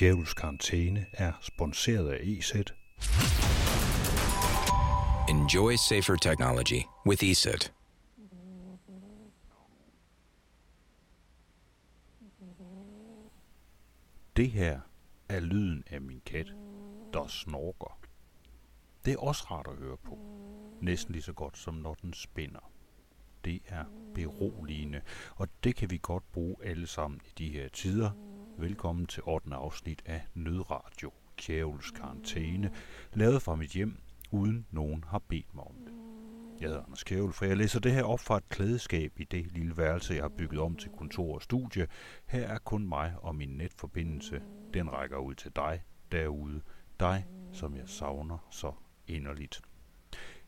Djævels 0.00 0.34
Karantæne 0.34 1.06
er 1.12 1.32
sponsoreret 1.40 2.10
af 2.10 2.18
EZ. 2.22 2.52
Enjoy 5.28 5.74
safer 5.74 6.16
technology 6.16 6.82
with 7.06 7.24
ESET. 7.24 7.72
Det 14.36 14.50
her 14.50 14.80
er 15.28 15.40
lyden 15.40 15.84
af 15.90 16.00
min 16.00 16.22
kat, 16.26 16.46
der 17.12 17.26
snorker. 17.26 17.98
Det 19.04 19.12
er 19.12 19.18
også 19.18 19.44
rart 19.50 19.66
at 19.66 19.76
høre 19.76 19.96
på. 19.96 20.18
Næsten 20.80 21.12
lige 21.12 21.22
så 21.22 21.32
godt 21.32 21.58
som 21.58 21.74
når 21.74 21.94
den 21.94 22.12
spænder. 22.14 22.70
Det 23.44 23.62
er 23.66 23.84
beroligende, 24.14 25.00
og 25.36 25.48
det 25.64 25.76
kan 25.76 25.90
vi 25.90 25.98
godt 26.02 26.32
bruge 26.32 26.56
alle 26.64 26.86
sammen 26.86 27.20
i 27.26 27.30
de 27.38 27.48
her 27.50 27.68
tider. 27.68 28.29
Velkommen 28.60 29.06
til 29.06 29.22
8. 29.26 29.54
afsnit 29.54 30.02
af 30.06 30.22
Nødradio, 30.34 31.12
Kjævels 31.36 31.90
Karantæne, 31.90 32.70
lavet 33.14 33.42
fra 33.42 33.56
mit 33.56 33.70
hjem, 33.70 33.96
uden 34.30 34.66
nogen 34.70 35.04
har 35.04 35.18
bedt 35.18 35.54
mig 35.54 35.64
om 35.64 35.74
det. 35.84 35.92
Jeg 36.60 36.68
hedder 36.68 36.84
Anders 36.84 37.04
Kjævel, 37.04 37.32
for 37.32 37.44
jeg 37.44 37.56
læser 37.56 37.80
det 37.80 37.92
her 37.92 38.04
op 38.04 38.20
fra 38.20 38.36
et 38.36 38.48
klædeskab 38.48 39.20
i 39.20 39.24
det 39.24 39.52
lille 39.52 39.76
værelse, 39.76 40.14
jeg 40.14 40.22
har 40.22 40.28
bygget 40.28 40.60
om 40.60 40.76
til 40.76 40.90
kontor 40.90 41.34
og 41.34 41.42
studie. 41.42 41.86
Her 42.26 42.48
er 42.48 42.58
kun 42.58 42.88
mig 42.88 43.14
og 43.18 43.34
min 43.34 43.48
netforbindelse. 43.48 44.42
Den 44.74 44.92
rækker 44.92 45.18
ud 45.18 45.34
til 45.34 45.50
dig 45.56 45.82
derude. 46.12 46.62
Dig, 47.00 47.26
som 47.52 47.76
jeg 47.76 47.88
savner 47.88 48.38
så 48.50 48.72
inderligt. 49.06 49.60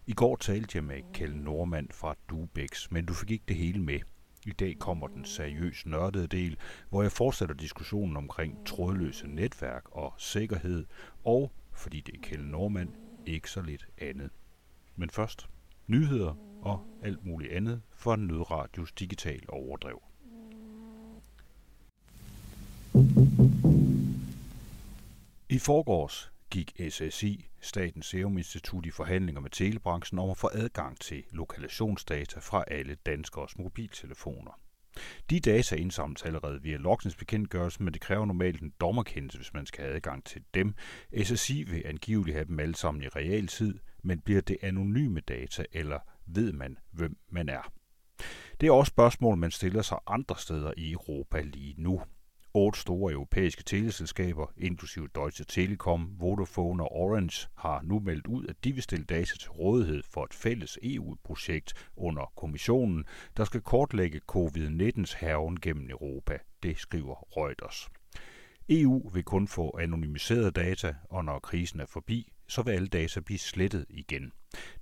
I 0.06 0.12
går 0.12 0.36
talte 0.36 0.76
jeg 0.76 0.84
med 0.84 1.02
Kjell 1.14 1.36
Normand 1.36 1.88
fra 1.92 2.14
Dubex, 2.30 2.90
men 2.90 3.06
du 3.06 3.14
fik 3.14 3.30
ikke 3.30 3.44
det 3.48 3.56
hele 3.56 3.82
med. 3.82 4.00
I 4.46 4.50
dag 4.52 4.78
kommer 4.78 5.06
den 5.06 5.24
seriøs 5.24 5.86
nørdede 5.86 6.26
del, 6.26 6.56
hvor 6.90 7.02
jeg 7.02 7.12
fortsætter 7.12 7.54
diskussionen 7.54 8.16
omkring 8.16 8.66
trådløse 8.66 9.26
netværk 9.28 9.84
og 9.90 10.14
sikkerhed, 10.18 10.86
og, 11.24 11.52
fordi 11.72 12.00
det 12.00 12.14
er 12.14 12.18
Kjell 12.22 12.44
Normand, 12.44 12.88
ikke 13.26 13.50
så 13.50 13.62
lidt 13.62 13.86
andet. 13.98 14.30
Men 14.96 15.10
først 15.10 15.48
nyheder 15.86 16.34
og 16.62 16.86
alt 17.02 17.24
muligt 17.26 17.52
andet 17.52 17.82
for 17.92 18.16
Nødradios 18.16 18.92
digital 18.92 19.42
overdrev. 19.48 20.02
I 25.48 25.58
forgårs 25.58 26.31
gik 26.52 26.72
SSI, 26.90 27.48
Statens 27.60 28.06
Serum 28.06 28.38
Institut, 28.38 28.86
i 28.86 28.90
forhandlinger 28.90 29.40
med 29.40 29.50
telebranchen 29.50 30.18
om 30.18 30.30
at 30.30 30.36
få 30.36 30.50
adgang 30.52 31.00
til 31.00 31.24
lokalisationsdata 31.30 32.40
fra 32.40 32.64
alle 32.66 32.94
danskers 32.94 33.58
mobiltelefoner. 33.58 34.60
De 35.30 35.40
data 35.40 35.76
indsamles 35.76 36.22
allerede 36.22 36.62
via 36.62 36.76
logningsbekendtgørelsen, 36.76 37.84
men 37.84 37.94
det 37.94 38.00
kræver 38.02 38.26
normalt 38.26 38.60
en 38.62 38.72
dommerkendelse, 38.80 39.38
hvis 39.38 39.54
man 39.54 39.66
skal 39.66 39.84
have 39.84 39.94
adgang 39.94 40.24
til 40.24 40.42
dem. 40.54 40.74
SSI 41.22 41.62
vil 41.62 41.82
angiveligt 41.86 42.34
have 42.34 42.46
dem 42.46 42.60
alle 42.60 42.74
sammen 42.74 43.02
i 43.02 43.08
realtid, 43.08 43.78
men 44.02 44.20
bliver 44.20 44.40
det 44.40 44.56
anonyme 44.62 45.20
data, 45.20 45.64
eller 45.72 45.98
ved 46.26 46.52
man, 46.52 46.78
hvem 46.90 47.16
man 47.30 47.48
er? 47.48 47.72
Det 48.60 48.66
er 48.66 48.72
også 48.72 48.90
spørgsmål, 48.90 49.36
man 49.36 49.50
stiller 49.50 49.82
sig 49.82 49.98
andre 50.06 50.36
steder 50.38 50.72
i 50.76 50.92
Europa 50.92 51.40
lige 51.40 51.74
nu. 51.78 52.02
Otte 52.54 52.80
store 52.80 53.12
europæiske 53.12 53.62
teleselskaber, 53.62 54.46
inklusive 54.56 55.08
Deutsche 55.14 55.44
Telekom, 55.44 56.10
Vodafone 56.20 56.82
og 56.82 56.92
Orange, 56.92 57.48
har 57.54 57.82
nu 57.82 57.98
meldt 57.98 58.26
ud, 58.26 58.46
at 58.46 58.64
de 58.64 58.72
vil 58.72 58.82
stille 58.82 59.04
data 59.04 59.36
til 59.38 59.50
rådighed 59.50 60.02
for 60.02 60.24
et 60.24 60.34
fælles 60.34 60.78
EU-projekt 60.82 61.74
under 61.96 62.32
kommissionen, 62.36 63.04
der 63.36 63.44
skal 63.44 63.60
kortlægge 63.60 64.20
covid-19's 64.32 65.18
herven 65.20 65.60
gennem 65.60 65.90
Europa. 65.90 66.38
Det 66.62 66.78
skriver 66.78 67.14
Reuters. 67.36 67.88
EU 68.68 69.08
vil 69.08 69.24
kun 69.24 69.48
få 69.48 69.78
anonymiserede 69.78 70.50
data, 70.50 70.94
og 71.04 71.24
når 71.24 71.38
krisen 71.38 71.80
er 71.80 71.86
forbi, 71.86 72.31
så 72.48 72.62
vil 72.62 72.72
alle 72.72 72.88
data 72.88 73.20
blive 73.20 73.38
slettet 73.38 73.86
igen. 73.88 74.32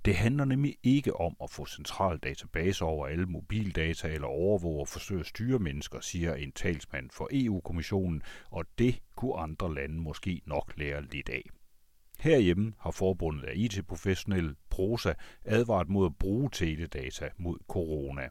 Det 0.05 0.15
handler 0.15 0.45
nemlig 0.45 0.77
ikke 0.83 1.15
om 1.15 1.35
at 1.43 1.49
få 1.49 1.65
central 1.65 2.17
database 2.17 2.85
over 2.85 3.07
alle 3.07 3.25
mobildata 3.25 4.07
eller 4.07 4.27
overvåge 4.27 4.79
og 4.79 4.87
forsøge 4.87 5.19
at 5.19 5.25
styre 5.25 5.59
mennesker, 5.59 5.99
siger 5.99 6.35
en 6.35 6.51
talsmand 6.51 7.09
for 7.09 7.29
EU-kommissionen, 7.31 8.21
og 8.49 8.65
det 8.77 8.99
kunne 9.15 9.35
andre 9.37 9.73
lande 9.73 9.95
måske 9.95 10.41
nok 10.45 10.73
lære 10.77 11.01
lidt 11.01 11.29
af. 11.29 11.43
Herhjemme 12.19 12.73
har 12.79 12.91
forbundet 12.91 13.43
af 13.43 13.53
IT-professionelle 13.55 14.55
Prosa 14.69 15.13
advaret 15.45 15.89
mod 15.89 16.05
at 16.05 16.17
bruge 16.17 16.49
teledata 16.53 17.29
mod 17.37 17.57
corona. 17.67 18.29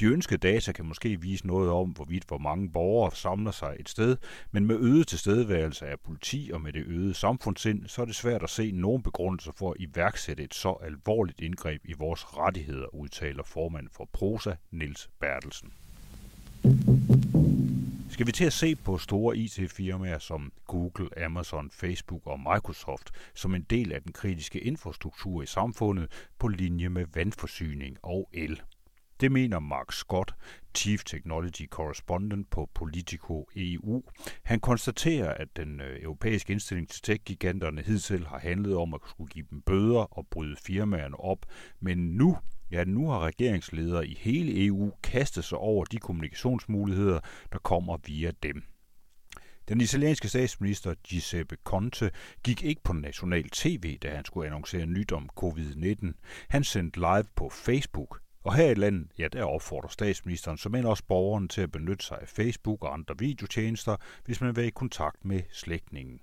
De 0.00 0.06
ønskede 0.06 0.38
data 0.38 0.72
kan 0.72 0.84
måske 0.84 1.20
vise 1.20 1.46
noget 1.46 1.70
om, 1.70 1.90
hvorvidt 1.90 2.24
hvor 2.28 2.38
mange 2.38 2.70
borgere 2.70 3.14
samler 3.14 3.50
sig 3.50 3.76
et 3.80 3.88
sted, 3.88 4.16
men 4.50 4.66
med 4.66 4.76
øget 4.76 5.06
tilstedeværelse 5.06 5.86
af 5.86 6.00
politi 6.00 6.50
og 6.54 6.60
med 6.60 6.72
det 6.72 6.84
øgede 6.86 7.14
samfundssind, 7.14 7.88
så 7.88 8.02
er 8.02 8.06
det 8.06 8.14
svært 8.14 8.42
at 8.42 8.50
se 8.50 8.70
nogen 8.70 9.02
begrundelser 9.02 9.52
for 9.52 9.70
at 9.70 9.76
iværksætte 9.78 10.42
et 10.42 10.54
så 10.54 10.76
alvorligt 10.82 11.40
indgreb 11.40 11.80
i 11.84 11.92
vores 11.92 12.36
rettigheder, 12.36 12.94
udtaler 12.94 13.42
formand 13.42 13.88
for 13.92 14.08
Prosa, 14.12 14.54
Nils 14.70 15.10
Bertelsen. 15.20 15.72
Skal 18.10 18.26
vi 18.26 18.32
til 18.32 18.44
at 18.44 18.52
se 18.52 18.76
på 18.76 18.98
store 18.98 19.36
IT-firmaer 19.36 20.18
som 20.18 20.52
Google, 20.66 21.24
Amazon, 21.24 21.70
Facebook 21.70 22.26
og 22.26 22.40
Microsoft 22.40 23.10
som 23.34 23.54
en 23.54 23.62
del 23.62 23.92
af 23.92 24.02
den 24.02 24.12
kritiske 24.12 24.60
infrastruktur 24.60 25.42
i 25.42 25.46
samfundet 25.46 26.28
på 26.38 26.48
linje 26.48 26.88
med 26.88 27.06
vandforsyning 27.14 27.98
og 28.02 28.28
el? 28.32 28.60
Det 29.22 29.32
mener 29.32 29.58
Mark 29.58 29.92
Scott, 29.92 30.34
Chief 30.74 31.04
Technology 31.04 31.68
Correspondent 31.68 32.50
på 32.50 32.70
Politico 32.74 33.48
EU. 33.56 34.02
Han 34.42 34.60
konstaterer, 34.60 35.34
at 35.34 35.48
den 35.56 35.80
øh, 35.80 36.02
europæiske 36.02 36.52
indstilling 36.52 36.88
til 36.88 37.02
tech-giganterne 37.02 37.82
hidtil 37.82 38.26
har 38.26 38.38
handlet 38.38 38.76
om 38.76 38.94
at 38.94 39.00
skulle 39.08 39.30
give 39.30 39.46
dem 39.50 39.62
bøder 39.62 40.18
og 40.18 40.26
bryde 40.30 40.56
firmaerne 40.56 41.20
op, 41.20 41.46
men 41.80 41.98
nu 41.98 42.38
Ja, 42.70 42.84
nu 42.84 43.10
har 43.10 43.18
regeringsledere 43.18 44.06
i 44.06 44.14
hele 44.20 44.66
EU 44.66 44.92
kastet 45.02 45.44
sig 45.44 45.58
over 45.58 45.84
de 45.84 45.98
kommunikationsmuligheder, 45.98 47.20
der 47.52 47.58
kommer 47.58 47.96
via 48.06 48.30
dem. 48.42 48.62
Den 49.68 49.80
italienske 49.80 50.28
statsminister 50.28 50.94
Giuseppe 50.94 51.56
Conte 51.64 52.10
gik 52.44 52.62
ikke 52.62 52.82
på 52.84 52.92
national 52.92 53.48
tv, 53.48 53.98
da 53.98 54.14
han 54.14 54.24
skulle 54.24 54.46
annoncere 54.46 54.86
nyt 54.86 55.12
om 55.12 55.28
covid-19. 55.40 56.12
Han 56.48 56.64
sendte 56.64 56.98
live 56.98 57.24
på 57.36 57.48
Facebook, 57.48 58.22
og 58.42 58.54
her 58.54 58.70
i 58.70 58.74
landet, 58.74 59.08
ja, 59.18 59.28
der 59.28 59.44
opfordrer 59.44 59.88
statsministeren 59.88 60.58
som 60.58 60.74
end 60.74 60.86
også 60.86 61.04
borgeren 61.08 61.48
til 61.48 61.60
at 61.60 61.72
benytte 61.72 62.04
sig 62.04 62.18
af 62.20 62.28
Facebook 62.28 62.84
og 62.84 62.92
andre 62.92 63.14
videotjenester, 63.18 63.96
hvis 64.24 64.40
man 64.40 64.48
vil 64.48 64.56
være 64.56 64.66
i 64.66 64.70
kontakt 64.70 65.24
med 65.24 65.42
slægtningen. 65.52 66.20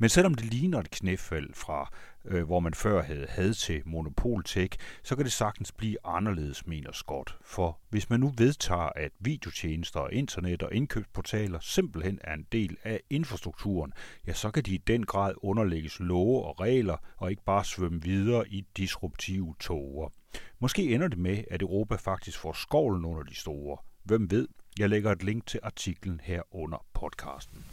Men 0.00 0.10
selvom 0.10 0.34
det 0.34 0.44
ligner 0.44 0.80
et 0.80 0.90
knæfald 0.90 1.54
fra, 1.54 1.92
øh, 2.24 2.44
hvor 2.44 2.60
man 2.60 2.74
før 2.74 3.02
havde 3.02 3.26
had 3.28 3.54
til 3.54 3.82
monopoltek, 3.84 4.76
så 5.02 5.16
kan 5.16 5.24
det 5.24 5.32
sagtens 5.32 5.72
blive 5.72 5.96
anderledes, 6.04 6.66
mener 6.66 6.92
Scott. 6.92 7.38
For 7.44 7.80
hvis 7.90 8.10
man 8.10 8.20
nu 8.20 8.32
vedtager, 8.36 8.90
at 8.96 9.12
videotjenester 9.20 10.00
og 10.00 10.12
internet 10.12 10.62
og 10.62 10.74
indkøbsportaler 10.74 11.58
simpelthen 11.60 12.18
er 12.24 12.34
en 12.34 12.46
del 12.52 12.76
af 12.84 13.00
infrastrukturen, 13.10 13.92
ja, 14.26 14.32
så 14.32 14.50
kan 14.50 14.62
de 14.62 14.74
i 14.74 14.82
den 14.86 15.06
grad 15.06 15.34
underlægges 15.36 16.00
love 16.00 16.44
og 16.44 16.60
regler 16.60 16.96
og 17.16 17.30
ikke 17.30 17.44
bare 17.44 17.64
svømme 17.64 18.02
videre 18.02 18.48
i 18.48 18.64
disruptive 18.76 19.54
toger. 19.60 20.08
Måske 20.58 20.94
ender 20.94 21.08
det 21.08 21.18
med, 21.18 21.44
at 21.50 21.62
Europa 21.62 21.96
faktisk 21.96 22.38
får 22.38 22.52
skovlen 22.52 23.04
under 23.04 23.22
de 23.22 23.34
store. 23.34 23.78
Hvem 24.02 24.30
ved? 24.30 24.48
Jeg 24.78 24.88
lægger 24.88 25.12
et 25.12 25.22
link 25.22 25.46
til 25.46 25.60
artiklen 25.62 26.20
her 26.24 26.42
under 26.50 26.86
podcasten. 26.94 27.64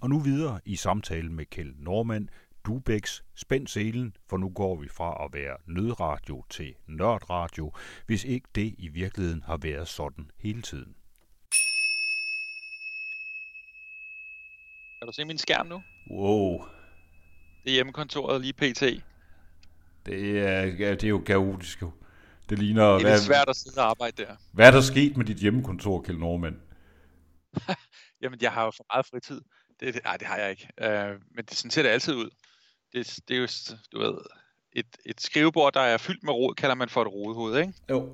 Og 0.00 0.10
nu 0.10 0.18
videre 0.18 0.60
i 0.64 0.76
samtale 0.76 1.32
med 1.32 1.46
Kjell 1.46 1.74
Normand, 1.78 2.28
Dubex, 2.66 3.20
spænd 3.34 3.66
selen, 3.66 4.16
for 4.28 4.36
nu 4.36 4.48
går 4.48 4.76
vi 4.76 4.88
fra 4.88 5.24
at 5.24 5.30
være 5.32 5.56
nødradio 5.66 6.44
til 6.50 6.74
nørdradio, 6.86 7.72
hvis 8.06 8.24
ikke 8.24 8.48
det 8.54 8.74
i 8.78 8.88
virkeligheden 8.88 9.42
har 9.42 9.56
været 9.56 9.88
sådan 9.88 10.30
hele 10.38 10.62
tiden. 10.62 10.94
Kan 14.98 15.06
du 15.06 15.12
se 15.12 15.24
min 15.24 15.38
skærm 15.38 15.66
nu? 15.66 15.82
Wow, 16.10 16.64
Det 17.64 17.70
er 17.70 17.74
hjemmekontoret 17.74 18.40
lige 18.40 18.52
pt. 18.52 18.82
Det 20.06 20.12
det 20.12 20.38
er, 20.38 20.62
ja, 20.64 20.90
det 20.90 21.04
er 21.04 21.08
jo 21.08 21.18
kaotisk 21.18 21.82
jo. 21.82 21.90
Det 22.48 22.58
ligner, 22.58 22.82
er 22.82 23.00
hvad, 23.00 23.18
svært 23.18 23.48
at 23.48 23.56
sidde 23.56 23.80
og 23.80 23.90
arbejde 23.90 24.22
der. 24.22 24.36
hvad 24.52 24.66
er 24.66 24.70
der 24.70 24.80
sket 24.80 25.16
med 25.16 25.24
dit 25.24 25.36
hjemmekontor, 25.36 26.02
Kjell 26.02 26.18
Normand? 26.18 26.56
Jamen, 28.22 28.38
jeg 28.42 28.52
har 28.52 28.64
jo 28.64 28.70
for 28.70 28.84
meget 28.92 29.06
fritid. 29.06 29.40
Det, 29.80 29.94
det, 29.94 30.04
nej, 30.04 30.16
det 30.16 30.26
har 30.26 30.36
jeg 30.36 30.50
ikke. 30.50 30.68
Uh, 30.82 31.20
men 31.34 31.44
det, 31.44 31.54
sådan 31.54 31.70
ser 31.70 31.82
det 31.82 31.88
altid 31.88 32.14
ud. 32.14 32.30
Det, 32.92 33.18
det 33.28 33.36
er 33.36 33.40
jo, 33.40 33.48
du 33.92 33.98
ved, 33.98 34.18
et, 34.72 34.86
et 35.06 35.20
skrivebord, 35.20 35.72
der 35.72 35.80
er 35.80 35.98
fyldt 35.98 36.22
med 36.22 36.32
rod, 36.32 36.54
kalder 36.54 36.74
man 36.74 36.88
for 36.88 37.02
et 37.02 37.12
rodehoved, 37.12 37.58
ikke? 37.58 37.72
Jo. 37.90 38.12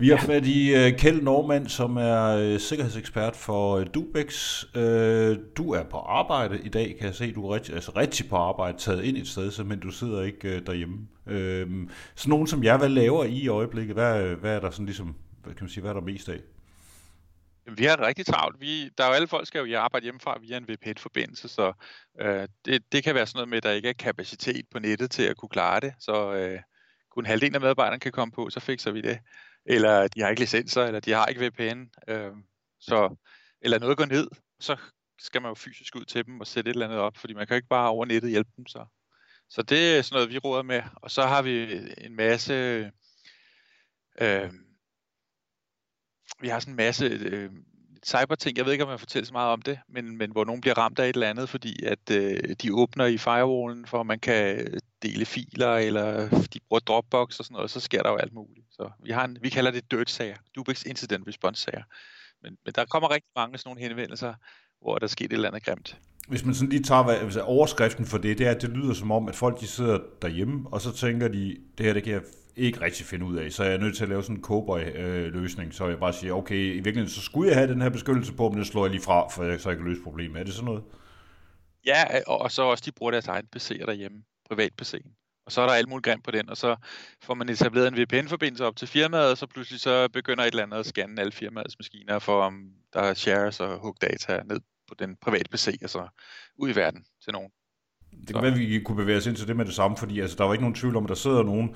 Vi 0.00 0.08
har 0.08 0.16
fat 0.16 0.46
i 0.46 0.74
uh, 0.74 0.98
Kjell 0.98 1.24
Normand, 1.24 1.68
som 1.68 1.96
er 1.96 2.52
uh, 2.54 2.60
sikkerhedsekspert 2.60 3.36
for 3.36 3.78
uh, 3.78 3.86
Dubex. 3.94 4.62
Uh, 4.74 4.80
du 5.56 5.72
er 5.72 5.84
på 5.90 5.96
arbejde 5.96 6.60
i 6.60 6.68
dag, 6.68 6.96
kan 6.98 7.06
jeg 7.06 7.14
se. 7.14 7.32
Du 7.32 7.46
er 7.46 7.54
rigtig, 7.54 7.74
altså 7.74 7.92
rigtig 7.96 8.28
på 8.28 8.36
arbejde, 8.36 8.78
taget 8.78 9.04
ind 9.04 9.16
et 9.16 9.28
sted, 9.28 9.50
så, 9.50 9.64
men 9.64 9.80
du 9.80 9.90
sidder 9.90 10.22
ikke 10.22 10.48
uh, 10.48 10.66
derhjemme. 10.66 10.96
Uh, 11.26 11.90
sådan 12.14 12.30
nogen 12.30 12.46
som 12.46 12.64
jeg, 12.64 12.78
hvad 12.78 12.88
laver 12.88 13.24
I 13.24 13.32
i 13.32 13.48
øjeblikket? 13.48 13.94
Hvad, 13.96 14.22
hvad 14.34 14.56
er 14.56 14.60
der 14.60 14.70
sådan 14.70 14.86
ligesom, 14.86 15.16
hvad 15.42 15.54
kan 15.54 15.64
man 15.64 15.70
sige, 15.70 15.80
hvad 15.80 15.90
er 15.90 15.94
der 15.94 16.00
mest 16.00 16.28
af? 16.28 16.40
Vi 17.76 17.84
har 17.84 17.96
det 17.96 18.06
rigtig 18.06 18.26
travlt. 18.26 18.60
Vi, 18.60 18.88
der 18.98 19.04
er 19.04 19.08
jo 19.08 19.14
alle 19.14 19.28
folk, 19.28 19.46
skal 19.46 19.64
jo 19.64 19.78
arbejde 19.78 20.04
hjemmefra 20.04 20.38
via 20.40 20.56
en 20.56 20.68
VPN-forbindelse, 20.68 21.48
så 21.48 21.72
øh, 22.20 22.48
det, 22.64 22.92
det 22.92 23.04
kan 23.04 23.14
være 23.14 23.26
sådan 23.26 23.38
noget 23.38 23.48
med, 23.48 23.56
at 23.56 23.62
der 23.62 23.70
ikke 23.70 23.88
er 23.88 23.92
kapacitet 23.92 24.64
på 24.72 24.78
nettet 24.78 25.10
til 25.10 25.22
at 25.22 25.36
kunne 25.36 25.48
klare 25.48 25.80
det. 25.80 25.92
Så 25.98 26.32
øh, 26.34 26.60
kun 27.10 27.26
halvdelen 27.26 27.54
af 27.54 27.60
medarbejderne 27.60 28.00
kan 28.00 28.12
komme 28.12 28.32
på, 28.32 28.50
så 28.50 28.60
fikser 28.60 28.90
vi 28.90 29.00
det. 29.00 29.18
Eller 29.70 30.08
de 30.08 30.20
har 30.20 30.28
ikke 30.28 30.40
licenser, 30.40 30.84
eller 30.84 31.00
de 31.00 31.12
har 31.12 31.26
ikke 31.26 31.46
VPN. 31.46 31.84
Øh, 32.08 32.32
så, 32.80 33.16
eller 33.60 33.78
noget 33.78 33.96
går 33.96 34.04
ned, 34.04 34.28
så 34.60 34.76
skal 35.18 35.42
man 35.42 35.50
jo 35.50 35.54
fysisk 35.54 35.96
ud 35.96 36.04
til 36.04 36.26
dem 36.26 36.40
og 36.40 36.46
sætte 36.46 36.70
et 36.70 36.74
eller 36.74 36.86
andet 36.86 36.98
op, 36.98 37.16
fordi 37.16 37.34
man 37.34 37.46
kan 37.46 37.54
jo 37.54 37.56
ikke 37.56 37.68
bare 37.68 37.90
over 37.90 38.06
nettet 38.06 38.30
hjælpe 38.30 38.50
dem. 38.56 38.66
Så, 38.66 38.86
så 39.48 39.62
det 39.62 39.98
er 39.98 40.02
sådan 40.02 40.16
noget, 40.16 40.30
vi 40.30 40.38
råder 40.38 40.62
med. 40.62 40.82
Og 40.96 41.10
så 41.10 41.22
har 41.22 41.42
vi 41.42 41.80
en 41.98 42.16
masse... 42.16 42.54
Øh, 44.20 44.52
vi 46.40 46.48
har 46.48 46.60
sådan 46.60 46.72
en 46.72 46.76
masse 46.76 47.04
øh, 47.04 47.50
cyberting, 48.06 48.56
jeg 48.56 48.64
ved 48.64 48.72
ikke, 48.72 48.84
om 48.84 48.90
jeg 48.90 49.00
fortæller 49.00 49.26
så 49.26 49.32
meget 49.32 49.52
om 49.52 49.62
det, 49.62 49.78
men, 49.88 50.18
men 50.18 50.30
hvor 50.30 50.44
nogen 50.44 50.60
bliver 50.60 50.78
ramt 50.78 50.98
af 50.98 51.08
et 51.08 51.14
eller 51.14 51.30
andet, 51.30 51.48
fordi 51.48 51.84
at 51.84 52.10
øh, 52.10 52.38
de 52.62 52.74
åbner 52.74 53.06
i 53.06 53.18
firewallen, 53.18 53.86
for 53.86 54.00
at 54.00 54.06
man 54.06 54.18
kan 54.18 54.60
øh, 54.60 54.80
dele 55.02 55.24
filer, 55.24 55.76
eller 55.76 56.28
de 56.28 56.60
bruger 56.68 56.80
Dropbox 56.80 57.38
og 57.38 57.44
sådan 57.44 57.54
noget, 57.54 57.70
så 57.70 57.80
sker 57.80 58.02
der 58.02 58.10
jo 58.10 58.16
alt 58.16 58.32
muligt. 58.32 58.66
Så 58.70 58.90
vi, 59.04 59.10
har 59.10 59.24
en, 59.24 59.38
vi 59.40 59.48
kalder 59.48 59.70
det 59.70 59.90
dirt-sager, 59.90 60.36
Dubix 60.54 60.84
Incident 60.84 61.28
Response-sager. 61.28 61.82
Men, 62.42 62.56
men 62.64 62.74
der 62.74 62.84
kommer 62.84 63.10
rigtig 63.10 63.30
mange 63.36 63.58
sådan 63.58 63.68
nogle 63.68 63.80
henvendelser, 63.88 64.34
hvor 64.82 64.98
der 64.98 65.06
sker 65.06 65.24
et 65.24 65.32
eller 65.32 65.48
andet 65.48 65.64
grimt. 65.64 65.98
Hvis 66.28 66.44
man 66.44 66.54
sådan 66.54 66.68
lige 66.68 66.82
tager 66.82 67.02
hvad, 67.02 67.16
altså 67.16 67.40
overskriften 67.40 68.06
for 68.06 68.18
det, 68.18 68.38
det 68.38 68.46
er, 68.46 68.50
at 68.50 68.62
det 68.62 68.70
lyder 68.70 68.94
som 68.94 69.10
om, 69.10 69.28
at 69.28 69.34
folk 69.34 69.60
de 69.60 69.66
sidder 69.66 69.98
derhjemme, 70.22 70.68
og 70.72 70.80
så 70.80 70.92
tænker 70.92 71.28
de, 71.28 71.56
det 71.78 71.86
her 71.86 71.92
det 71.92 72.02
kan 72.02 72.12
jeg 72.12 72.22
ikke 72.56 72.80
rigtig 72.80 73.06
finde 73.06 73.24
ud 73.24 73.36
af, 73.36 73.52
så 73.52 73.64
jeg 73.64 73.74
er 73.74 73.78
nødt 73.78 73.96
til 73.96 74.02
at 74.02 74.08
lave 74.08 74.22
sådan 74.22 74.36
en 74.36 74.42
cowboy-løsning, 74.42 75.74
så 75.74 75.88
jeg 75.88 75.98
bare 75.98 76.12
siger, 76.12 76.34
okay, 76.34 76.54
i 76.54 76.74
virkeligheden, 76.74 77.08
så 77.08 77.20
skulle 77.20 77.48
jeg 77.48 77.56
have 77.56 77.72
den 77.72 77.82
her 77.82 77.88
beskyttelse 77.88 78.32
på, 78.32 78.48
men 78.48 78.58
det 78.58 78.66
slår 78.66 78.84
jeg 78.84 78.90
lige 78.90 79.02
fra, 79.02 79.28
for 79.28 79.44
jeg, 79.44 79.60
så 79.60 79.68
jeg 79.68 79.78
kan 79.78 79.86
løse 79.86 80.02
problemet. 80.02 80.40
Er 80.40 80.44
det 80.44 80.54
sådan 80.54 80.64
noget? 80.64 80.82
Ja, 81.86 82.04
og 82.26 82.50
så 82.50 82.62
også 82.62 82.82
de 82.86 82.92
bruger 82.92 83.10
deres 83.10 83.28
egen 83.28 83.46
PC'er 83.56 83.86
derhjemme, 83.86 84.22
privat 84.48 84.72
PC'en. 84.82 85.42
Og 85.46 85.52
så 85.52 85.60
er 85.60 85.66
der 85.66 85.74
alt 85.74 85.88
muligt 85.88 86.04
grimt 86.04 86.24
på 86.24 86.30
den, 86.30 86.50
og 86.50 86.56
så 86.56 86.76
får 87.22 87.34
man 87.34 87.48
etableret 87.48 87.88
en 87.88 87.96
VPN-forbindelse 88.02 88.64
op 88.64 88.76
til 88.76 88.88
firmaet, 88.88 89.30
og 89.30 89.38
så 89.38 89.46
pludselig 89.46 89.80
så 89.80 90.08
begynder 90.08 90.44
et 90.44 90.48
eller 90.48 90.62
andet 90.62 90.76
at 90.76 90.86
scanne 90.86 91.20
alle 91.20 91.32
firmaets 91.32 91.78
maskiner, 91.78 92.18
for 92.18 92.42
om 92.42 92.70
der 92.92 93.00
er 93.00 93.14
shares 93.14 93.60
og 93.60 93.78
hook 93.78 93.96
data 94.00 94.42
ned 94.42 94.60
på 94.88 94.94
den 94.98 95.16
private 95.16 95.50
PC, 95.50 95.78
og 95.82 95.90
så 95.90 96.08
ud 96.58 96.70
i 96.70 96.76
verden 96.76 97.04
til 97.24 97.32
nogen. 97.32 97.50
Det 98.10 98.26
kan 98.26 98.34
så. 98.34 98.40
være, 98.40 98.52
at 98.52 98.58
vi 98.58 98.80
kunne 98.80 98.96
bevæge 98.96 99.18
os 99.18 99.26
ind 99.26 99.36
til 99.36 99.48
det 99.48 99.56
med 99.56 99.64
det 99.64 99.74
samme, 99.74 99.96
fordi 99.96 100.20
altså, 100.20 100.36
der 100.36 100.44
var 100.44 100.52
ikke 100.52 100.62
nogen 100.62 100.74
tvivl 100.74 100.96
om, 100.96 101.04
at 101.04 101.08
der 101.08 101.14
sidder 101.14 101.42
nogen, 101.42 101.74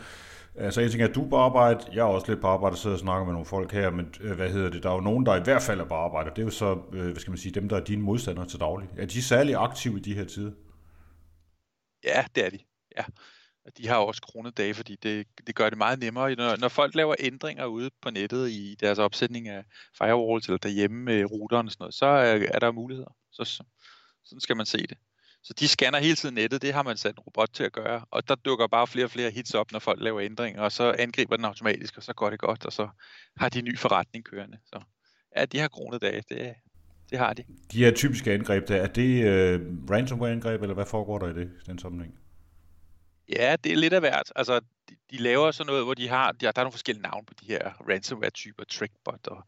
Altså 0.57 0.81
jeg 0.81 0.91
tænker, 0.91 1.09
at 1.09 1.15
du 1.15 1.25
er 1.25 1.29
på 1.29 1.37
arbejde, 1.37 1.85
jeg 1.93 2.01
er 2.01 2.05
også 2.05 2.27
lidt 2.29 2.41
på 2.41 2.47
arbejde 2.47 2.75
og 2.75 2.79
sidder 2.79 2.97
og 2.97 3.01
snakker 3.01 3.25
med 3.25 3.33
nogle 3.33 3.47
folk 3.47 3.73
her, 3.73 3.91
men 3.91 4.15
øh, 4.21 4.37
hvad 4.37 4.51
hedder 4.51 4.71
det, 4.71 4.83
der 4.83 4.91
er 4.91 4.95
jo 4.95 5.01
nogen, 5.01 5.27
der 5.27 5.37
i 5.37 5.43
hvert 5.43 5.63
fald 5.63 5.81
er 5.81 5.85
på 5.85 5.95
arbejde, 5.95 6.31
det 6.31 6.39
er 6.39 6.43
jo 6.43 6.51
så, 6.51 6.83
øh, 6.93 7.05
hvad 7.05 7.21
skal 7.21 7.31
man 7.31 7.39
sige, 7.39 7.53
dem, 7.53 7.69
der 7.69 7.77
er 7.77 7.85
dine 7.85 8.03
modstandere 8.03 8.49
til 8.49 8.61
daglig. 8.61 8.89
Er 8.97 9.07
de 9.07 9.23
særlig 9.23 9.55
aktive 9.55 9.99
i 9.99 10.01
de 10.01 10.15
her 10.15 10.25
tider? 10.25 10.53
Ja, 12.05 12.25
det 12.35 12.47
er 12.47 12.51
de, 12.51 12.59
ja. 12.97 13.05
De 13.79 13.89
har 13.89 13.97
også 13.97 14.23
kronedage, 14.23 14.75
fordi 14.75 14.97
det, 15.03 15.27
det 15.47 15.55
gør 15.55 15.69
det 15.69 15.79
meget 15.79 15.99
nemmere. 15.99 16.35
Når, 16.35 16.57
når 16.57 16.69
folk 16.69 16.95
laver 16.95 17.15
ændringer 17.19 17.67
ude 17.67 17.91
på 18.03 18.11
nettet 18.11 18.51
i 18.51 18.77
deres 18.81 18.99
opsætning 18.99 19.49
af 19.49 19.65
firewalls 19.99 20.47
eller 20.47 20.59
derhjemme 20.59 21.05
med 21.05 21.25
routeren 21.25 21.67
og 21.67 21.73
sådan 21.73 21.83
noget, 21.83 21.95
så 21.95 22.07
er, 22.07 22.47
er 22.55 22.59
der 22.59 22.73
muligheder. 22.73 23.17
Så, 23.33 23.45
så, 23.45 23.65
sådan 24.25 24.41
skal 24.41 24.57
man 24.57 24.67
se 24.67 24.79
det. 24.79 24.99
Så 25.45 25.53
de 25.53 25.69
scanner 25.69 25.99
hele 25.99 26.17
tiden 26.17 26.35
nettet, 26.35 26.63
det 26.63 26.73
har 26.73 26.83
man 26.83 26.97
sat 26.97 27.15
en 27.15 27.19
robot 27.19 27.49
til 27.53 27.65
at 27.65 27.73
gøre, 27.73 28.05
og 28.11 28.29
der 28.29 28.35
dukker 28.35 28.67
bare 28.67 28.87
flere 28.87 29.07
og 29.07 29.11
flere 29.11 29.31
hits 29.31 29.55
op, 29.55 29.73
når 29.73 29.79
folk 29.79 30.01
laver 30.03 30.21
ændringer, 30.21 30.63
og 30.63 30.73
så 30.73 30.95
angriber 30.99 31.37
den 31.37 31.45
automatisk, 31.45 31.97
og 31.97 32.03
så 32.03 32.13
går 32.13 32.31
det 32.31 32.39
godt, 32.39 32.67
og 32.67 32.73
så 32.73 32.89
har 33.37 33.49
de 33.49 33.63
ny 33.63 33.79
forretning 33.79 34.25
kørende. 34.25 34.59
Så 34.67 34.81
ja, 35.37 35.45
de 35.45 35.59
har 35.59 35.69
kronet 35.69 36.03
dage, 36.03 36.23
det, 36.29 36.55
det 37.11 37.19
har 37.19 37.33
de. 37.33 37.45
De 37.73 37.79
her 37.79 37.91
typiske 37.91 38.33
angreb, 38.33 38.69
der, 38.69 38.77
er 38.77 38.87
det 38.87 39.21
uh, 39.21 39.91
ransomware-angreb, 39.91 40.63
eller 40.63 40.75
hvad 40.75 40.87
foregår 40.87 41.19
der 41.19 41.29
i 41.29 41.35
det, 41.35 41.51
den 41.67 41.79
sammenhæng? 41.79 42.15
Ja, 43.29 43.57
det 43.65 43.73
er 43.73 43.77
lidt 43.77 43.93
af 43.93 44.01
hvert. 44.01 44.33
Altså, 44.37 44.61
de, 44.61 44.97
de 45.11 45.17
laver 45.17 45.51
sådan 45.51 45.67
noget, 45.67 45.85
hvor 45.85 45.95
de 45.95 46.09
har, 46.09 46.33
der, 46.33 46.53
der 46.53 46.61
er 46.61 46.65
nogle 46.65 46.73
forskellige 46.73 47.03
navne 47.03 47.27
på 47.27 47.35
de 47.41 47.47
her 47.47 47.89
ransomware-typer, 47.89 48.65
trickbot, 48.65 49.27
og, 49.27 49.45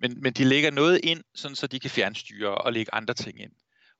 men, 0.00 0.22
men 0.22 0.32
de 0.32 0.44
lægger 0.44 0.70
noget 0.70 1.00
ind, 1.02 1.22
sådan 1.34 1.54
så 1.54 1.66
de 1.66 1.80
kan 1.80 1.90
fjernstyre 1.90 2.54
og 2.54 2.72
lægge 2.72 2.94
andre 2.94 3.14
ting 3.14 3.40
ind. 3.40 3.52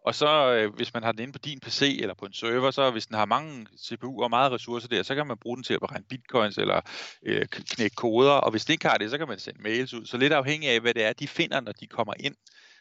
Og 0.04 0.14
så 0.14 0.52
øh, 0.52 0.74
hvis 0.74 0.94
man 0.94 1.02
har 1.02 1.12
den 1.12 1.20
inde 1.20 1.32
på 1.32 1.38
din 1.38 1.60
PC 1.60 1.98
eller 2.00 2.14
på 2.14 2.26
en 2.26 2.32
server, 2.32 2.70
så 2.70 2.90
hvis 2.90 3.06
den 3.06 3.16
har 3.16 3.24
mange 3.24 3.66
CPU 3.76 4.22
og 4.22 4.30
meget 4.30 4.52
ressourcer 4.52 4.88
der, 4.88 5.02
så 5.02 5.14
kan 5.14 5.26
man 5.26 5.38
bruge 5.38 5.56
den 5.56 5.64
til 5.64 5.74
at 5.74 5.80
beregne 5.80 6.04
bitcoins 6.08 6.58
eller 6.58 6.80
øh, 7.26 7.46
knække 7.48 7.96
koder. 7.96 8.32
Og 8.32 8.50
hvis 8.50 8.64
det 8.64 8.72
ikke 8.72 8.88
har 8.88 8.98
det, 8.98 9.10
så 9.10 9.18
kan 9.18 9.28
man 9.28 9.38
sende 9.38 9.62
mails 9.62 9.94
ud. 9.94 10.06
Så 10.06 10.16
lidt 10.16 10.32
afhængig 10.32 10.68
af, 10.68 10.80
hvad 10.80 10.94
det 10.94 11.04
er, 11.04 11.12
de 11.12 11.28
finder, 11.28 11.60
når 11.60 11.72
de 11.72 11.86
kommer 11.86 12.14
ind, 12.20 12.36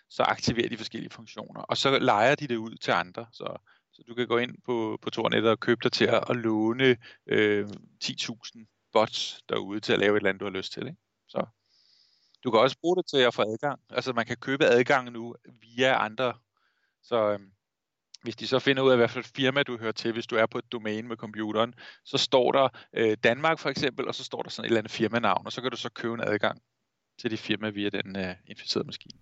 så 0.09 0.23
aktiverer 0.23 0.69
de 0.69 0.77
forskellige 0.77 1.11
funktioner. 1.11 1.61
Og 1.61 1.77
så 1.77 1.99
leger 1.99 2.35
de 2.35 2.47
det 2.47 2.57
ud 2.57 2.75
til 2.75 2.91
andre. 2.91 3.25
Så, 3.33 3.57
så 3.93 4.03
du 4.07 4.13
kan 4.13 4.27
gå 4.27 4.37
ind 4.37 4.55
på, 4.65 4.99
på 5.01 5.09
Tornet 5.09 5.47
og 5.47 5.59
købe 5.59 5.79
dig 5.83 5.91
til 5.91 6.05
at, 6.05 6.23
at 6.29 6.35
låne 6.35 6.97
øh, 7.27 7.67
10.000 8.03 8.89
bots 8.93 9.41
derude 9.49 9.79
til 9.79 9.93
at 9.93 9.99
lave 9.99 10.11
et 10.11 10.17
eller 10.17 10.29
andet, 10.29 10.39
du 10.39 10.45
har 10.45 10.51
lyst 10.51 10.73
til. 10.73 10.87
Ikke? 10.87 10.99
Så 11.27 11.45
du 12.43 12.51
kan 12.51 12.59
også 12.59 12.77
bruge 12.81 12.97
det 12.97 13.05
til 13.13 13.17
at 13.17 13.33
få 13.33 13.41
adgang. 13.41 13.79
Altså 13.89 14.13
man 14.13 14.25
kan 14.25 14.37
købe 14.37 14.65
adgang 14.65 15.11
nu 15.11 15.35
via 15.61 16.05
andre 16.05 16.33
så 17.03 17.31
øhm, 17.31 17.51
hvis 18.23 18.35
de 18.35 18.47
så 18.47 18.59
finder 18.59 18.83
ud 18.83 18.91
af, 18.91 18.97
hvad 18.97 19.07
for 19.07 19.19
et 19.19 19.31
firma 19.35 19.63
du 19.63 19.77
hører 19.77 19.91
til, 19.91 20.13
hvis 20.13 20.27
du 20.27 20.35
er 20.35 20.45
på 20.45 20.57
et 20.57 20.71
domæne 20.71 21.07
med 21.07 21.17
computeren, 21.17 21.73
så 22.05 22.17
står 22.17 22.51
der 22.51 22.69
øh, 22.93 23.17
Danmark 23.23 23.59
for 23.59 23.69
eksempel, 23.69 24.07
og 24.07 24.15
så 24.15 24.23
står 24.23 24.41
der 24.41 24.49
sådan 24.49 24.65
et 24.65 24.69
eller 24.69 24.79
andet 24.79 24.91
firmanavn, 24.91 25.45
og 25.45 25.51
så 25.51 25.61
kan 25.61 25.71
du 25.71 25.77
så 25.77 25.89
købe 25.89 26.13
en 26.13 26.21
adgang 26.21 26.61
til 27.21 27.31
det 27.31 27.39
firma 27.39 27.69
via 27.69 27.89
den 27.89 28.17
øh, 28.17 28.35
inficerede 28.47 28.87
maskine. 28.87 29.19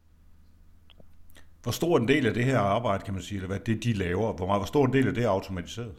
Hvor 1.63 1.71
stor 1.71 1.97
en 1.97 2.07
del 2.07 2.25
af 2.25 2.33
det 2.33 2.45
her 2.45 2.59
arbejde, 2.59 3.03
kan 3.03 3.13
man 3.13 3.23
sige, 3.23 3.35
eller 3.35 3.47
hvad 3.47 3.59
det 3.59 3.83
de 3.83 3.93
laver, 3.93 4.33
hvor, 4.33 4.45
meget, 4.45 4.59
hvor 4.59 4.65
stor 4.65 4.85
en 4.85 4.93
del 4.93 5.07
af 5.07 5.13
det 5.13 5.23
er 5.23 5.29
automatiseret? 5.29 5.95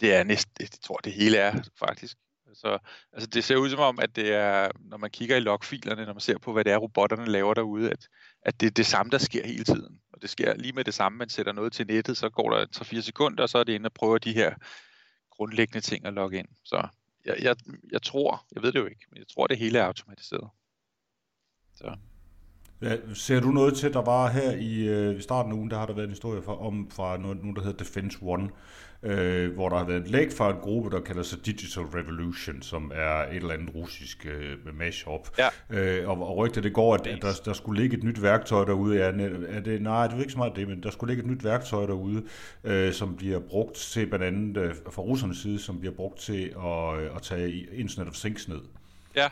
Det 0.00 0.14
er 0.14 0.24
næsten, 0.24 0.52
jeg 0.60 0.68
tror 0.82 0.96
det 0.96 1.12
hele 1.12 1.36
er 1.36 1.62
faktisk. 1.78 2.16
Så 2.54 2.78
altså 3.12 3.26
det 3.26 3.44
ser 3.44 3.56
ud 3.56 3.70
som 3.70 3.78
om, 3.80 3.98
at 4.02 4.16
det 4.16 4.32
er, 4.32 4.68
når 4.80 4.96
man 4.96 5.10
kigger 5.10 5.36
i 5.36 5.40
logfilerne, 5.40 6.04
når 6.04 6.12
man 6.12 6.20
ser 6.20 6.38
på, 6.38 6.52
hvad 6.52 6.64
det 6.64 6.72
er, 6.72 6.76
robotterne 6.76 7.26
laver 7.26 7.54
derude, 7.54 7.90
at, 7.90 8.08
at 8.42 8.60
det 8.60 8.66
er 8.66 8.70
det 8.70 8.86
samme, 8.86 9.10
der 9.10 9.18
sker 9.18 9.46
hele 9.46 9.64
tiden. 9.64 10.00
Og 10.20 10.22
det 10.22 10.30
sker 10.30 10.54
lige 10.54 10.72
med 10.72 10.84
det 10.84 10.94
samme, 10.94 11.18
man 11.18 11.28
sætter 11.28 11.52
noget 11.52 11.72
til 11.72 11.86
nettet, 11.86 12.16
så 12.16 12.28
går 12.28 12.50
der 12.50 12.66
3-4 12.76 13.00
sekunder, 13.00 13.42
og 13.42 13.48
så 13.48 13.58
er 13.58 13.64
det 13.64 13.72
inde 13.72 13.86
og 13.86 13.92
prøver 13.92 14.18
de 14.18 14.32
her 14.32 14.54
grundlæggende 15.30 15.80
ting 15.80 16.06
at 16.06 16.12
logge 16.12 16.38
ind. 16.38 16.48
Så 16.64 16.88
jeg, 17.24 17.36
jeg, 17.42 17.56
jeg 17.92 18.02
tror, 18.02 18.46
jeg 18.54 18.62
ved 18.62 18.72
det 18.72 18.78
jo 18.78 18.86
ikke, 18.86 19.06
men 19.10 19.18
jeg 19.18 19.26
tror, 19.34 19.46
det 19.46 19.58
hele 19.58 19.78
er 19.78 19.84
automatiseret. 19.84 20.48
Så. 21.74 21.96
Ja, 22.82 22.96
ser 23.14 23.40
du 23.40 23.50
noget 23.50 23.76
til, 23.76 23.92
der 23.92 24.02
var 24.02 24.30
her 24.30 24.50
i, 24.50 24.88
øh, 24.88 25.18
i 25.18 25.20
starten 25.20 25.52
af 25.52 25.56
ugen, 25.56 25.70
der 25.70 25.78
har 25.78 25.86
der 25.86 25.94
været 25.94 26.04
en 26.04 26.12
historie 26.12 26.42
for, 26.42 26.56
om 26.56 26.90
fra 26.90 27.16
noget, 27.16 27.36
nogen, 27.36 27.56
der 27.56 27.62
hedder 27.62 27.84
Defense 27.84 28.18
One, 28.22 28.50
øh, 29.02 29.54
hvor 29.54 29.68
der 29.68 29.76
har 29.76 29.84
været 29.84 30.00
et 30.00 30.10
læg 30.10 30.32
fra 30.32 30.50
en 30.50 30.56
gruppe, 30.56 30.90
der 30.90 31.00
kalder 31.00 31.22
sig 31.22 31.46
Digital 31.46 31.82
Revolution, 31.82 32.62
som 32.62 32.92
er 32.94 33.14
et 33.14 33.36
eller 33.36 33.54
andet 33.54 33.74
russisk 33.74 34.26
øh, 34.26 34.76
mashup. 34.78 35.28
Ja. 35.38 35.48
Øh, 35.70 36.08
og, 36.08 36.28
og 36.28 36.36
rygtet 36.36 36.64
det 36.64 36.72
går, 36.72 36.94
at, 36.94 37.06
at 37.06 37.22
der, 37.22 37.40
der 37.44 37.52
skulle 37.52 37.82
ligge 37.82 37.96
et 37.96 38.04
nyt 38.04 38.22
værktøj 38.22 38.64
derude. 38.64 38.96
Ja, 38.96 39.12
er 39.48 39.60
det, 39.60 39.82
nej, 39.82 40.06
det 40.06 40.14
er 40.14 40.20
ikke 40.20 40.32
så 40.32 40.38
meget 40.38 40.56
det, 40.56 40.68
men 40.68 40.82
der 40.82 40.90
skulle 40.90 41.14
ligge 41.14 41.30
et 41.30 41.36
nyt 41.36 41.44
værktøj 41.44 41.86
derude, 41.86 42.22
øh, 42.64 42.92
som 42.92 43.16
bliver 43.16 43.38
brugt 43.38 43.76
til 43.76 44.06
blandt 44.06 44.24
andet 44.24 44.56
øh, 44.56 44.74
fra 44.90 45.02
russernes 45.02 45.38
side, 45.38 45.58
som 45.58 45.80
bliver 45.80 45.94
brugt 45.94 46.18
til 46.18 46.54
at, 46.64 46.98
øh, 47.00 47.16
at 47.16 47.22
tage 47.22 47.66
Internet 47.72 48.08
of 48.08 48.14
Things 48.14 48.48
ned. 48.48 48.60
Ja. 49.16 49.28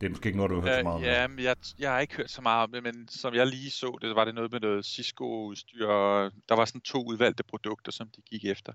Det 0.00 0.06
er 0.06 0.10
måske 0.10 0.26
ikke 0.26 0.36
noget, 0.36 0.50
du 0.50 0.54
har 0.54 0.62
hørt 0.62 0.70
ja, 0.70 0.78
så 0.78 0.82
meget 0.82 0.96
om. 0.96 1.02
Ja, 1.02 1.26
men 1.26 1.44
jeg, 1.44 1.56
jeg 1.78 1.92
har 1.92 2.00
ikke 2.00 2.16
hørt 2.16 2.30
så 2.30 2.42
meget 2.42 2.62
om 2.62 2.72
det, 2.72 2.82
men 2.82 3.08
som 3.08 3.34
jeg 3.34 3.46
lige 3.46 3.70
så 3.70 3.98
det, 4.02 4.16
var 4.16 4.24
det 4.24 4.34
noget 4.34 4.52
med 4.52 4.60
noget 4.60 4.84
Cisco-udstyr. 4.84 5.86
Der 6.48 6.54
var 6.54 6.64
sådan 6.64 6.80
to 6.80 7.04
udvalgte 7.04 7.42
produkter, 7.42 7.92
som 7.92 8.08
de 8.16 8.22
gik 8.22 8.44
efter. 8.44 8.72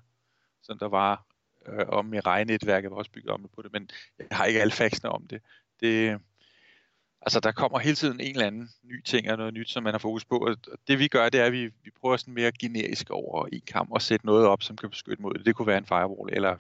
Som 0.63 0.80
der 0.80 0.88
var 0.88 1.25
øh, 1.68 1.88
om 1.88 2.06
Mirai-netværket 2.06 2.92
var 2.92 2.98
også 2.98 3.12
bygget 3.12 3.32
om 3.32 3.50
på 3.56 3.62
det, 3.62 3.72
men 3.74 3.90
jeg 4.20 4.28
har 4.32 4.46
ikke 4.46 4.62
alle 4.62 4.74
faxene 4.74 5.10
om 5.10 5.28
det. 5.28 5.42
det. 5.80 6.20
Altså, 7.22 7.40
der 7.40 7.51
kommer 7.51 7.80
hele 7.80 7.96
tiden 7.96 8.20
en 8.20 8.32
eller 8.32 8.48
anden 8.48 8.70
ny 8.84 9.01
ting 9.04 9.32
og 9.32 9.38
noget 9.38 9.54
nyt, 9.54 9.70
som 9.70 9.84
man 9.84 9.94
har 9.94 10.00
fokus 10.00 10.25
på. 10.25 10.38
Og 10.38 10.58
det 10.88 11.00
vi 11.00 11.08
gør, 11.08 11.30
det 11.30 11.42
er, 11.42 11.46
at 11.46 11.51
vi, 11.51 11.66
vi 11.66 11.92
prøver 12.01 12.18
sådan 12.18 12.34
mere 12.34 12.51
generisk 12.60 13.10
over 13.10 13.48
en 13.48 13.62
kamp 13.68 13.92
og 13.92 14.01
sætte 14.01 14.25
noget 14.25 14.46
op, 14.48 14.63
som 14.63 14.78
kan 14.78 14.90
beskytte 14.90 15.22
mod 15.22 15.34
det. 15.34 15.46
Det 15.46 15.56
kunne 15.56 15.68
være 15.68 15.78
en 15.78 15.86
firewall, 15.86 16.34
eller 16.34 16.58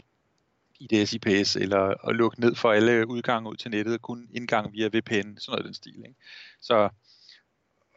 IDS, 0.81 1.13
IPS, 1.13 1.55
eller 1.55 2.07
at 2.09 2.15
lukke 2.15 2.41
ned 2.41 2.55
for 2.55 2.71
alle 2.71 3.07
udgange 3.07 3.49
ud 3.49 3.55
til 3.55 3.71
nettet, 3.71 4.01
kun 4.01 4.27
indgang 4.33 4.73
via 4.73 4.87
VPN, 4.87 5.37
sådan 5.37 5.51
noget 5.51 5.65
den 5.65 5.73
stil. 5.73 5.97
Ikke? 5.97 6.15
Så, 6.61 6.89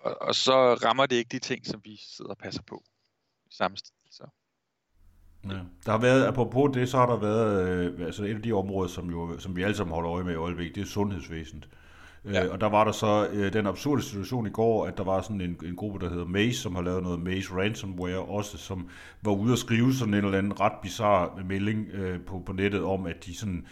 og, 0.00 0.22
og 0.22 0.34
så 0.34 0.74
rammer 0.74 1.06
det 1.06 1.16
ikke 1.16 1.28
de 1.28 1.38
ting, 1.38 1.66
som 1.66 1.80
vi 1.84 2.00
sidder 2.16 2.30
og 2.30 2.38
passer 2.38 2.62
på 2.62 2.84
i 3.46 3.54
samme 3.54 3.76
stil. 3.76 3.94
Så. 4.10 4.24
Ja. 5.44 5.60
Der 5.86 5.90
har 5.90 5.98
været, 5.98 6.26
apropos 6.26 6.76
det, 6.76 6.88
så 6.88 6.96
har 6.96 7.06
der 7.06 7.16
været, 7.16 7.68
øh, 7.68 8.06
altså 8.06 8.24
et 8.24 8.34
af 8.34 8.42
de 8.42 8.52
områder, 8.52 8.88
som, 8.88 9.10
jo, 9.10 9.38
som 9.38 9.56
vi 9.56 9.62
alle 9.62 9.76
sammen 9.76 9.94
holder 9.94 10.12
øje 10.12 10.24
med 10.24 10.32
i 10.32 10.36
øjeblikket, 10.36 10.74
det 10.74 10.82
er 10.82 10.86
sundhedsvæsenet. 10.86 11.68
Ja. 12.33 12.45
Øh, 12.45 12.52
og 12.52 12.61
der 12.61 12.69
var 12.69 12.85
der 12.85 12.93
så 12.93 13.28
øh, 13.33 13.52
den 13.52 13.66
absurde 13.66 14.02
situation 14.02 14.47
i 14.47 14.50
går, 14.50 14.87
at 14.87 14.99
der 14.99 15.04
var 15.04 15.23
sådan 15.23 15.40
en, 15.40 15.57
en 15.64 15.76
gruppe, 15.76 16.04
der 16.04 16.11
hedder 16.11 16.26
Maze, 16.26 16.61
som 16.61 16.75
har 16.75 16.83
lavet 16.83 17.02
noget 17.02 17.21
Maze 17.21 17.54
Ransomware 17.54 18.19
også, 18.19 18.59
som 18.59 18.88
var 19.23 19.33
ude 19.33 19.52
at 19.52 19.59
skrive 19.59 19.95
sådan 19.95 20.14
en 20.14 20.25
eller 20.25 20.38
anden 20.38 20.61
ret 20.61 20.73
bizarre 20.83 21.31
melding 21.49 21.87
øh, 21.93 22.21
på, 22.21 22.43
på 22.47 22.52
nettet 22.52 22.83
om, 22.83 23.07
at 23.07 23.26
de 23.26 23.37
sådan 23.37 23.66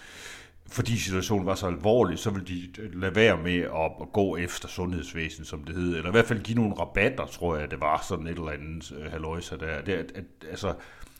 fordi 0.72 0.98
situationen 0.98 1.46
var 1.46 1.54
så 1.54 1.66
alvorlig, 1.66 2.18
så 2.18 2.30
ville 2.30 2.46
de 2.46 2.68
lade 2.94 3.16
være 3.16 3.36
med 3.36 3.60
at, 3.60 4.12
gå 4.12 4.36
efter 4.36 4.68
sundhedsvæsenet, 4.68 5.48
som 5.48 5.64
det 5.64 5.74
hed, 5.74 5.96
eller 5.96 6.08
i 6.08 6.10
hvert 6.10 6.26
fald 6.26 6.42
give 6.42 6.58
nogle 6.58 6.74
rabatter, 6.74 7.26
tror 7.26 7.56
jeg, 7.56 7.70
det 7.70 7.80
var 7.80 8.04
sådan 8.08 8.26
et 8.26 8.30
eller 8.30 8.50
andet 8.50 8.92
uh, 8.92 9.12
haløjse 9.12 9.58
der. 9.58 9.82
Det, 9.82 9.92
at, 9.92 10.12
at, 10.14 10.24
altså, 10.50 10.74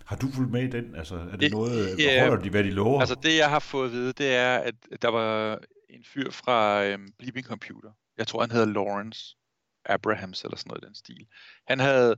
har 0.05 0.17
du 0.17 0.27
fulgt 0.35 0.53
med 0.53 0.63
i 0.63 0.71
den? 0.71 0.95
Altså, 0.97 1.15
er 1.15 1.31
det, 1.31 1.41
det 1.41 1.53
noget, 1.53 1.99
ja, 1.99 2.29
holder 2.29 2.43
de, 2.43 2.51
hvad 2.51 2.65
de 2.65 2.71
lover? 2.71 3.01
Altså, 3.01 3.17
det 3.23 3.37
jeg 3.39 3.51
har 3.51 3.59
fået 3.59 3.87
at 3.87 3.93
vide, 3.93 4.13
det 4.13 4.35
er, 4.35 4.57
at 4.57 4.75
der 5.03 5.11
var 5.11 5.59
en 5.93 6.05
fyr 6.05 6.31
fra 6.31 6.85
øhm, 6.85 7.13
Bleeping 7.19 7.47
Computer. 7.47 7.93
Jeg 8.19 8.27
tror, 8.27 8.41
han 8.41 8.51
hedder 8.51 8.67
Lawrence 8.67 9.37
Abrahams, 9.85 10.45
eller 10.45 10.57
sådan 10.57 10.71
noget 10.71 10.85
i 10.85 10.87
den 10.87 10.95
stil. 10.95 11.27
Han 11.69 11.81
havde 11.81 12.17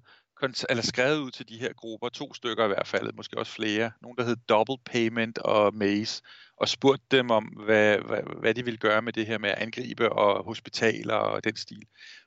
eller 0.69 0.83
skrevet 0.83 1.19
ud 1.19 1.31
til 1.31 1.49
de 1.49 1.59
her 1.59 1.73
grupper, 1.73 2.09
to 2.09 2.35
stykker 2.35 2.65
i 2.65 2.69
hvert 2.69 2.87
fald, 2.87 3.13
måske 3.13 3.39
også 3.39 3.53
flere, 3.53 3.91
nogle 4.03 4.17
der 4.17 4.25
hed 4.25 4.37
Double 4.49 4.77
Payment 4.85 5.39
og 5.39 5.75
Maze, 5.75 6.23
og 6.57 6.69
spurgt 6.69 7.11
dem 7.11 7.31
om, 7.31 7.45
hvad, 7.45 7.99
hvad, 7.99 8.41
hvad 8.41 8.55
de 8.55 8.65
ville 8.65 8.79
gøre 8.79 9.03
med 9.03 9.13
det 9.13 9.27
her 9.27 9.39
med 9.39 9.51
at 9.51 9.59
angribe 9.59 10.13
og 10.13 10.45
hospitaler 10.45 11.15
og 11.15 11.45
den 11.45 11.57
stil. 11.57 11.83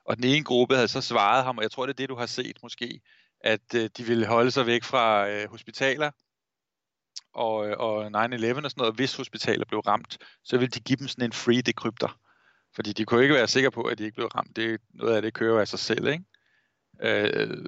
Og 0.06 0.18
den 0.18 0.24
ene 0.24 0.44
gruppe 0.44 0.76
havde 0.76 0.88
så 0.88 1.02
svaret 1.02 1.44
ham, 1.44 1.58
og 1.58 1.64
jeg 1.64 1.72
tror, 1.72 1.86
det 1.86 1.94
er 1.94 1.98
det, 1.98 2.10
du 2.10 2.16
har 2.16 2.26
set 2.26 2.58
måske, 2.64 3.02
at 3.42 3.76
øh, 3.76 3.90
de 3.98 4.04
ville 4.04 4.26
holde 4.26 4.52
sig 4.52 4.66
væk 4.66 4.84
fra 4.84 5.30
øh, 5.30 5.50
hospitaler 5.50 6.12
og, 7.34 7.68
øh, 7.68 7.76
og 7.78 8.06
9-11 8.06 8.12
og 8.12 8.36
sådan 8.44 8.72
noget. 8.78 8.96
Hvis 8.96 9.16
hospitaler 9.16 9.66
blev 9.66 9.80
ramt, 9.80 10.18
så 10.44 10.58
ville 10.58 10.72
de 10.72 10.80
give 10.80 10.98
dem 10.98 11.08
sådan 11.08 11.26
en 11.26 11.34
free 11.34 11.62
decryptor. 11.62 12.18
Fordi 12.76 12.94
de 12.94 13.06
kunne 13.06 13.24
ikke 13.24 13.36
være 13.36 13.48
sikre 13.48 13.72
på, 13.72 13.82
at 13.82 13.98
de 13.98 14.04
ikke 14.04 14.16
blev 14.16 14.28
ramt. 14.28 14.56
Det, 14.56 14.82
noget 14.94 15.16
af 15.16 15.22
det 15.22 15.34
kører 15.34 15.62
af 15.62 15.68
sig 15.68 15.80
selv, 15.80 16.08
ikke? 16.08 16.24
Øh, 17.02 17.66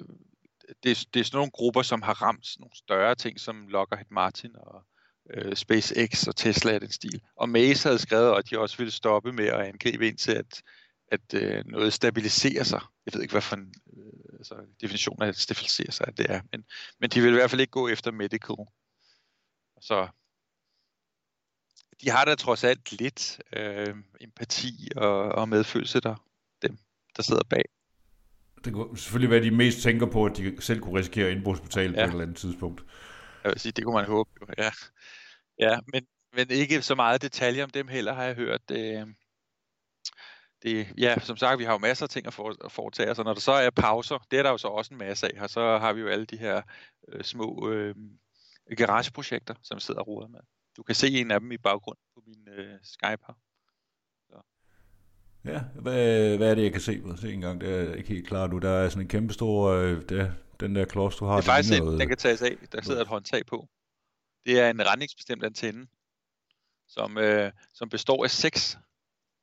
det, 0.82 1.04
det 1.14 1.20
er 1.20 1.24
sådan 1.24 1.36
nogle 1.36 1.50
grupper, 1.50 1.82
som 1.82 2.02
har 2.02 2.22
ramt 2.22 2.46
nogle 2.58 2.76
større 2.76 3.14
ting, 3.14 3.40
som 3.40 3.68
Lockheed 3.68 4.06
Martin 4.10 4.56
og 4.56 4.82
øh, 5.34 5.56
SpaceX 5.56 6.26
og 6.26 6.36
Tesla 6.36 6.72
af 6.72 6.80
den 6.80 6.90
stil. 6.90 7.20
Og 7.36 7.48
Mace 7.48 7.88
havde 7.88 7.98
skrevet, 7.98 8.38
at 8.38 8.50
de 8.50 8.58
også 8.58 8.76
ville 8.76 8.90
stoppe 8.90 9.32
med 9.32 9.46
at 9.46 9.60
angribe 9.60 10.08
indtil, 10.08 10.32
at, 10.32 10.62
at 11.08 11.34
øh, 11.34 11.64
noget 11.66 11.92
stabiliserer 11.92 12.64
sig. 12.64 12.80
Jeg 13.06 13.14
ved 13.14 13.22
ikke, 13.22 13.32
hvad 13.32 13.42
for 13.42 13.56
en 13.56 13.74
øh, 13.96 14.38
altså, 14.38 14.54
definition 14.80 15.22
af 15.22 15.26
at 15.26 15.36
stabilisere 15.36 15.92
sig 15.92 16.06
det 16.16 16.26
er, 16.30 16.40
men, 16.52 16.64
men 17.00 17.10
de 17.10 17.20
vil 17.20 17.30
i 17.30 17.34
hvert 17.34 17.50
fald 17.50 17.60
ikke 17.60 17.70
gå 17.70 17.88
efter 17.88 18.10
medical. 18.10 18.56
Så 19.80 20.08
de 22.00 22.10
har 22.10 22.24
da 22.24 22.34
trods 22.34 22.64
alt 22.64 22.92
lidt 22.92 23.40
øh, 23.56 23.94
empati 24.20 24.88
og, 24.96 25.18
og 25.18 25.48
medfølelse 25.48 26.00
der, 26.00 26.26
dem, 26.62 26.78
der 27.16 27.22
sidder 27.22 27.42
bag. 27.50 27.64
Det 28.64 28.72
kunne 28.72 28.98
selvfølgelig 28.98 29.30
være, 29.30 29.42
de 29.42 29.50
mest 29.50 29.82
tænker 29.82 30.06
på, 30.06 30.24
at 30.24 30.36
de 30.36 30.62
selv 30.62 30.80
kunne 30.80 30.98
risikere 30.98 31.32
ind 31.32 31.44
på 31.44 31.50
hospitalet 31.50 31.96
ja. 31.96 32.00
på 32.00 32.08
et 32.08 32.10
eller 32.10 32.22
andet 32.22 32.36
tidspunkt. 32.36 32.84
Jeg 33.44 33.52
vil 33.52 33.60
sige, 33.60 33.72
det 33.72 33.84
kunne 33.84 33.94
man 33.94 34.06
håbe. 34.06 34.30
Jo. 34.40 34.46
Ja, 34.58 34.70
ja 35.58 35.80
men, 35.92 36.06
men 36.32 36.50
ikke 36.50 36.82
så 36.82 36.94
meget 36.94 37.22
detaljer 37.22 37.64
om 37.64 37.70
dem 37.70 37.88
heller, 37.88 38.12
har 38.12 38.24
jeg 38.24 38.34
hørt. 38.34 38.68
Det, 38.68 39.14
det, 40.62 40.88
ja, 40.98 41.18
som 41.20 41.36
sagt, 41.36 41.58
vi 41.58 41.64
har 41.64 41.72
jo 41.72 41.78
masser 41.78 42.06
af 42.06 42.10
ting 42.10 42.26
at, 42.26 42.34
for, 42.34 42.64
at 42.64 42.72
foretage 42.72 43.10
og 43.10 43.24
når 43.24 43.34
der 43.34 43.40
så 43.40 43.52
er 43.52 43.70
pauser, 43.70 44.18
det 44.30 44.38
er 44.38 44.42
der 44.42 44.50
jo 44.50 44.58
så 44.58 44.68
også 44.68 44.94
en 44.94 44.98
masse 44.98 45.26
af, 45.26 45.42
og 45.42 45.50
så 45.50 45.78
har 45.78 45.92
vi 45.92 46.00
jo 46.00 46.08
alle 46.08 46.24
de 46.24 46.36
her 46.36 46.62
øh, 47.08 47.24
små 47.24 47.70
øh, 47.70 47.94
garageprojekter, 48.76 49.54
som 49.62 49.76
vi 49.76 49.80
sidder 49.80 50.00
og 50.00 50.06
roder 50.06 50.28
med. 50.28 50.40
Du 50.76 50.82
kan 50.82 50.94
se 50.94 51.08
en 51.08 51.30
af 51.30 51.40
dem 51.40 51.52
i 51.52 51.58
baggrunden 51.58 52.02
på 52.14 52.22
min 52.26 52.48
øh, 52.48 52.78
Skype 52.82 53.24
her. 53.26 53.34
Ja, 55.44 55.60
hvad, 55.60 56.36
hvad 56.36 56.50
er 56.50 56.54
det, 56.54 56.62
jeg 56.62 56.72
kan 56.72 56.80
se 56.80 57.02
se 57.16 57.32
en 57.32 57.40
gang? 57.40 57.60
Det 57.60 57.74
er 57.74 57.94
ikke 57.94 58.08
helt 58.08 58.28
klart 58.28 58.50
nu. 58.50 58.58
Der 58.58 58.70
er 58.70 58.88
sådan 58.88 59.02
en 59.02 59.08
kæmpe 59.08 59.34
stor, 59.34 59.68
øh, 59.68 60.08
det, 60.08 60.34
den 60.60 60.74
der 60.74 60.84
klods, 60.84 61.16
du 61.16 61.24
har. 61.24 61.36
Det 61.36 61.42
er 61.42 61.46
faktisk 61.46 61.82
en, 61.82 62.00
den 62.00 62.08
kan 62.08 62.16
tages 62.16 62.42
af. 62.42 62.56
Der 62.72 62.82
sidder 62.82 63.00
et 63.00 63.06
håndtag 63.06 63.46
på. 63.46 63.68
Det 64.46 64.60
er 64.60 64.70
en 64.70 64.86
retningsbestemt 64.86 65.44
antenne, 65.44 65.86
som, 66.88 67.18
øh, 67.18 67.52
som 67.74 67.88
består 67.88 68.24
af 68.24 68.30
seks 68.30 68.78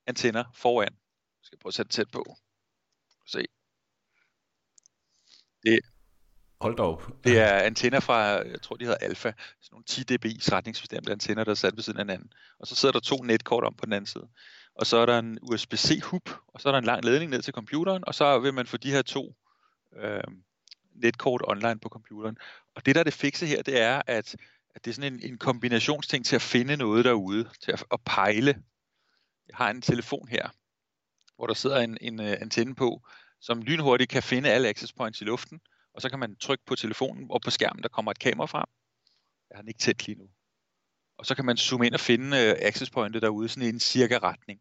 antenner 0.08 0.44
foran. 0.54 0.94
Jeg 0.94 1.44
skal 1.44 1.58
prøve 1.58 1.70
at 1.70 1.74
sætte 1.74 1.92
tæt 1.92 2.12
på. 2.12 2.36
Se. 3.26 3.46
Det, 5.64 5.80
Hold 6.62 6.78
da 6.78 6.84
op. 6.84 7.12
Det 7.24 7.40
er 7.40 7.54
antenner 7.54 8.00
fra, 8.00 8.18
jeg 8.24 8.62
tror 8.62 8.76
de 8.76 8.86
hedder 8.86 8.98
Alpha, 8.98 9.32
sådan 9.62 9.76
nogle 9.76 9.86
10 9.86 10.04
dBi 10.04 10.40
retningsbestemte 10.52 11.12
antenner, 11.12 11.44
der 11.44 11.52
er 11.52 11.56
sat 11.56 11.76
ved 11.76 11.84
siden 11.84 12.00
af 12.00 12.06
hinanden. 12.06 12.32
Og 12.60 12.68
så 12.68 12.76
sidder 12.76 12.94
der 12.94 13.00
to 13.00 13.16
netkort 13.24 13.64
om 13.64 13.74
på 13.74 13.86
den 13.86 13.94
anden 13.94 14.08
side 14.08 14.28
og 14.78 14.86
så 14.86 14.98
er 14.98 15.06
der 15.06 15.20
en 15.20 15.40
USB-C 15.42 16.02
hub, 16.04 16.30
og 16.48 16.62
så 16.62 16.70
er 16.70 16.72
der 16.72 16.80
en 16.80 16.86
lang 16.86 17.06
ledning 17.06 17.32
ned 17.32 17.42
til 17.42 17.54
computeren, 17.54 18.04
og 18.08 18.16
så 18.16 18.40
vil 18.40 18.54
man 18.54 18.68
få 18.68 18.78
de 18.78 18.92
her 18.92 19.02
to 19.02 19.36
øh, 19.96 20.24
netkort 20.96 21.42
online 21.48 21.80
på 21.80 21.90
computeren. 21.90 22.38
Og 22.76 22.86
det 22.86 22.96
der 22.96 23.00
er 23.00 23.04
det 23.04 23.14
fikse 23.14 23.46
her, 23.46 23.62
det 23.62 23.82
er, 23.82 24.02
at, 24.08 24.36
at 24.76 24.86
det 24.86 24.92
er 24.92 24.96
sådan 24.96 25.14
en, 25.14 25.32
en 25.32 25.38
kombinationsting 25.38 26.26
til 26.26 26.36
at 26.36 26.42
finde 26.42 26.78
noget 26.78 27.06
derude, 27.06 27.50
til 27.62 27.72
at, 27.72 27.84
at 27.92 28.00
pejle. 28.06 28.64
Jeg 29.48 29.56
har 29.58 29.70
en 29.70 29.82
telefon 29.82 30.28
her, 30.28 30.50
hvor 31.36 31.48
der 31.48 31.54
sidder 31.54 31.78
en, 31.78 31.98
en 32.02 32.20
uh, 32.20 32.26
antenne 32.26 32.76
på, 32.76 33.08
som 33.42 33.62
lynhurtigt 33.62 34.10
kan 34.10 34.24
finde 34.24 34.50
alle 34.50 34.70
access 34.70 34.94
points 34.94 35.22
i 35.22 35.24
luften, 35.24 35.60
og 35.98 36.02
så 36.02 36.10
kan 36.10 36.20
man 36.20 36.36
trykke 36.36 36.66
på 36.66 36.76
telefonen, 36.76 37.28
og 37.30 37.42
på 37.42 37.52
skærmen 37.52 37.84
der 37.84 37.90
kommer 37.90 38.12
et 38.12 38.20
kamera 38.20 38.48
frem. 38.48 38.70
Jeg 39.50 39.56
har 39.58 39.62
den 39.62 39.70
ikke 39.70 39.80
tæt 39.80 40.08
lige 40.08 40.20
nu 40.20 40.28
og 41.18 41.26
så 41.26 41.36
kan 41.36 41.46
man 41.46 41.58
zoome 41.58 41.86
ind 41.86 41.94
og 41.94 42.00
finde 42.00 42.28
uh, 42.28 42.68
access 42.68 42.92
pointet 42.92 43.22
derude, 43.22 43.50
sådan 43.50 43.64
i 43.64 43.70
en 43.70 43.80
cirka 43.80 44.18
retning. 44.18 44.60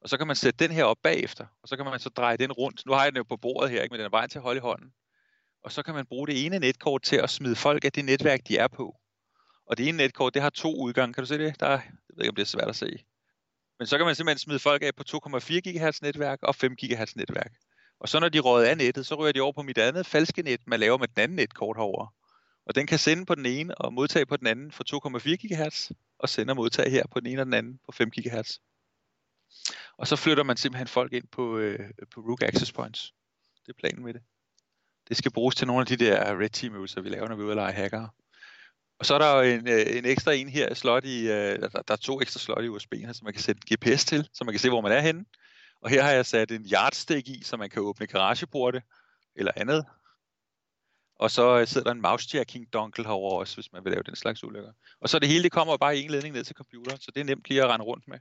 Og 0.00 0.08
så 0.08 0.16
kan 0.16 0.26
man 0.26 0.36
sætte 0.36 0.64
den 0.64 0.74
her 0.74 0.84
op 0.84 0.96
bagefter, 1.02 1.46
og 1.62 1.68
så 1.68 1.76
kan 1.76 1.84
man 1.84 2.00
så 2.00 2.08
dreje 2.08 2.36
den 2.36 2.52
rundt. 2.52 2.86
Nu 2.86 2.92
har 2.92 3.02
jeg 3.02 3.12
den 3.12 3.16
jo 3.16 3.22
på 3.22 3.36
bordet 3.36 3.70
her, 3.70 3.82
ikke? 3.82 3.92
men 3.92 3.98
den 3.98 4.06
er 4.06 4.10
vejen 4.10 4.30
til 4.30 4.38
at 4.38 4.42
holde 4.42 4.58
i 4.58 4.60
hånden. 4.60 4.92
Og 5.64 5.72
så 5.72 5.82
kan 5.82 5.94
man 5.94 6.06
bruge 6.06 6.26
det 6.26 6.46
ene 6.46 6.58
netkort 6.58 7.02
til 7.02 7.16
at 7.16 7.30
smide 7.30 7.56
folk 7.56 7.84
af 7.84 7.92
det 7.92 8.04
netværk, 8.04 8.40
de 8.48 8.58
er 8.58 8.68
på. 8.68 8.96
Og 9.66 9.78
det 9.78 9.88
ene 9.88 9.96
netkort, 9.96 10.34
det 10.34 10.42
har 10.42 10.50
to 10.50 10.74
udgange. 10.76 11.14
Kan 11.14 11.22
du 11.22 11.26
se 11.26 11.38
det? 11.38 11.60
Der, 11.60 11.70
jeg 11.70 11.82
ved 12.14 12.24
ikke, 12.24 12.28
om 12.28 12.34
det 12.34 12.42
er 12.42 12.46
svært 12.46 12.68
at 12.68 12.76
se. 12.76 13.04
Men 13.78 13.86
så 13.86 13.96
kan 13.96 14.06
man 14.06 14.14
simpelthen 14.14 14.38
smide 14.38 14.58
folk 14.58 14.82
af 14.82 14.94
på 14.94 15.04
2,4 15.08 15.60
GHz 15.60 16.02
netværk 16.02 16.38
og 16.42 16.54
5 16.54 16.76
GHz 16.76 17.16
netværk. 17.16 17.52
Og 18.00 18.08
så 18.08 18.20
når 18.20 18.28
de 18.28 18.38
råder 18.38 18.70
af 18.70 18.76
nettet, 18.76 19.06
så 19.06 19.14
ryger 19.14 19.32
de 19.32 19.40
over 19.40 19.52
på 19.52 19.62
mit 19.62 19.78
andet 19.78 20.06
falske 20.06 20.42
net, 20.42 20.60
man 20.66 20.80
laver 20.80 20.98
med 20.98 21.08
den 21.08 21.22
anden 21.22 21.36
netkort 21.36 21.76
herover. 21.76 22.14
Og 22.66 22.74
den 22.74 22.86
kan 22.86 22.98
sende 22.98 23.26
på 23.26 23.34
den 23.34 23.46
ene 23.46 23.74
og 23.74 23.92
modtage 23.92 24.26
på 24.26 24.36
den 24.36 24.46
anden 24.46 24.72
for 24.72 24.84
2,4 25.18 25.34
GHz, 25.36 25.90
og 26.18 26.28
sende 26.28 26.50
og 26.50 26.56
modtage 26.56 26.90
her 26.90 27.04
på 27.12 27.20
den 27.20 27.28
ene 27.28 27.40
og 27.40 27.46
den 27.46 27.54
anden 27.54 27.78
på 27.86 27.92
5 27.92 28.10
GHz. 28.10 28.58
Og 29.98 30.06
så 30.06 30.16
flytter 30.16 30.42
man 30.42 30.56
simpelthen 30.56 30.88
folk 30.88 31.12
ind 31.12 31.28
på, 31.32 31.58
øh, 31.58 31.90
på 32.14 32.20
Rook 32.20 32.42
Access 32.42 32.72
Points. 32.72 33.12
Det 33.66 33.72
er 33.72 33.78
planen 33.78 34.04
med 34.04 34.14
det. 34.14 34.22
Det 35.08 35.16
skal 35.16 35.32
bruges 35.32 35.54
til 35.54 35.66
nogle 35.66 35.80
af 35.80 35.86
de 35.86 35.96
der 35.96 36.40
red 36.40 36.50
team 36.50 36.74
øvelser, 36.74 37.00
vi 37.00 37.08
laver, 37.08 37.28
når 37.28 37.36
vi 37.36 37.42
er 37.42 37.44
ude 37.44 37.52
og 37.52 37.56
lege 37.56 37.72
hacker. 37.72 38.08
Og 38.98 39.06
så 39.06 39.14
er 39.14 39.18
der 39.18 39.34
jo 39.34 39.40
en, 39.42 39.68
øh, 39.68 39.96
en 39.96 40.04
ekstra 40.04 40.32
en 40.32 40.48
her, 40.48 40.74
slot 40.74 41.04
i, 41.04 41.20
øh, 41.22 41.60
der, 41.60 41.68
der 41.68 41.92
er 41.92 41.96
to 41.96 42.20
ekstra 42.20 42.40
slot 42.40 42.64
i 42.64 42.68
USB'en, 42.68 43.12
så 43.12 43.20
man 43.24 43.32
kan 43.32 43.42
sætte 43.42 43.74
GPS 43.74 44.04
til, 44.04 44.28
så 44.32 44.44
man 44.44 44.52
kan 44.52 44.60
se, 44.60 44.68
hvor 44.68 44.80
man 44.80 44.92
er 44.92 45.00
henne. 45.00 45.24
Og 45.80 45.90
her 45.90 46.02
har 46.02 46.10
jeg 46.10 46.26
sat 46.26 46.50
en 46.50 46.66
yardstick 46.72 47.28
i, 47.28 47.42
så 47.42 47.56
man 47.56 47.70
kan 47.70 47.82
åbne 47.82 48.06
garageporte 48.06 48.82
eller 49.34 49.52
andet. 49.56 49.86
Og 51.18 51.30
så 51.30 51.66
sidder 51.66 51.84
der 51.84 51.92
en 51.92 52.00
mousejacking 52.00 52.72
dongle 52.72 53.04
herover 53.04 53.40
også, 53.40 53.56
hvis 53.56 53.72
man 53.72 53.84
vil 53.84 53.90
lave 53.90 54.02
den 54.02 54.16
slags 54.16 54.44
ulykker. 54.44 54.72
Og 55.00 55.08
så 55.08 55.18
det 55.18 55.28
hele, 55.28 55.42
det 55.42 55.52
kommer 55.52 55.76
bare 55.76 55.98
i 55.98 56.02
en 56.02 56.10
ledning 56.10 56.34
ned 56.34 56.44
til 56.44 56.56
computeren, 56.56 57.00
så 57.00 57.10
det 57.10 57.20
er 57.20 57.24
nemt 57.24 57.48
lige 57.48 57.62
at 57.62 57.68
rende 57.68 57.84
rundt 57.84 58.08
med. 58.08 58.18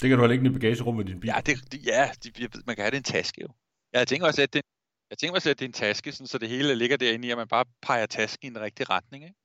Det 0.00 0.08
kan 0.08 0.18
du 0.18 0.24
have 0.24 0.28
liggende 0.28 0.50
i 0.50 0.52
bagagerummet 0.52 1.08
i 1.08 1.12
din 1.12 1.20
bil. 1.20 1.28
Ja, 1.28 1.40
det, 1.46 1.72
det, 1.72 1.86
ja 1.86 2.10
det, 2.24 2.66
man 2.66 2.76
kan 2.76 2.82
have 2.82 2.90
det 2.90 2.96
i 2.96 2.98
en 2.98 3.02
taske 3.02 3.42
jo. 3.42 3.48
Jeg 3.92 4.08
tænker 4.08 4.26
også, 4.26 4.42
at 4.42 4.52
det, 4.52 4.62
jeg 5.10 5.18
tænker 5.18 5.34
også, 5.34 5.50
at 5.50 5.58
det 5.58 5.64
er 5.64 5.68
en 5.68 5.72
taske, 5.72 6.12
sådan, 6.12 6.26
så 6.26 6.38
det 6.38 6.48
hele 6.48 6.74
ligger 6.74 6.96
derinde 6.96 7.28
i, 7.28 7.30
at 7.30 7.36
man 7.36 7.48
bare 7.48 7.64
peger 7.82 8.06
tasken 8.06 8.46
i 8.46 8.50
en 8.56 8.60
rigtig 8.60 8.90
retning. 8.90 9.24
Ikke? 9.24 9.36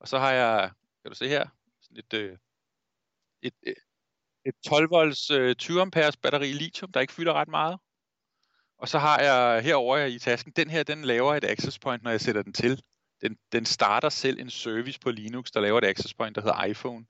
Og 0.00 0.08
så 0.08 0.18
har 0.18 0.32
jeg, 0.32 0.70
kan 1.02 1.10
du 1.10 1.16
se 1.16 1.28
her, 1.28 1.48
sådan 1.80 1.96
et, 1.96 2.14
øh, 2.14 2.36
et, 3.42 3.54
et, 3.62 3.74
et 4.46 4.54
12 4.66 4.90
volts 4.90 5.30
øh, 5.30 5.56
20 5.56 5.80
amperes 5.80 6.16
batteri 6.16 6.52
lithium, 6.52 6.92
der 6.92 7.00
ikke 7.00 7.12
fylder 7.12 7.32
ret 7.32 7.48
meget. 7.48 7.78
Og 8.78 8.88
så 8.88 8.98
har 8.98 9.20
jeg 9.20 9.62
herover 9.62 9.98
i 9.98 10.18
tasken, 10.18 10.52
den 10.56 10.70
her, 10.70 10.82
den 10.82 11.04
laver 11.04 11.34
et 11.34 11.44
access 11.44 11.78
point, 11.78 12.02
når 12.02 12.10
jeg 12.10 12.20
sætter 12.20 12.42
den 12.42 12.52
til. 12.52 12.82
Den, 13.20 13.38
den 13.52 13.64
starter 13.64 14.08
selv 14.08 14.40
en 14.40 14.50
service 14.50 15.00
på 15.00 15.10
Linux, 15.10 15.50
der 15.50 15.60
laver 15.60 15.78
et 15.78 15.84
access 15.84 16.14
point, 16.14 16.36
der 16.36 16.42
hedder 16.42 16.64
iPhone. 16.64 17.06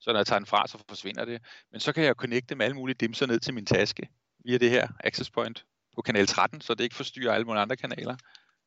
Så 0.00 0.12
når 0.12 0.18
jeg 0.18 0.26
tager 0.26 0.38
den 0.38 0.46
fra, 0.46 0.66
så 0.66 0.78
forsvinder 0.88 1.24
det. 1.24 1.42
Men 1.70 1.80
så 1.80 1.92
kan 1.92 2.04
jeg 2.04 2.14
connecte 2.14 2.54
med 2.54 2.64
alle 2.64 2.76
mulige 2.76 2.96
dimser 3.00 3.26
ned 3.26 3.40
til 3.40 3.54
min 3.54 3.66
taske 3.66 4.08
via 4.44 4.58
det 4.58 4.70
her 4.70 4.88
access 5.04 5.30
point 5.30 5.64
på 5.94 6.02
kanal 6.02 6.26
13, 6.26 6.60
så 6.60 6.74
det 6.74 6.84
ikke 6.84 6.96
forstyrrer 6.96 7.34
alle 7.34 7.44
mulige 7.44 7.62
andre 7.62 7.76
kanaler. 7.76 8.16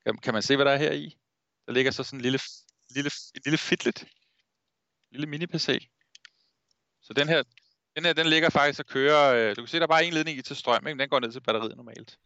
Kan, 0.05 0.17
kan 0.17 0.33
man 0.33 0.41
se, 0.41 0.55
hvad 0.55 0.65
der 0.65 0.71
er 0.71 0.77
her 0.77 0.91
i? 0.91 1.17
Der 1.67 1.73
ligger 1.73 1.91
så 1.91 2.03
sådan 2.03 2.19
en 2.19 2.21
lille, 2.21 2.39
lille, 2.89 3.11
en 3.35 3.41
lille 3.45 3.57
fitlet. 3.57 4.01
En 4.01 4.07
lille 5.11 5.27
mini-PC. 5.27 5.87
Så 7.01 7.13
den 7.13 7.27
her, 7.27 7.43
den 7.95 8.05
her, 8.05 8.13
den 8.13 8.27
ligger 8.27 8.49
faktisk 8.49 8.79
og 8.79 8.85
kører, 8.85 9.35
øh, 9.35 9.55
du 9.55 9.61
kan 9.61 9.67
se, 9.67 9.77
der 9.77 9.83
er 9.83 9.87
bare 9.87 10.05
en 10.05 10.13
ledning 10.13 10.37
i 10.37 10.41
til 10.41 10.55
strøm, 10.55 10.87
ikke? 10.87 10.99
den 10.99 11.09
går 11.09 11.19
ned 11.19 11.31
til 11.31 11.39
batteriet 11.39 11.77
normalt. 11.77 12.17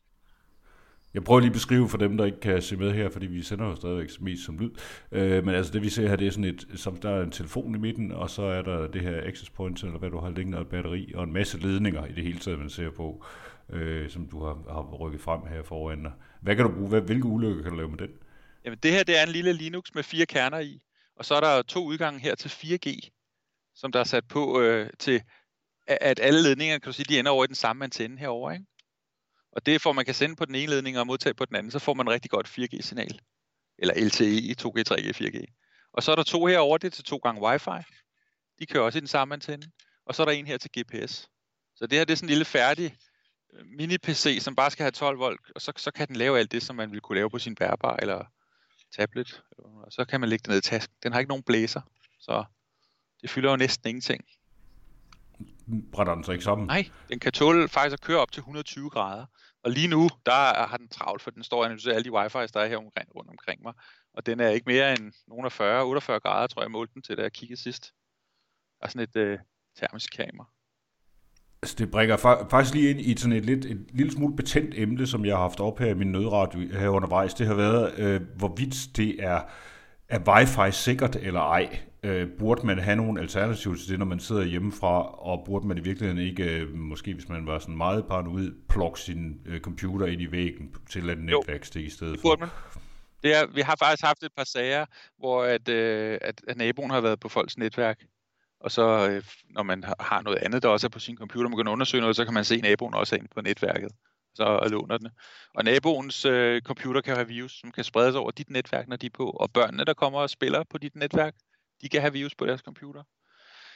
Jeg 1.14 1.24
prøver 1.24 1.40
lige 1.40 1.50
at 1.50 1.54
beskrive 1.54 1.90
for 1.90 1.98
dem, 1.98 2.18
der 2.18 2.26
ikke 2.26 2.40
kan 2.40 2.62
se 2.62 2.78
med 2.78 2.92
her, 2.94 3.10
fordi 3.10 3.26
vi 3.26 3.42
sender 3.42 3.66
jo 3.66 3.76
stadigvæk 3.76 4.22
mest 4.22 4.46
som 4.46 4.58
lyd. 4.58 4.72
Øh, 5.12 5.46
men 5.46 5.56
altså 5.56 5.74
det 5.74 5.82
vi 5.82 5.90
ser 5.90 6.08
her, 6.08 6.16
det 6.16 6.28
er 6.28 6.32
sådan 6.32 6.44
et, 6.44 6.68
som 6.76 6.98
der 6.98 7.10
er 7.10 7.24
en 7.24 7.32
telefon 7.32 7.76
i 7.76 7.78
midten, 7.78 8.12
og 8.12 8.30
så 8.30 8.42
er 8.42 8.62
der 8.62 8.88
det 8.88 9.02
her 9.02 9.28
access 9.28 9.50
point, 9.50 9.84
eller 9.84 10.00
hvad 10.00 10.10
du 10.10 10.20
har 10.20 10.30
liggende, 10.30 10.58
og 10.58 10.62
et 10.62 10.68
batteri, 10.68 11.12
og 11.16 11.24
en 11.24 11.34
masse 11.34 11.58
ledninger 11.58 12.06
i 12.06 12.12
det 12.12 12.24
hele 12.24 12.40
taget, 12.40 12.60
man 12.60 12.70
ser 12.70 12.90
på, 12.90 13.26
øh, 13.70 14.10
som 14.10 14.28
du 14.28 14.44
har, 14.44 14.58
har 14.70 14.96
rykket 14.96 15.22
frem 15.22 15.42
her 15.50 15.64
foran 15.64 16.08
Hvad 16.42 16.56
kan 16.56 16.66
du 16.66 16.72
bruge? 16.72 16.90
Hvad, 16.90 17.02
hvilke 17.02 17.26
ulykker 17.26 17.64
kan 17.64 17.72
du 17.72 17.78
lave 17.78 17.90
med 17.90 17.98
den? 17.98 18.10
Jamen 18.66 18.80
det 18.84 18.92
her, 18.92 19.04
det 19.04 19.20
er 19.20 19.24
en 19.24 19.30
lille 19.30 19.54
Linux 19.54 19.94
med 19.96 20.04
fire 20.04 20.26
kerner 20.26 20.60
i, 20.60 20.82
og 21.16 21.26
så 21.26 21.36
er 21.36 21.40
der 21.40 21.62
to 21.62 21.86
udgange 21.86 22.20
her 22.20 22.36
til 22.36 22.50
4G. 22.50 23.10
som 23.76 23.92
der 23.92 24.00
er 24.00 24.04
sat 24.04 24.28
på 24.28 24.62
øh, 24.62 24.90
til, 25.00 25.22
at 25.88 26.20
alle 26.20 26.44
ledninger, 26.44 26.78
kan 26.80 26.86
du 26.86 26.94
sige, 26.94 27.06
de 27.10 27.20
ender 27.20 27.32
over 27.32 27.44
i 27.44 27.48
den 27.48 27.56
samme 27.56 27.84
antenne 27.84 28.20
herover, 28.20 28.52
ikke? 28.52 28.66
Og 29.52 29.66
det 29.66 29.82
får 29.82 29.92
man 29.92 30.06
kan 30.06 30.14
sende 30.14 30.36
på 30.36 30.46
den 30.46 30.56
ene 30.56 30.72
ledning 30.72 31.00
og 31.00 31.08
modtage 31.08 31.34
på 31.34 31.46
den 31.46 31.56
anden, 31.56 31.72
så 31.72 31.80
får 31.80 31.94
man 31.94 32.10
rigtig 32.10 32.32
godt 32.32 32.48
4G-signal. 32.48 33.20
Eller 33.78 33.94
LTE, 34.06 34.56
2G, 34.62 34.84
3G, 34.90 35.12
4G. 35.12 35.46
Og 35.94 36.04
så 36.04 36.12
er 36.12 36.16
der 36.16 36.24
to 36.24 36.46
herover, 36.46 36.78
det 36.78 36.88
er 36.88 36.92
til 36.92 37.04
to 37.04 37.18
gange 37.18 37.42
wifi. 37.42 37.94
De 38.60 38.66
kører 38.66 38.84
også 38.84 38.98
i 38.98 39.00
den 39.00 39.08
samme 39.08 39.34
antenne. 39.34 39.72
Og 40.06 40.16
så 40.16 40.24
er 40.24 40.26
der 40.26 40.32
en 40.32 40.48
her 40.48 40.58
til 40.58 40.72
GPS. 40.80 41.30
Så 41.76 41.88
det 41.88 41.98
her 41.98 42.06
det 42.06 42.12
er 42.14 42.16
sådan 42.16 42.26
en 42.26 42.30
lille 42.30 42.46
færdig 42.46 42.98
øh, 43.54 43.66
mini-PC, 43.66 44.40
som 44.42 44.56
bare 44.56 44.72
skal 44.72 44.84
have 44.84 44.92
12 44.92 45.20
volt, 45.20 45.42
og 45.56 45.62
så, 45.62 45.72
så 45.78 45.92
kan 45.92 46.08
den 46.08 46.16
lave 46.16 46.40
alt 46.40 46.52
det, 46.52 46.64
som 46.64 46.76
man 46.76 46.90
ville 46.90 47.02
kunne 47.02 47.16
lave 47.16 47.30
på 47.30 47.40
sin 47.40 47.56
bærbar 47.56 47.96
eller 47.96 48.26
tablet. 48.96 49.42
Og 49.58 49.92
så 49.92 50.06
kan 50.06 50.20
man 50.20 50.30
lægge 50.30 50.44
det 50.44 50.50
ned 50.50 50.58
i 50.58 50.62
tasken. 50.62 50.96
Den 51.04 51.12
har 51.12 51.20
ikke 51.20 51.30
nogen 51.30 51.44
blæser, 51.44 51.82
så 52.20 52.46
det 53.22 53.30
fylder 53.30 53.50
jo 53.50 53.56
næsten 53.56 53.90
ingenting. 53.90 54.26
Brænder 55.92 56.16
den 56.16 56.24
så 56.24 56.32
ikke 56.32 56.44
sammen? 56.44 56.68
Nej, 56.68 56.90
den 57.10 57.20
kan 57.20 57.32
tåle 57.32 57.68
faktisk 57.68 57.94
at 57.94 58.02
køre 58.02 58.20
op 58.20 58.32
til 58.32 58.40
120 58.40 58.90
grader. 58.90 59.26
Og 59.64 59.72
lige 59.72 59.88
nu, 59.88 60.10
der 60.26 60.66
har 60.68 60.78
den 60.78 60.88
travlt, 60.88 61.22
for 61.22 61.32
den 61.32 61.44
står 61.44 61.60
og 61.60 61.66
analyserer 61.66 61.96
alle 61.96 62.12
de 62.12 62.18
wifi's, 62.20 62.52
der 62.54 62.60
er 62.60 62.68
her 62.68 62.78
omkring, 62.78 63.16
rundt 63.16 63.30
omkring 63.30 63.62
mig. 63.64 63.74
Og 64.14 64.26
den 64.26 64.40
er 64.40 64.50
ikke 64.50 64.66
mere 64.68 64.92
end 64.94 65.14
nogen 65.28 65.46
af 65.46 65.52
40, 65.52 65.84
48 65.86 66.20
grader, 66.20 66.48
tror 66.48 66.62
jeg, 66.62 66.66
jeg 66.66 66.72
målte 66.72 66.94
den 66.94 67.02
til, 67.02 67.18
da 67.18 67.22
jeg 67.22 67.32
kiggede 67.32 67.62
sidst. 67.62 67.92
Der 68.80 68.86
er 68.86 68.90
sådan 68.90 69.02
et 69.02 69.16
øh, 69.16 69.40
termisk 69.80 70.12
kamera. 70.18 70.48
Altså, 71.62 71.76
det 71.78 71.92
bringer 71.92 72.18
fa- 72.18 72.50
faktisk 72.50 72.74
lige 72.74 72.90
ind 72.90 73.00
i 73.00 73.18
sådan 73.18 73.38
et, 73.38 73.46
lidt, 73.46 73.66
et 73.66 73.86
lille 73.90 74.12
smule 74.12 74.36
betændt 74.36 74.74
emne, 74.78 75.08
som 75.08 75.26
jeg 75.26 75.36
har 75.36 75.42
haft 75.42 75.60
op 75.60 75.80
her 75.80 75.88
i 75.88 75.94
min 75.94 76.12
nødradio 76.12 76.80
her 76.80 76.90
undervejs. 76.90 77.34
Det 77.34 77.48
har 77.48 77.54
været, 77.54 78.00
øh, 78.00 78.22
hvorvidt 78.38 78.98
det 78.98 79.24
er, 79.24 79.42
er 80.10 80.20
wifi 80.20 80.72
sikkert 80.72 81.16
eller 81.16 81.42
ej. 81.42 81.80
Øh, 82.04 82.30
burde 82.40 82.66
man 82.66 82.80
have 82.80 82.96
nogle 82.96 83.22
alternativer 83.22 83.76
til 83.76 83.90
det, 83.90 84.00
når 84.00 84.06
man 84.06 84.20
sidder 84.20 84.44
hjemmefra, 84.44 85.16
og 85.20 85.46
burde 85.46 85.68
man 85.68 85.78
i 85.78 85.82
virkeligheden 85.82 86.24
ikke, 86.24 86.44
øh, 86.44 86.74
måske 86.74 87.14
hvis 87.14 87.30
man 87.30 87.46
var 87.46 87.60
sådan 87.60 87.78
meget 87.78 88.06
paranoid, 88.08 88.52
plukke 88.70 89.00
sin 89.00 89.42
øh, 89.46 89.62
computer 89.62 90.06
ind 90.06 90.22
i 90.22 90.32
væggen 90.32 90.76
til 90.90 91.10
et 91.10 91.20
netværkstik 91.20 91.86
i 91.86 91.90
stedet 91.90 92.14
det 92.14 92.22
burde 92.22 92.40
man. 92.40 92.50
Det 93.24 93.36
er, 93.36 93.48
vi 93.48 93.62
har 93.62 93.76
faktisk 93.76 94.04
haft 94.04 94.24
et 94.24 94.32
par 94.38 94.44
sager, 94.44 94.86
hvor 95.18 95.44
at, 95.44 95.70
øh, 95.70 96.18
at, 96.22 96.42
at 96.48 96.58
naboen 96.58 96.92
har 96.92 97.02
været 97.02 97.20
på 97.20 97.30
folks 97.30 97.58
netværk, 97.58 98.04
og 98.60 98.72
så 98.72 99.10
øh, 99.10 99.24
når 99.50 99.64
man 99.64 99.84
har 100.00 100.22
noget 100.22 100.38
andet, 100.38 100.64
der 100.64 100.70
også 100.70 100.88
er 100.88 100.90
på 100.90 101.00
sin 101.00 101.18
computer, 101.18 101.50
man 101.50 101.58
kan 101.58 101.68
undersøge 101.68 102.02
noget, 102.02 102.16
så 102.16 102.26
kan 102.26 102.34
man 102.34 102.46
se, 102.46 102.56
at 102.56 102.62
naboen 102.62 102.94
også 102.94 103.16
er 103.16 103.18
inde 103.18 103.30
på 103.36 103.42
netværket 103.42 103.92
så 104.38 104.44
og 104.44 104.70
låner 104.70 104.98
den. 104.98 105.10
Og 105.56 105.64
naboens 105.64 106.26
øh, 106.26 106.62
computer 106.62 107.02
kan 107.02 107.16
have 107.16 107.28
virus, 107.28 107.60
som 107.60 107.72
kan 107.72 107.84
spredes 107.84 108.16
over 108.16 108.32
dit 108.32 108.50
netværk, 108.50 108.88
når 108.88 108.96
de 108.96 109.06
er 109.06 109.10
på. 109.14 109.30
Og 109.30 109.52
børnene, 109.52 109.86
der 109.86 109.94
kommer 109.94 110.20
og 110.20 110.30
spiller 110.30 110.64
på 110.70 110.78
dit 110.78 110.96
netværk, 110.96 111.36
de 111.82 111.90
kan 111.90 112.02
have 112.02 112.14
virus 112.14 112.36
på 112.36 112.46
deres 112.46 112.62
computer. 112.62 113.04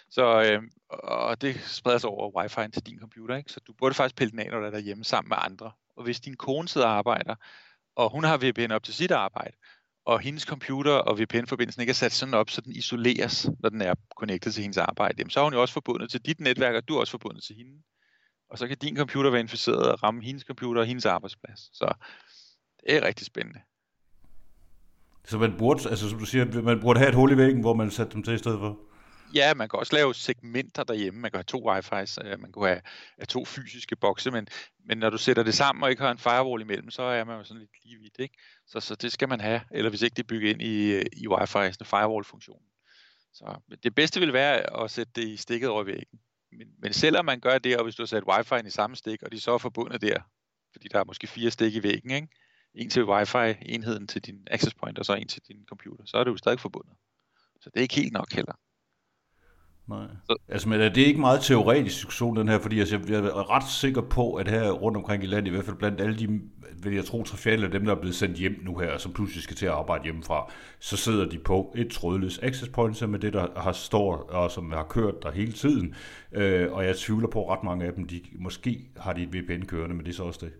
Så, 0.10 0.41
øh, 0.41 0.62
og 0.89 1.41
det 1.41 1.62
spreder 1.63 1.98
sig 1.98 2.10
over 2.10 2.41
wifi 2.41 2.72
til 2.72 2.86
din 2.86 3.00
computer, 3.00 3.36
ikke? 3.36 3.51
Så 3.51 3.60
du 3.60 3.74
burde 3.74 3.96
faktisk 3.96 4.15
pille 4.15 4.31
den 4.31 4.39
af, 4.39 4.48
når 4.51 4.60
du 4.60 4.65
er 4.65 4.70
derhjemme 4.70 5.03
sammen 5.03 5.29
med 5.29 5.38
andre. 5.39 5.72
Og 5.96 6.03
hvis 6.03 6.20
din 6.20 6.36
kone 6.36 6.67
sidder 6.67 6.88
og 6.88 6.93
arbejder, 6.93 7.36
og 7.96 8.12
hun 8.12 8.24
har 8.24 8.38
VPN 8.38 8.72
op 8.72 8.84
til 8.84 8.93
sit 8.93 9.12
arbejde, 9.12 9.58
og 10.05 10.20
hendes 10.20 10.43
computer 10.43 10.91
og 10.91 11.20
VPN-forbindelsen 11.20 11.81
ikke 11.81 11.91
er 11.91 11.93
sat 11.93 12.12
sådan 12.12 12.34
op, 12.34 12.50
så 12.50 12.62
den 12.62 12.75
isoleres, 12.75 13.50
når 13.60 13.70
den 13.70 13.81
er 13.81 13.96
connected 14.15 14.51
til 14.51 14.62
hendes 14.62 14.77
arbejde, 14.77 15.15
jamen, 15.17 15.29
så 15.29 15.39
er 15.39 15.43
hun 15.43 15.53
jo 15.53 15.62
også 15.62 15.74
forbundet 15.74 16.12
til 16.12 16.25
dit 16.25 16.39
netværk, 16.39 16.75
og 16.75 16.88
du 16.88 16.96
er 16.96 17.00
også 17.00 17.12
forbundet 17.12 17.43
til 17.43 17.55
hende. 17.55 17.84
Og 18.50 18.58
så 18.58 18.67
kan 18.67 18.77
din 18.77 18.98
computer 18.98 19.29
være 19.29 19.41
inficeret 19.41 19.91
og 19.91 20.03
ramme 20.03 20.24
hendes 20.24 20.43
computer 20.43 20.81
og 20.81 20.88
hendes 20.88 21.05
arbejdsplads. 21.05 21.60
Så 21.60 21.93
det 22.84 22.96
er 22.96 23.05
rigtig 23.05 23.25
spændende. 23.25 23.60
Så 25.25 25.38
man 25.38 25.58
burde, 25.58 25.90
altså 25.90 26.10
som 26.10 26.20
du 26.20 26.25
siger, 26.25 26.62
man 26.62 26.82
burde 26.82 27.00
have 27.00 27.10
et 27.10 27.16
hul 27.16 27.32
i 27.32 27.38
væggen, 27.38 27.62
hvor 27.62 27.74
man 27.74 27.92
satte 27.92 28.13
dem 28.13 28.24
til 28.24 28.34
i 28.34 28.38
stedet 28.38 28.60
for? 28.60 28.80
Ja, 29.34 29.54
man 29.54 29.70
kan 29.70 29.80
også 29.80 29.96
lave 29.96 30.13
segmenter 30.13 30.84
derhjemme. 30.84 31.20
Man 31.20 31.32
kan 31.32 31.38
have 31.38 31.44
to 31.44 31.72
wifi's, 31.72 32.28
øh, 32.28 32.40
man 32.40 32.51
kan 32.51 32.63
have, 32.63 32.82
have 33.18 33.25
to 33.25 33.46
fysiske 33.46 33.96
bokse, 33.96 34.32
men, 34.32 34.48
men 34.86 34.98
når 34.98 35.10
du 35.10 35.18
sætter 35.18 35.44
det 35.44 35.54
sammen 35.54 35.84
og 35.84 35.90
ikke 35.90 36.01
har 36.01 36.12
en 36.12 36.18
firewall 36.18 36.62
imellem, 36.62 36.92
så 36.92 37.03
er 37.03 37.24
man 37.24 37.38
jo 37.38 37.44
sådan 37.44 37.60
lidt 37.60 37.72
lige 37.84 38.00
vidt, 38.00 38.16
ikke? 38.20 38.38
Så, 38.68 38.79
så 38.79 38.96
det 38.96 39.12
skal 39.12 39.29
man 39.29 39.42
have, 39.42 39.62
eller 39.72 39.90
hvis 39.90 40.01
ikke 40.01 40.16
det 40.16 40.24
er 40.24 40.27
bygget 40.27 40.50
ind 40.50 40.62
i, 40.62 41.01
i 41.01 41.27
wifi, 41.27 41.74
sådan 41.74 41.86
firewall-funktionen. 41.86 42.66
Så 43.34 43.62
det 43.84 43.96
bedste 43.96 44.20
vil 44.20 44.34
være 44.34 44.84
at 44.84 44.92
sætte 44.92 45.12
det 45.16 45.27
i 45.27 45.38
stikket 45.38 45.70
over 45.70 45.84
væggen. 45.84 46.20
Men, 46.51 46.68
men 46.79 46.94
selvom 46.94 47.25
man 47.25 47.40
gør 47.40 47.57
det, 47.57 47.77
og 47.77 47.84
hvis 47.84 47.96
du 47.96 48.01
har 48.01 48.07
sat 48.07 48.24
wifi'en 48.29 48.68
i 48.68 48.70
samme 48.70 48.96
stik, 48.96 49.24
og 49.24 49.31
de 49.31 49.40
så 49.40 49.53
er 49.53 49.57
forbundet 49.57 50.01
der, 50.01 50.20
fordi 50.72 50.88
der 50.92 51.00
er 51.00 51.03
måske 51.03 51.27
fire 51.27 51.51
stik 51.51 51.75
i 51.75 51.84
væggen, 51.84 52.12
ikke? 52.12 52.27
En 52.75 52.90
til 52.90 53.05
wifi-enheden 53.05 54.07
til 54.07 54.22
din 54.22 54.48
access 54.51 54.75
point, 54.75 55.00
og 55.00 55.05
så 55.05 55.14
en 55.14 55.27
til 55.27 55.42
din 55.48 55.66
computer, 55.70 56.03
så 56.05 56.18
er 56.18 56.24
det 56.24 56.31
jo 56.31 56.38
stadig 56.38 56.60
forbundet. 56.60 56.94
Så 57.62 57.70
det 57.70 57.79
er 57.79 57.81
ikke 57.81 57.96
helt 57.96 58.14
nok 58.14 58.34
heller. 58.34 58.53
Nej. 59.88 60.07
Så. 60.25 60.36
Altså, 60.48 60.70
men 60.70 60.81
er 60.81 60.90
det 60.90 61.01
ikke 61.01 61.20
meget 61.20 61.42
teoretisk 61.42 61.96
diskussion, 61.96 62.36
den 62.36 62.48
her? 62.48 62.60
Fordi 62.60 62.79
altså, 62.79 63.00
jeg 63.07 63.20
er 63.20 63.55
ret 63.55 63.70
sikker 63.70 64.01
på, 64.01 64.34
at 64.34 64.48
her 64.48 64.72
rundt 64.72 64.98
omkring 64.98 65.24
i 65.24 65.27
landet, 65.27 65.48
i 65.48 65.53
hvert 65.53 65.66
fald 65.66 65.77
blandt 65.77 66.01
alle 66.01 66.20
de, 66.20 66.42
vil 66.84 66.94
jeg 66.94 67.05
tro, 67.05 67.24
tre 67.24 67.51
af 67.51 67.72
dem, 67.72 67.86
der 67.86 67.96
er 67.96 68.00
blevet 68.00 68.16
sendt 68.16 68.38
hjem 68.38 68.60
nu 68.64 68.77
her, 68.77 68.98
som 68.98 69.14
pludselig 69.14 69.44
skal 69.44 69.55
til 69.55 69.66
at 69.66 69.72
arbejde 69.72 70.03
hjemmefra, 70.03 70.51
så 70.79 70.98
sidder 70.98 71.29
de 71.29 71.40
på 71.40 71.74
et 71.77 71.92
trådløst 71.92 72.44
access 72.44 72.70
point, 72.70 73.10
med 73.10 73.20
det, 73.20 73.34
der 73.34 73.62
har 73.62 73.72
står 73.72 74.16
og 74.16 74.51
som 74.51 74.72
har 74.72 74.84
kørt 74.84 75.24
der 75.24 75.31
hele 75.31 75.51
tiden. 75.51 75.96
Øh, 76.31 76.72
og 76.72 76.86
jeg 76.86 76.98
tvivler 76.98 77.27
på, 77.27 77.44
at 77.44 77.57
ret 77.57 77.64
mange 77.64 77.86
af 77.86 77.94
dem, 77.94 78.07
de, 78.07 78.22
måske 78.40 78.90
har 78.98 79.14
de 79.14 79.24
et 79.24 79.34
VPN 79.34 79.66
kørende, 79.66 79.96
men 79.96 80.05
det 80.05 80.12
er 80.12 80.16
så 80.16 80.24
også 80.24 80.46
det. 80.46 80.53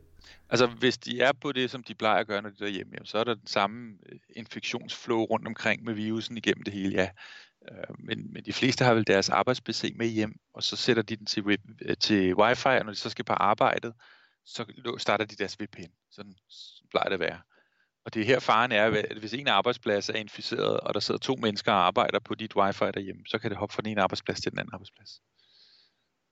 Altså, 0.50 0.68
hvis 0.68 0.98
de 0.98 1.22
er 1.22 1.32
på 1.32 1.52
det, 1.52 1.72
som 1.72 1.84
de 1.84 1.96
plejer 1.96 2.20
at 2.20 2.28
gøre, 2.28 2.42
når 2.42 2.50
de 2.50 2.64
er 2.64 2.70
hjemme, 2.70 2.94
så 3.04 3.18
er 3.18 3.24
der 3.24 3.34
den 3.34 3.48
samme 3.48 3.98
øh, 4.10 4.20
infektionsflow 4.36 5.20
rundt 5.20 5.48
omkring 5.48 5.84
med 5.84 5.94
virusen 5.94 6.38
igennem 6.38 6.64
det 6.64 6.74
hele, 6.74 6.96
ja. 6.96 7.10
Øh, 7.72 7.96
men, 8.00 8.34
men 8.34 8.46
de 8.46 8.54
fleste 8.54 8.86
har 8.86 8.94
vel 8.94 9.08
deres 9.08 9.30
arbejds-PC 9.30 9.94
med 9.96 10.08
hjem, 10.08 10.36
og 10.54 10.64
så 10.64 10.76
sætter 10.76 11.04
de 11.04 11.16
den 11.16 11.26
til, 11.26 11.44
øh, 11.82 11.98
til 11.98 12.36
wifi, 12.36 12.68
og 12.68 12.86
når 12.86 12.92
de 12.92 12.98
så 12.98 13.10
skal 13.10 13.26
på 13.26 13.34
arbejdet, 13.34 13.94
så 14.46 14.66
starter 14.98 15.26
de 15.26 15.36
deres 15.36 15.58
VPN. 15.60 15.92
Sådan 16.12 16.36
plejer 16.92 17.06
det 17.06 17.14
at 17.14 17.20
være. 17.20 17.40
Og 18.06 18.14
det 18.14 18.26
her 18.26 18.40
faren 18.40 18.72
er, 18.72 18.86
at 18.86 19.18
hvis 19.18 19.34
en 19.34 19.48
arbejdsplads 19.48 20.10
er 20.10 20.14
inficeret, 20.14 20.80
og 20.80 20.94
der 20.94 21.00
sidder 21.00 21.20
to 21.20 21.36
mennesker 21.36 21.72
og 21.72 21.88
arbejder 21.88 22.20
på 22.20 22.36
dit 22.36 22.56
wifi 22.56 22.86
derhjemme, 22.86 23.22
så 23.28 23.40
kan 23.40 23.50
det 23.50 23.58
hoppe 23.58 23.74
fra 23.74 23.82
den 23.82 23.92
ene 23.92 24.02
arbejdsplads 24.02 24.42
til 24.42 24.52
den 24.52 24.60
anden 24.60 24.74
arbejdsplads. 24.74 25.22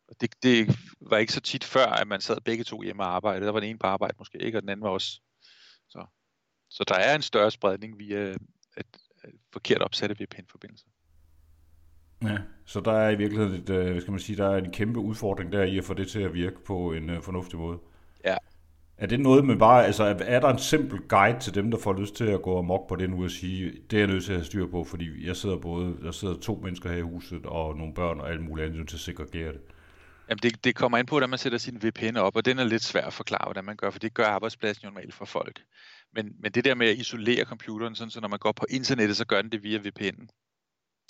Og 0.10 0.16
det, 0.22 0.44
det 0.44 0.78
var 1.02 1.18
ikke 1.18 1.34
så 1.34 1.42
tit 1.42 1.64
før, 1.64 1.86
at 1.86 2.08
man 2.08 2.22
sad 2.22 2.42
begge 2.46 2.64
to 2.64 2.82
hjemme 2.82 3.04
og 3.04 3.16
arbejdede. 3.16 3.46
Der 3.46 3.52
var 3.52 3.60
den 3.60 3.70
ene 3.70 3.80
på 3.80 3.88
arbejde 3.88 4.16
måske 4.20 4.38
ikke, 4.38 4.58
og 4.58 4.62
den 4.62 4.70
anden 4.70 4.84
var 4.84 4.90
også. 4.90 5.22
Så, 5.90 6.06
så 6.70 6.84
der 6.88 6.96
er 6.96 7.16
en 7.16 7.22
større 7.22 7.52
spredning 7.52 8.00
via 8.00 8.20
et, 8.20 8.38
et 8.78 8.96
forkert 9.54 9.82
opsatte 9.82 10.16
VPN-forbindelser. 10.20 10.88
Ja, 12.24 12.38
så 12.66 12.80
der 12.80 12.92
er 12.92 13.10
i 13.10 13.16
virkeligheden 13.16 13.62
et, 13.62 13.70
øh, 13.70 13.92
hvad 13.92 14.02
skal 14.02 14.12
man 14.12 14.20
sige, 14.20 14.38
der 14.38 14.50
er 14.50 14.58
en 14.58 14.72
kæmpe 14.72 15.00
udfordring 15.00 15.52
der 15.52 15.64
i 15.64 15.78
at 15.78 15.84
få 15.84 15.94
det 15.94 16.08
til 16.08 16.20
at 16.20 16.34
virke 16.34 16.64
på 16.66 16.94
en 16.94 17.22
fornuftig 17.22 17.60
måde. 17.60 17.80
Ja. 18.26 18.38
Er 18.98 19.06
det 19.06 19.20
noget 19.20 19.46
med 19.46 19.58
bare, 19.58 19.86
altså 19.86 20.04
er 20.20 20.40
der 20.40 20.50
en 20.50 20.60
simpel 20.60 21.00
guide 21.00 21.40
til 21.40 21.56
dem, 21.56 21.72
der 21.72 21.78
får 21.78 21.94
lyst 21.94 22.16
til 22.16 22.26
at 22.26 22.42
gå 22.42 22.58
amok 22.58 22.88
på 22.90 22.96
det 22.96 23.10
nu 23.10 23.24
og 23.24 23.32
sige, 23.32 23.72
det 23.90 23.98
er 23.98 24.02
jeg 24.02 24.08
nødt 24.08 24.24
til 24.24 24.32
at 24.32 24.38
have 24.38 24.46
styr 24.46 24.68
på, 24.68 24.84
fordi 24.84 25.28
jeg 25.28 25.36
sidder 25.36 25.58
både, 25.58 25.98
der 26.04 26.12
sidder 26.12 26.40
to 26.40 26.62
mennesker 26.64 26.90
her 26.90 26.98
i 26.98 27.02
huset 27.02 27.46
og 27.46 27.78
nogle 27.78 27.94
børn 27.94 28.20
og 28.20 28.30
alt 28.30 28.42
muligt 28.42 28.68
andet 28.68 28.88
til 28.88 28.96
at 28.96 29.00
segregere 29.00 29.54
det? 29.54 29.62
Jamen 30.30 30.40
det, 30.44 30.64
det 30.64 30.76
kommer 30.76 30.98
an 30.98 31.06
på, 31.06 31.18
at 31.18 31.30
man 31.30 31.40
sætter 31.40 31.58
sin 31.58 31.82
VPN 31.84 32.18
op, 32.18 32.36
og 32.36 32.46
den 32.46 32.60
er 32.60 32.64
lidt 32.64 32.84
svær 32.84 33.06
at 33.06 33.14
forklare, 33.14 33.46
hvordan 33.46 33.66
man 33.66 33.76
gør, 33.76 33.90
for 33.90 34.00
det 34.00 34.14
gør 34.14 34.26
arbejdspladsen 34.26 34.84
jo 34.84 34.90
normalt 34.90 35.14
for 35.14 35.26
folk. 35.26 35.64
Men, 36.14 36.36
men 36.40 36.52
det 36.52 36.66
der 36.66 36.76
med 36.76 36.88
at 36.88 36.98
isolere 36.98 37.46
computeren, 37.46 37.96
sådan, 37.96 38.12
så 38.12 38.22
når 38.22 38.28
man 38.28 38.40
går 38.40 38.52
på 38.52 38.66
internettet, 38.70 39.18
så 39.18 39.26
gør 39.26 39.42
den 39.42 39.52
det 39.52 39.64
via 39.64 39.80
VPN'en. 39.80 40.28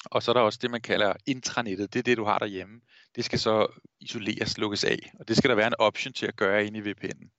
Og 0.06 0.24
så 0.24 0.32
er 0.32 0.34
der 0.34 0.42
også 0.42 0.60
det, 0.62 0.72
man 0.72 0.82
kalder 0.82 1.14
intranettet. 1.26 1.94
Det 1.94 2.00
er 2.00 2.04
det, 2.04 2.18
du 2.18 2.24
har 2.24 2.40
derhjemme. 2.40 2.82
Det 3.16 3.26
skal 3.26 3.40
så 3.40 3.68
isoleres, 4.00 4.58
lukkes 4.58 4.84
af. 4.84 5.12
Og 5.20 5.28
det 5.28 5.38
skal 5.38 5.50
der 5.50 5.56
være 5.56 5.68
en 5.68 5.80
option 5.80 6.14
til 6.14 6.26
at 6.26 6.36
gøre 6.36 6.66
inde 6.66 6.80
i 6.80 6.92
VPN'en. 6.92 7.30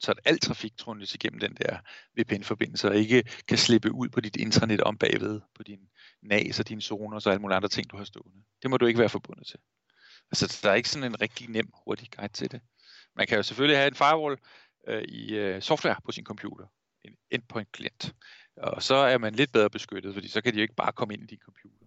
Så 0.00 0.10
at 0.10 0.20
al 0.24 0.38
trafik 0.38 0.76
trundes 0.78 1.14
igennem 1.14 1.40
den 1.40 1.54
der 1.54 1.78
VPN-forbindelse, 2.18 2.88
og 2.88 2.96
ikke 2.96 3.22
kan 3.48 3.58
slippe 3.58 3.92
ud 3.92 4.08
på 4.08 4.20
dit 4.20 4.36
intranet 4.36 4.80
om 4.80 4.98
bagved, 4.98 5.40
på 5.54 5.62
din 5.62 5.80
NAS 6.22 6.60
og 6.60 6.68
dine 6.68 6.82
zoner 6.82 7.14
og 7.14 7.22
så 7.22 7.30
alle 7.30 7.40
mulige 7.40 7.56
andre 7.56 7.68
ting, 7.68 7.90
du 7.90 7.96
har 7.96 8.04
stående. 8.04 8.38
Det 8.62 8.70
må 8.70 8.76
du 8.76 8.86
ikke 8.86 8.98
være 8.98 9.08
forbundet 9.08 9.46
til. 9.46 9.58
Altså, 10.30 10.60
der 10.62 10.70
er 10.70 10.74
ikke 10.74 10.88
sådan 10.88 11.12
en 11.12 11.20
rigtig 11.20 11.48
nem, 11.48 11.70
hurtig 11.84 12.08
guide 12.16 12.32
til 12.32 12.50
det. 12.52 12.60
Man 13.16 13.26
kan 13.26 13.36
jo 13.36 13.42
selvfølgelig 13.42 13.78
have 13.78 13.88
en 13.88 13.94
firewall 13.94 14.38
øh, 14.88 15.02
i 15.02 15.34
øh, 15.34 15.62
software 15.62 15.96
på 16.04 16.12
sin 16.12 16.24
computer, 16.24 16.66
en 17.04 17.16
endpoint 17.30 17.72
klient. 17.72 18.14
Og 18.56 18.82
så 18.82 18.94
er 18.94 19.18
man 19.18 19.34
lidt 19.34 19.52
bedre 19.52 19.70
beskyttet, 19.70 20.14
fordi 20.14 20.28
så 20.28 20.40
kan 20.40 20.52
de 20.52 20.58
jo 20.58 20.62
ikke 20.62 20.74
bare 20.74 20.92
komme 20.92 21.14
ind 21.14 21.22
i 21.22 21.26
din 21.26 21.38
computer. 21.44 21.86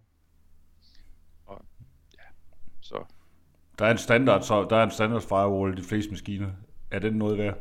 Og, 1.46 1.64
ja, 2.14 2.24
så. 2.80 3.04
Der 3.78 3.86
er 3.86 3.90
en 3.90 3.98
standard, 3.98 4.42
så 4.42 4.66
der 4.70 4.76
er 4.76 4.84
en 4.84 4.90
standard 4.90 5.22
firewall 5.22 5.78
i 5.78 5.82
de 5.82 5.86
fleste 5.88 6.10
maskiner. 6.10 6.52
Er 6.90 6.98
den 6.98 7.14
noget 7.14 7.38
værd? 7.38 7.58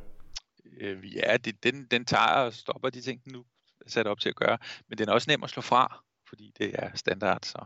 Øh, 0.79 1.15
ja, 1.15 1.37
det, 1.37 1.63
den, 1.63 1.85
den 1.85 2.05
tager 2.05 2.45
og 2.45 2.53
stopper 2.53 2.89
de 2.89 3.01
ting, 3.01 3.23
den 3.23 3.33
nu 3.33 3.45
er 3.85 3.89
sat 3.89 4.07
op 4.07 4.19
til 4.19 4.29
at 4.29 4.35
gøre. 4.35 4.57
Men 4.87 4.97
den 4.97 5.09
er 5.09 5.13
også 5.13 5.31
nem 5.31 5.43
at 5.43 5.49
slå 5.49 5.61
fra, 5.61 6.03
fordi 6.29 6.53
det 6.57 6.75
er 6.79 6.95
standard. 6.95 7.43
Så 7.43 7.65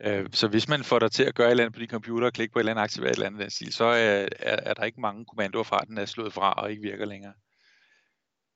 Øh, 0.00 0.26
så 0.32 0.48
hvis 0.48 0.68
man 0.68 0.84
får 0.84 0.98
dig 0.98 1.12
til 1.12 1.22
at 1.24 1.34
gøre 1.34 1.46
et 1.46 1.50
eller 1.50 1.64
andet 1.64 1.74
på 1.74 1.80
din 1.80 1.88
computer 1.88 2.26
og 2.26 2.32
klikke 2.32 2.52
på 2.52 2.58
et 2.58 2.60
eller 2.60 2.72
andet 2.72 2.82
aktivere 2.82 3.10
et 3.10 3.14
eller 3.14 3.26
andet 3.26 3.52
stil, 3.52 3.72
så 3.72 3.84
er, 3.84 4.28
er, 4.38 4.56
er 4.70 4.74
der 4.74 4.84
ikke 4.84 5.00
mange 5.00 5.24
kommandoer 5.24 5.64
fra, 5.64 5.84
den 5.88 5.98
er 5.98 6.06
slået 6.06 6.32
fra 6.32 6.52
og 6.52 6.70
ikke 6.70 6.82
virker 6.82 7.04
længere. 7.04 7.34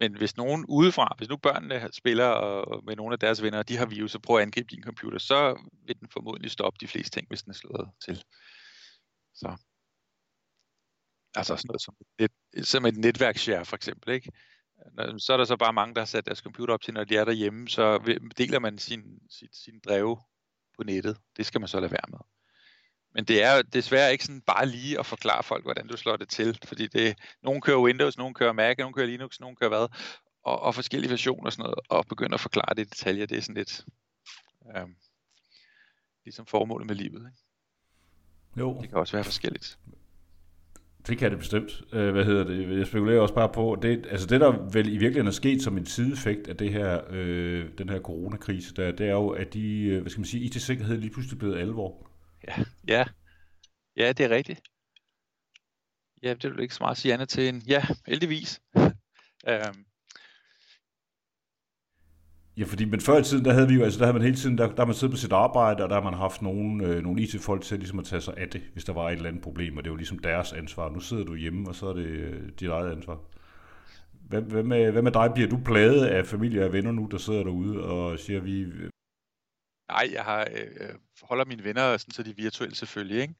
Men 0.01 0.17
hvis 0.17 0.37
nogen 0.37 0.65
udefra, 0.69 1.15
hvis 1.19 1.29
nu 1.29 1.37
børnene 1.37 1.89
spiller 1.93 2.27
og 2.27 2.85
med 2.85 2.97
nogle 2.97 3.13
af 3.13 3.19
deres 3.19 3.43
venner, 3.43 3.59
og 3.59 3.69
de 3.69 3.77
har 3.77 3.87
virus 3.87 4.15
og 4.15 4.23
prøver 4.23 4.41
at 4.41 4.43
angribe 4.43 4.69
din 4.71 4.83
computer, 4.83 5.19
så 5.19 5.69
vil 5.87 6.01
den 6.01 6.09
formodentlig 6.13 6.51
stoppe 6.51 6.77
de 6.81 6.89
fleste 6.89 7.11
ting, 7.11 7.29
hvis 7.29 7.43
den 7.43 7.51
er 7.51 7.55
slået 7.55 7.89
til. 8.05 8.25
Så. 9.35 9.57
Altså 11.35 11.57
sådan 11.57 11.67
noget 11.69 11.83
som 11.83 11.95
et, 12.19 12.67
som 12.67 12.87
et 12.87 12.97
netværksshare 12.97 13.65
for 13.65 13.77
eksempel, 13.77 14.15
ikke? 14.15 14.33
Så 15.19 15.33
er 15.33 15.37
der 15.37 15.45
så 15.45 15.57
bare 15.57 15.73
mange, 15.73 15.95
der 15.95 16.01
har 16.01 16.07
sat 16.07 16.27
deres 16.27 16.39
computer 16.39 16.75
op 16.75 16.83
til, 16.83 16.95
når 16.95 17.05
de 17.05 17.17
er 17.17 17.25
derhjemme, 17.25 17.69
så 17.69 17.99
deler 18.39 18.59
man 18.59 18.79
sin, 18.79 19.03
sin, 19.31 19.49
sin 19.53 19.81
drev 19.81 20.19
på 20.79 20.85
nettet. 20.85 21.17
Det 21.37 21.47
skal 21.47 21.61
man 21.61 21.69
så 21.69 21.81
lade 21.81 21.93
være 21.93 22.09
med. 22.09 22.19
Men 23.15 23.25
det 23.25 23.43
er 23.43 23.63
desværre 23.63 24.13
ikke 24.13 24.25
sådan 24.25 24.41
bare 24.41 24.67
lige 24.67 24.99
at 24.99 25.07
forklare 25.07 25.43
folk, 25.43 25.65
hvordan 25.65 25.87
du 25.87 25.97
slår 25.97 26.17
det 26.17 26.29
til. 26.29 26.59
Fordi 26.65 26.87
det, 26.87 27.19
nogen 27.43 27.61
kører 27.61 27.81
Windows, 27.81 28.19
nogen 28.19 28.35
kører 28.35 28.53
Mac, 28.53 28.79
nogen 28.79 28.95
kører 28.95 29.07
Linux, 29.07 29.41
nogen 29.41 29.57
kører 29.57 29.69
hvad. 29.69 29.89
Og, 30.43 30.61
og 30.61 30.75
forskellige 30.75 31.11
versioner 31.11 31.47
og 31.47 31.53
sådan 31.53 31.63
noget. 31.63 31.79
Og 31.89 32.07
begynde 32.09 32.35
at 32.35 32.41
forklare 32.41 32.75
det 32.75 32.81
i 32.81 32.85
detaljer, 32.85 33.27
det 33.27 33.39
er 33.39 33.43
sådan 33.43 33.55
lidt... 33.55 33.85
Øhm, 34.77 34.97
ligesom 36.25 36.47
formålet 36.47 36.87
med 36.87 36.95
livet. 36.95 37.31
Ikke? 37.31 37.43
Jo. 38.57 38.81
Det 38.81 38.89
kan 38.89 38.99
også 38.99 39.17
være 39.17 39.25
forskelligt. 39.25 39.79
Det 41.09 41.19
kan 41.19 41.31
det 41.31 41.39
bestemt. 41.39 41.83
Øh, 41.93 42.13
hvad 42.13 42.25
hedder 42.25 42.45
det? 42.45 42.79
Jeg 42.79 42.87
spekulerer 42.87 43.21
også 43.21 43.35
bare 43.35 43.49
på, 43.49 43.79
det, 43.83 44.07
altså 44.11 44.27
det 44.27 44.41
der 44.41 44.71
vel 44.73 44.87
i 44.87 44.91
virkeligheden 44.91 45.27
er 45.27 45.33
sket 45.33 45.63
som 45.63 45.79
en 45.79 45.87
sideeffekt 45.87 46.49
af 46.49 46.57
det 46.57 46.73
her, 46.73 47.01
øh, 47.11 47.69
den 47.79 47.89
her 47.89 48.01
coronakrise, 48.01 48.75
der, 48.75 48.93
det 48.93 49.07
er 49.07 49.13
jo, 49.13 49.29
at 49.29 49.55
de, 49.55 49.83
øh, 49.83 50.01
hvad 50.01 50.11
skal 50.11 50.21
man 50.21 50.27
sige, 50.27 50.45
IT-sikkerhed 50.45 50.99
lige 50.99 51.11
pludselig 51.11 51.39
blevet 51.39 51.59
alvor. 51.59 52.11
Ja, 52.49 52.55
ja. 52.89 53.05
Ja, 53.97 54.13
det 54.13 54.25
er 54.25 54.31
rigtigt. 54.31 54.61
Ja, 56.23 56.35
det 56.35 56.45
er 56.45 56.49
jo 56.49 56.59
ikke 56.59 56.75
så 56.75 56.83
meget 56.83 56.95
at 56.95 56.99
sige 56.99 57.15
andet 57.15 57.29
til 57.29 57.49
en, 57.49 57.63
ja, 57.69 57.83
heldigvis. 58.07 58.61
øhm, 59.49 59.85
Ja, 62.59 62.65
fordi 62.65 62.85
men 62.85 63.01
før 63.01 63.19
i 63.19 63.23
tiden, 63.23 63.45
der 63.45 63.53
havde 63.53 63.69
vi 63.69 63.75
jo, 63.75 63.85
altså 63.85 63.99
der 63.99 64.05
havde 64.05 64.19
man 64.19 64.23
hele 64.23 64.37
tiden, 64.37 64.59
der, 64.59 64.67
der 64.67 64.77
har 64.77 64.85
man 64.85 64.95
siddet 64.95 65.15
på 65.15 65.17
sit 65.17 65.33
arbejde, 65.33 65.83
og 65.85 65.89
der 65.89 65.95
har 65.95 66.11
man 66.11 66.15
haft 66.15 66.43
nogle, 66.43 66.87
øh, 66.87 67.03
nogle 67.03 67.23
IT-folk 67.23 67.63
til 67.63 67.79
ligesom 67.79 67.99
at 67.99 68.05
tage 68.05 68.21
sig 68.21 68.35
af 68.37 68.49
det, 68.49 68.63
hvis 68.73 68.85
der 68.85 68.93
var 68.93 69.09
et 69.09 69.13
eller 69.13 69.29
andet 69.29 69.43
problem, 69.43 69.77
og 69.77 69.85
det 69.85 69.91
var 69.93 69.97
ligesom 69.97 70.19
deres 70.19 70.53
ansvar. 70.53 70.89
Nu 70.89 71.01
sidder 71.01 71.25
du 71.25 71.35
hjemme, 71.35 71.69
og 71.69 71.75
så 71.75 71.87
er 71.87 71.93
det 71.93 72.07
øh, 72.07 72.49
dit 72.61 72.69
eget 72.69 72.93
ansvar. 72.93 73.19
Hvad, 74.13 74.43
hvad, 74.43 74.63
med, 74.63 74.93
hvad 74.93 75.03
med 75.03 75.13
dig? 75.13 75.31
Bliver 75.35 75.49
du 75.49 75.59
plaget 75.65 76.07
af 76.07 76.27
familie 76.27 76.65
og 76.65 76.73
venner 76.73 76.93
nu, 76.93 77.09
der 77.11 77.19
sidder 77.19 77.43
derude 77.43 77.85
og 77.85 78.19
siger, 78.19 78.41
vi... 78.41 78.65
Nej, 79.89 80.09
jeg 80.13 80.25
har, 80.25 80.41
øh, 80.41 80.67
øh 80.81 80.95
holder 81.23 81.45
mine 81.45 81.65
venner, 81.65 81.97
sådan, 81.97 82.13
så 82.13 82.23
de 82.23 82.31
er 82.31 82.35
virtuelle 82.35 82.77
selvfølgelig, 82.77 83.21
ikke? 83.21 83.35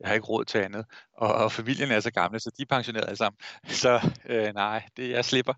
Jeg 0.00 0.08
har 0.08 0.14
ikke 0.14 0.26
råd 0.26 0.44
til 0.44 0.58
andet. 0.58 0.84
Og, 1.12 1.34
og 1.34 1.52
familien 1.52 1.90
er 1.90 2.00
så 2.00 2.10
gamle, 2.10 2.40
så 2.40 2.50
de 2.58 2.62
er 2.62 2.66
pensioneret 2.66 3.04
alle 3.04 3.16
sammen. 3.16 3.38
Så 3.82 4.10
øh, 4.28 4.54
nej, 4.54 4.82
det 4.96 5.10
jeg 5.10 5.24
slipper 5.24 5.54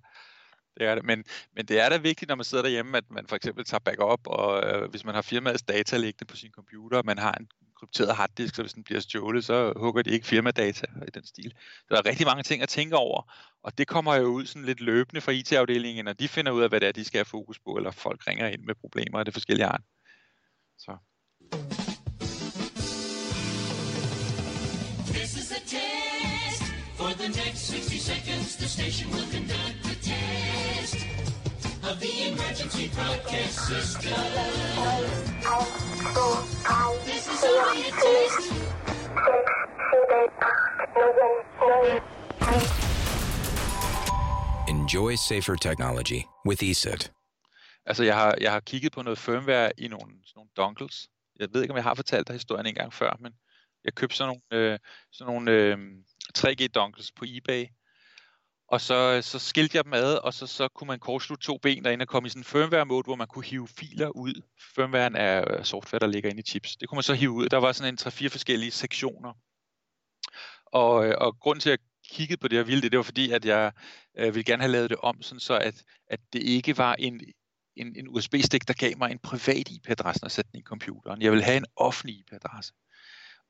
det 0.76 0.86
er 0.86 0.94
det. 0.94 1.04
Men, 1.04 1.24
men 1.56 1.66
det 1.66 1.80
er 1.80 1.88
da 1.88 1.96
vigtigt, 1.96 2.28
når 2.28 2.34
man 2.34 2.44
sidder 2.44 2.62
derhjemme, 2.62 2.96
at 2.96 3.04
man 3.10 3.26
for 3.26 3.36
eksempel 3.36 3.64
tager 3.64 3.80
backup, 3.80 4.20
og 4.26 4.62
øh, 4.66 4.90
hvis 4.90 5.04
man 5.04 5.14
har 5.14 5.22
firmaets 5.22 5.62
data 5.62 5.96
liggende 5.96 6.24
på 6.24 6.36
sin 6.36 6.50
computer, 6.50 6.98
og 6.98 7.06
man 7.06 7.18
har 7.18 7.32
en 7.32 7.48
krypteret 7.80 8.16
harddisk, 8.16 8.54
så 8.54 8.62
hvis 8.62 8.72
den 8.72 8.84
bliver 8.84 9.00
stjålet, 9.00 9.44
så 9.44 9.72
hugger 9.76 10.02
de 10.02 10.10
ikke 10.10 10.26
firmadata 10.26 10.86
i 11.08 11.10
den 11.14 11.26
stil. 11.26 11.54
Der 11.88 11.96
er 11.96 12.06
rigtig 12.06 12.26
mange 12.26 12.42
ting 12.42 12.62
at 12.62 12.68
tænke 12.68 12.96
over, 12.96 13.32
og 13.62 13.78
det 13.78 13.86
kommer 13.88 14.14
jo 14.14 14.24
ud 14.24 14.46
sådan 14.46 14.64
lidt 14.64 14.80
løbende 14.80 15.20
fra 15.20 15.32
IT-afdelingen, 15.32 16.04
når 16.04 16.12
de 16.12 16.28
finder 16.28 16.52
ud 16.52 16.62
af, 16.62 16.68
hvad 16.68 16.80
det 16.80 16.88
er, 16.88 16.92
de 16.92 17.04
skal 17.04 17.18
have 17.18 17.24
fokus 17.24 17.58
på, 17.58 17.76
eller 17.76 17.90
folk 17.90 18.26
ringer 18.26 18.48
ind 18.48 18.62
med 18.64 18.74
problemer 18.74 19.18
af 19.18 19.24
det 19.24 19.34
forskellige 19.34 19.66
art. 19.66 19.82
Så. 20.78 20.96
This 25.14 25.36
is 25.36 25.52
a 25.52 25.60
test. 25.72 26.62
For 26.96 27.12
the 27.22 27.28
next 27.28 27.70
60 27.70 28.02
seconds, 28.02 28.56
the 28.56 28.68
station 28.68 29.10
will 29.12 29.28
conduct 29.32 29.80
of 30.80 32.00
the 32.00 32.12
emergency 32.28 32.88
broadcast 32.96 33.54
system. 33.68 34.12
This 37.04 37.24
is 37.32 37.44
only 37.44 37.82
a 37.88 37.92
test. 38.02 38.52
Enjoy 44.68 45.16
safer 45.16 45.56
technology 45.56 46.22
with 46.46 46.62
ESET. 46.62 47.12
Altså, 47.86 48.04
jeg 48.04 48.14
har, 48.14 48.34
jeg 48.40 48.52
har 48.52 48.60
kigget 48.60 48.92
på 48.92 49.02
noget 49.02 49.18
firmware 49.18 49.72
i 49.78 49.88
nogle, 49.88 50.12
sådan 50.24 50.32
nogle 50.36 50.50
dongles. 50.56 51.08
Jeg 51.40 51.48
ved 51.52 51.62
ikke, 51.62 51.72
om 51.72 51.76
jeg 51.76 51.84
har 51.84 51.94
fortalt 51.94 52.28
dig 52.28 52.34
historien 52.34 52.66
en 52.66 52.74
gang 52.74 52.92
før, 52.92 53.16
men 53.20 53.32
jeg 53.84 53.94
købte 53.94 54.16
sådan 54.16 54.36
nogle, 54.50 54.72
øh, 54.72 54.78
sådan 55.12 55.32
nogle 55.32 55.50
øh, 55.52 55.78
3G-dongles 56.38 57.10
på 57.16 57.24
eBay, 57.28 57.66
og 58.70 58.80
så, 58.80 59.14
øh, 59.16 59.22
så 59.22 59.38
skilte 59.38 59.76
jeg 59.76 59.84
dem 59.84 59.92
ad, 59.92 60.14
og 60.14 60.34
så, 60.34 60.46
så 60.46 60.68
kunne 60.68 60.88
man 60.88 60.98
kortslutte 60.98 61.46
to 61.46 61.58
ben 61.58 61.84
derinde 61.84 62.02
og 62.02 62.08
komme 62.08 62.26
i 62.26 62.30
sådan 62.30 62.40
en 62.40 62.44
firmware-mode, 62.44 63.04
hvor 63.04 63.14
man 63.14 63.26
kunne 63.26 63.44
hive 63.44 63.68
filer 63.68 64.08
ud. 64.08 64.42
Firmwaren 64.74 65.16
er 65.16 65.58
øh, 65.58 65.64
software, 65.64 66.00
der 66.00 66.06
ligger 66.06 66.30
inde 66.30 66.40
i 66.40 66.42
chips. 66.42 66.76
Det 66.76 66.88
kunne 66.88 66.96
man 66.96 67.02
så 67.02 67.14
hive 67.14 67.30
ud. 67.30 67.48
Der 67.48 67.56
var 67.56 67.72
sådan 67.72 67.92
en 67.92 67.96
tre-fire 67.96 68.30
forskellige 68.30 68.70
sektioner. 68.70 69.32
Og, 70.66 71.06
øh, 71.06 71.14
og 71.18 71.38
grunden 71.38 71.60
til, 71.60 71.70
at 71.70 71.80
jeg 71.80 72.16
kiggede 72.16 72.40
på 72.40 72.48
det 72.48 72.60
og 72.60 72.66
ville 72.66 72.82
det, 72.82 72.92
det 72.92 72.96
var 72.96 73.02
fordi, 73.02 73.30
at 73.30 73.44
jeg 73.44 73.72
øh, 74.18 74.34
ville 74.34 74.44
gerne 74.44 74.62
have 74.62 74.72
lavet 74.72 74.90
det 74.90 74.98
om, 74.98 75.22
sådan 75.22 75.40
så 75.40 75.58
at, 75.58 75.84
at 76.06 76.20
det 76.32 76.42
ikke 76.42 76.78
var 76.78 76.94
en, 76.94 77.20
en, 77.76 77.96
en 77.96 78.08
USB-stik, 78.08 78.68
der 78.68 78.74
gav 78.74 78.98
mig 78.98 79.10
en 79.10 79.18
privat 79.18 79.68
IP-adresse, 79.70 80.22
når 80.22 80.26
jeg 80.26 80.32
satte 80.32 80.50
den 80.52 80.60
i 80.60 80.62
computeren. 80.62 81.22
Jeg 81.22 81.32
ville 81.32 81.44
have 81.44 81.56
en 81.56 81.66
offentlig 81.76 82.18
IP-adresse. 82.18 82.72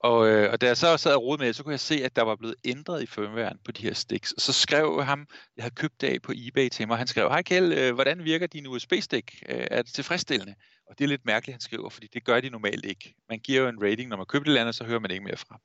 Og, 0.00 0.28
øh, 0.28 0.52
og 0.52 0.60
da 0.60 0.66
jeg 0.66 0.76
så 0.76 0.96
sad 0.96 1.14
og 1.14 1.22
rodede 1.22 1.40
med 1.40 1.46
det, 1.48 1.56
så 1.56 1.62
kunne 1.62 1.72
jeg 1.72 1.80
se, 1.80 2.04
at 2.04 2.16
der 2.16 2.22
var 2.22 2.36
blevet 2.36 2.54
ændret 2.64 3.02
i 3.02 3.06
firmwaren 3.06 3.58
på 3.64 3.72
de 3.72 3.82
her 3.82 3.94
sticks. 3.94 4.32
Og 4.32 4.40
så 4.40 4.52
skrev 4.52 5.02
ham, 5.02 5.26
jeg 5.56 5.62
havde 5.62 5.74
købt 5.74 6.00
det 6.00 6.06
af 6.06 6.22
på 6.22 6.32
eBay 6.36 6.68
til 6.68 6.88
mig, 6.88 6.98
han 6.98 7.06
skrev, 7.06 7.28
hej 7.28 7.42
Kjell, 7.42 7.72
øh, 7.72 7.94
hvordan 7.94 8.24
virker 8.24 8.46
din 8.46 8.66
USB-stik? 8.66 9.42
Øh, 9.48 9.66
er 9.70 9.82
det 9.82 9.94
tilfredsstillende? 9.94 10.54
Og 10.86 10.98
det 10.98 11.04
er 11.04 11.08
lidt 11.08 11.24
mærkeligt, 11.24 11.54
han 11.54 11.60
skriver, 11.60 11.90
fordi 11.90 12.06
det 12.14 12.24
gør 12.24 12.40
de 12.40 12.50
normalt 12.50 12.84
ikke. 12.84 13.14
Man 13.28 13.38
giver 13.38 13.62
jo 13.62 13.68
en 13.68 13.82
rating, 13.82 14.08
når 14.08 14.16
man 14.16 14.26
køber 14.26 14.44
det 14.44 14.56
andet, 14.56 14.74
så 14.74 14.84
hører 14.84 15.00
man 15.00 15.10
ikke 15.10 15.24
mere 15.24 15.36
fra 15.36 15.60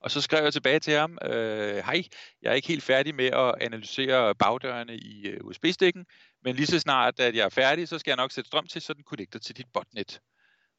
og 0.00 0.10
så 0.10 0.20
skrev 0.20 0.44
jeg 0.44 0.52
tilbage 0.52 0.80
til 0.80 0.94
ham, 0.94 1.18
øh, 1.22 1.76
hej, 1.76 2.02
jeg 2.42 2.50
er 2.50 2.54
ikke 2.54 2.68
helt 2.68 2.82
færdig 2.82 3.14
med 3.14 3.26
at 3.26 3.54
analysere 3.60 4.34
bagdørene 4.34 4.96
i 4.96 5.26
øh, 5.26 5.44
USB-stikken, 5.44 6.06
men 6.44 6.56
lige 6.56 6.66
så 6.66 6.78
snart, 6.78 7.20
at 7.20 7.34
jeg 7.34 7.44
er 7.44 7.48
færdig, 7.48 7.88
så 7.88 7.98
skal 7.98 8.10
jeg 8.10 8.16
nok 8.16 8.32
sætte 8.32 8.48
strøm 8.48 8.66
til, 8.66 8.82
så 8.82 8.94
den 8.94 9.04
connecter 9.04 9.38
til 9.38 9.56
dit 9.56 9.66
botnet. 9.72 10.20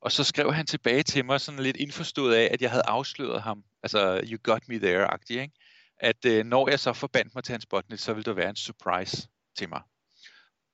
Og 0.01 0.11
så 0.11 0.23
skrev 0.23 0.53
han 0.53 0.65
tilbage 0.65 1.03
til 1.03 1.25
mig 1.25 1.41
sådan 1.41 1.63
lidt 1.63 1.77
indforstået 1.77 2.35
af, 2.35 2.49
at 2.51 2.61
jeg 2.61 2.69
havde 2.69 2.83
afsløret 2.87 3.41
ham. 3.41 3.63
Altså, 3.83 4.21
you 4.23 4.37
got 4.43 4.67
me 4.67 4.79
there-agtig, 4.79 5.41
ikke? 5.41 5.53
At 5.99 6.25
øh, 6.25 6.45
når 6.45 6.69
jeg 6.69 6.79
så 6.79 6.93
forbandt 6.93 7.35
mig 7.35 7.43
til 7.43 7.51
hans 7.51 7.65
botnet, 7.65 7.99
så 7.99 8.13
ville 8.13 8.25
der 8.25 8.33
være 8.33 8.49
en 8.49 8.55
surprise 8.55 9.27
til 9.57 9.69
mig. 9.69 9.81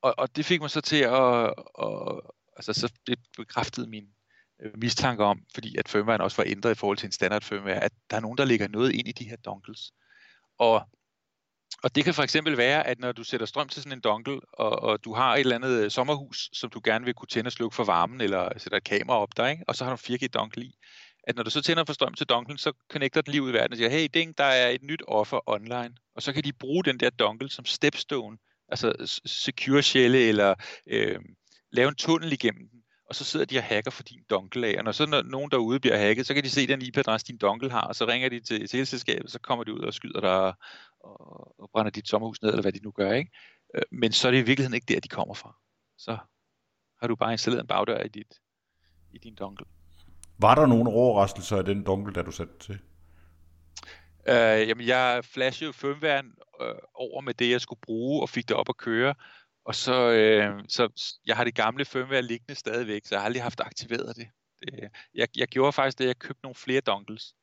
Og, 0.02 0.14
og 0.18 0.36
det 0.36 0.46
fik 0.46 0.62
mig 0.62 0.70
så 0.70 0.82
til 0.82 1.02
at, 1.02 1.54
Og, 1.76 2.36
altså 2.56 2.74
så 2.74 2.94
det 3.08 3.20
bekræftede 3.38 3.88
min 3.88 4.08
øh, 4.62 4.72
mistanke 4.78 5.24
om, 5.24 5.42
fordi 5.54 5.78
at 5.78 5.90
firmwaren 5.90 6.22
også 6.22 6.38
var 6.38 6.44
ændret 6.48 6.72
i 6.72 6.76
forhold 6.76 6.98
til 6.98 7.06
en 7.06 7.12
standard 7.12 7.42
firmware, 7.42 7.84
at 7.84 7.92
der 8.10 8.16
er 8.18 8.22
nogen, 8.22 8.38
der 8.38 8.46
lægger 8.46 8.68
noget 8.68 8.92
ind 8.92 9.08
i 9.08 9.12
de 9.12 9.30
her 9.30 9.36
dongles. 9.36 9.94
Og 10.58 10.90
og 11.86 11.95
det 11.95 12.04
kan 12.04 12.13
for 12.13 12.24
eksempel 12.24 12.58
være, 12.58 12.88
at 12.88 13.00
når 13.00 13.12
du 13.12 13.24
sætter 13.24 13.45
strøm 13.45 13.69
til 13.69 13.82
sådan 13.82 13.98
en 13.98 14.02
dongle, 14.02 14.39
og, 14.54 14.80
og 14.80 15.04
du 15.04 15.13
har 15.13 15.34
et 15.34 15.39
eller 15.39 15.56
andet 15.56 15.84
øh, 15.84 15.91
sommerhus, 15.91 16.50
som 16.54 16.69
du 16.69 16.82
gerne 16.84 17.06
vil 17.06 17.13
kunne 17.13 17.28
tænde 17.28 17.48
og 17.48 17.52
slukke 17.52 17.76
for 17.76 17.84
varmen, 17.84 18.21
eller 18.21 18.50
sætter 18.58 18.78
et 18.78 18.84
kamera 18.84 19.17
op 19.17 19.38
der, 19.38 19.48
ikke? 19.48 19.63
og 19.67 19.76
så 19.76 19.84
har 19.84 19.95
du 19.95 20.13
en 20.13 20.15
4G 20.15 20.28
dongle 20.28 20.63
i, 20.63 20.76
at 21.24 21.36
når 21.36 21.43
du 21.43 21.50
så 21.50 21.62
tænder 21.62 21.86
for 21.86 21.93
strøm 21.93 22.13
til 22.13 22.28
donglen, 22.28 22.58
så 22.58 22.74
connecter 22.91 23.21
den 23.21 23.32
lige 23.32 23.41
ud 23.41 23.50
i 23.50 23.54
verden 23.54 23.71
og 23.71 23.78
siger, 23.78 23.89
hey 23.89 24.08
ding, 24.13 24.38
der 24.38 24.43
er 24.43 24.69
et 24.69 24.84
nyt 24.84 25.04
offer 25.08 25.50
online. 25.50 25.95
Og 26.15 26.21
så 26.21 26.34
kan 26.34 26.43
de 26.43 26.54
bruge 26.54 26.84
den 26.84 27.00
der 27.00 27.10
dongle 27.10 27.50
som 27.50 27.65
stepstone, 27.65 28.38
altså 28.69 29.19
secure 29.26 29.82
shell 29.82 30.15
eller 30.15 30.56
øh, 30.88 31.19
lave 31.71 31.89
en 31.89 31.95
tunnel 31.95 32.34
igennem 32.34 32.69
den, 32.69 32.80
og 33.10 33.15
så 33.15 33.24
sidder 33.24 33.45
de 33.45 33.58
og 33.58 33.63
hacker 33.63 33.91
for 33.91 34.04
din 34.04 34.24
dongle 34.30 34.67
af. 34.67 34.76
Og 34.78 34.84
når 34.84 34.91
så 34.91 35.06
når 35.06 35.21
nogen 35.21 35.52
derude 35.52 35.80
bliver 35.80 35.98
hacket, 35.98 36.28
så 36.28 36.34
kan 36.34 36.43
de 36.43 36.50
se 36.50 36.67
den 36.67 36.82
IP-adresse, 36.82 37.28
din 37.28 37.38
dongle 37.38 37.71
har, 37.71 37.82
og 37.82 37.95
så 37.95 38.08
ringer 38.08 38.30
de 38.30 38.39
til 38.39 38.67
teleselskabet, 38.67 39.32
så 39.32 39.39
kommer 39.39 39.63
de 39.63 39.74
ud 39.74 39.80
og 39.80 39.93
skyder 39.93 40.19
dig 40.19 40.54
og, 41.06 41.62
og 41.62 41.70
brænder 41.72 41.91
dit 41.91 42.08
sommerhus 42.08 42.41
ned, 42.41 42.50
eller 42.50 42.62
hvad 42.62 42.72
de 42.72 42.80
nu 42.84 42.91
gør. 42.91 43.12
Ikke? 43.12 43.32
Øh, 43.76 43.82
men 43.91 44.12
så 44.12 44.28
er 44.28 44.32
det 44.32 44.38
i 44.38 44.41
virkeligheden 44.41 44.74
ikke 44.74 44.94
der, 44.94 45.00
de 45.00 45.08
kommer 45.08 45.34
fra. 45.34 45.56
Så 45.98 46.18
har 47.02 47.08
du 47.08 47.15
bare 47.15 47.32
installeret 47.32 47.62
en 47.62 47.68
bagdør 47.68 48.04
i, 48.04 48.08
dit, 48.08 48.34
i 49.13 49.18
din 49.18 49.36
dongle. 49.36 49.65
Var 50.39 50.56
der 50.56 50.65
nogle 50.65 50.89
overraskelser 50.89 51.58
af 51.58 51.65
den 51.65 51.84
dongle, 51.84 52.13
der 52.13 52.22
du 52.22 52.32
satte 52.32 52.54
til? 52.60 52.80
Øh, 54.30 54.68
jamen, 54.68 54.88
jeg 54.88 55.26
flashede 55.26 55.74
firmwaren 55.74 56.34
øh, 56.62 56.76
over 56.94 57.22
med 57.22 57.34
det, 57.34 57.52
jeg 57.52 57.62
skulle 57.62 57.82
bruge, 57.82 58.22
og 58.22 58.30
fik 58.30 58.48
det 58.48 58.58
op 58.58 58.70
at 58.70 58.78
køre. 58.78 59.15
Og 59.65 59.76
så, 59.76 60.12
øh, 60.12 60.63
så 60.68 61.12
jeg 61.26 61.36
har 61.36 61.44
det 61.44 61.56
gamle 61.56 61.86
firmware 61.86 62.22
liggende 62.22 62.56
stadigvæk, 62.56 63.06
så 63.06 63.15
jeg 63.15 63.22
har 63.22 63.26
aldrig 63.26 63.44
haft 63.44 63.60
aktiveret 63.60 64.15
det. 64.15 64.28
det 64.62 64.89
jeg, 65.13 65.28
jeg 65.36 65.48
gjorde 65.48 65.72
faktisk 65.72 66.00
det, 66.00 66.06
jeg 66.06 66.20
købte 66.20 66.44
nogle 66.44 66.56
flere 66.56 66.82
dongles. 66.82 67.36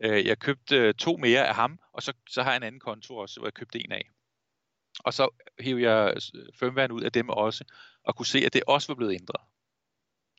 Øh, 0.00 0.26
jeg 0.26 0.38
købte 0.38 0.76
øh, 0.76 0.94
to 0.94 1.16
mere 1.16 1.48
af 1.48 1.54
ham, 1.54 1.78
og 1.92 2.02
så, 2.02 2.12
så 2.28 2.42
har 2.42 2.50
jeg 2.50 2.56
en 2.56 2.62
anden 2.62 2.80
konto 2.80 3.16
også, 3.16 3.40
hvor 3.40 3.46
jeg 3.46 3.54
købte 3.54 3.84
en 3.84 3.92
af. 3.92 4.10
Og 5.04 5.14
så 5.14 5.28
hævde 5.60 5.90
jeg 5.90 6.14
øh, 6.34 6.42
firmwaren 6.54 6.92
ud 6.92 7.02
af 7.02 7.12
dem 7.12 7.28
også, 7.28 7.64
og 8.04 8.16
kunne 8.16 8.26
se, 8.26 8.38
at 8.38 8.52
det 8.52 8.62
også 8.66 8.88
var 8.88 8.94
blevet 8.94 9.14
ændret. 9.14 9.40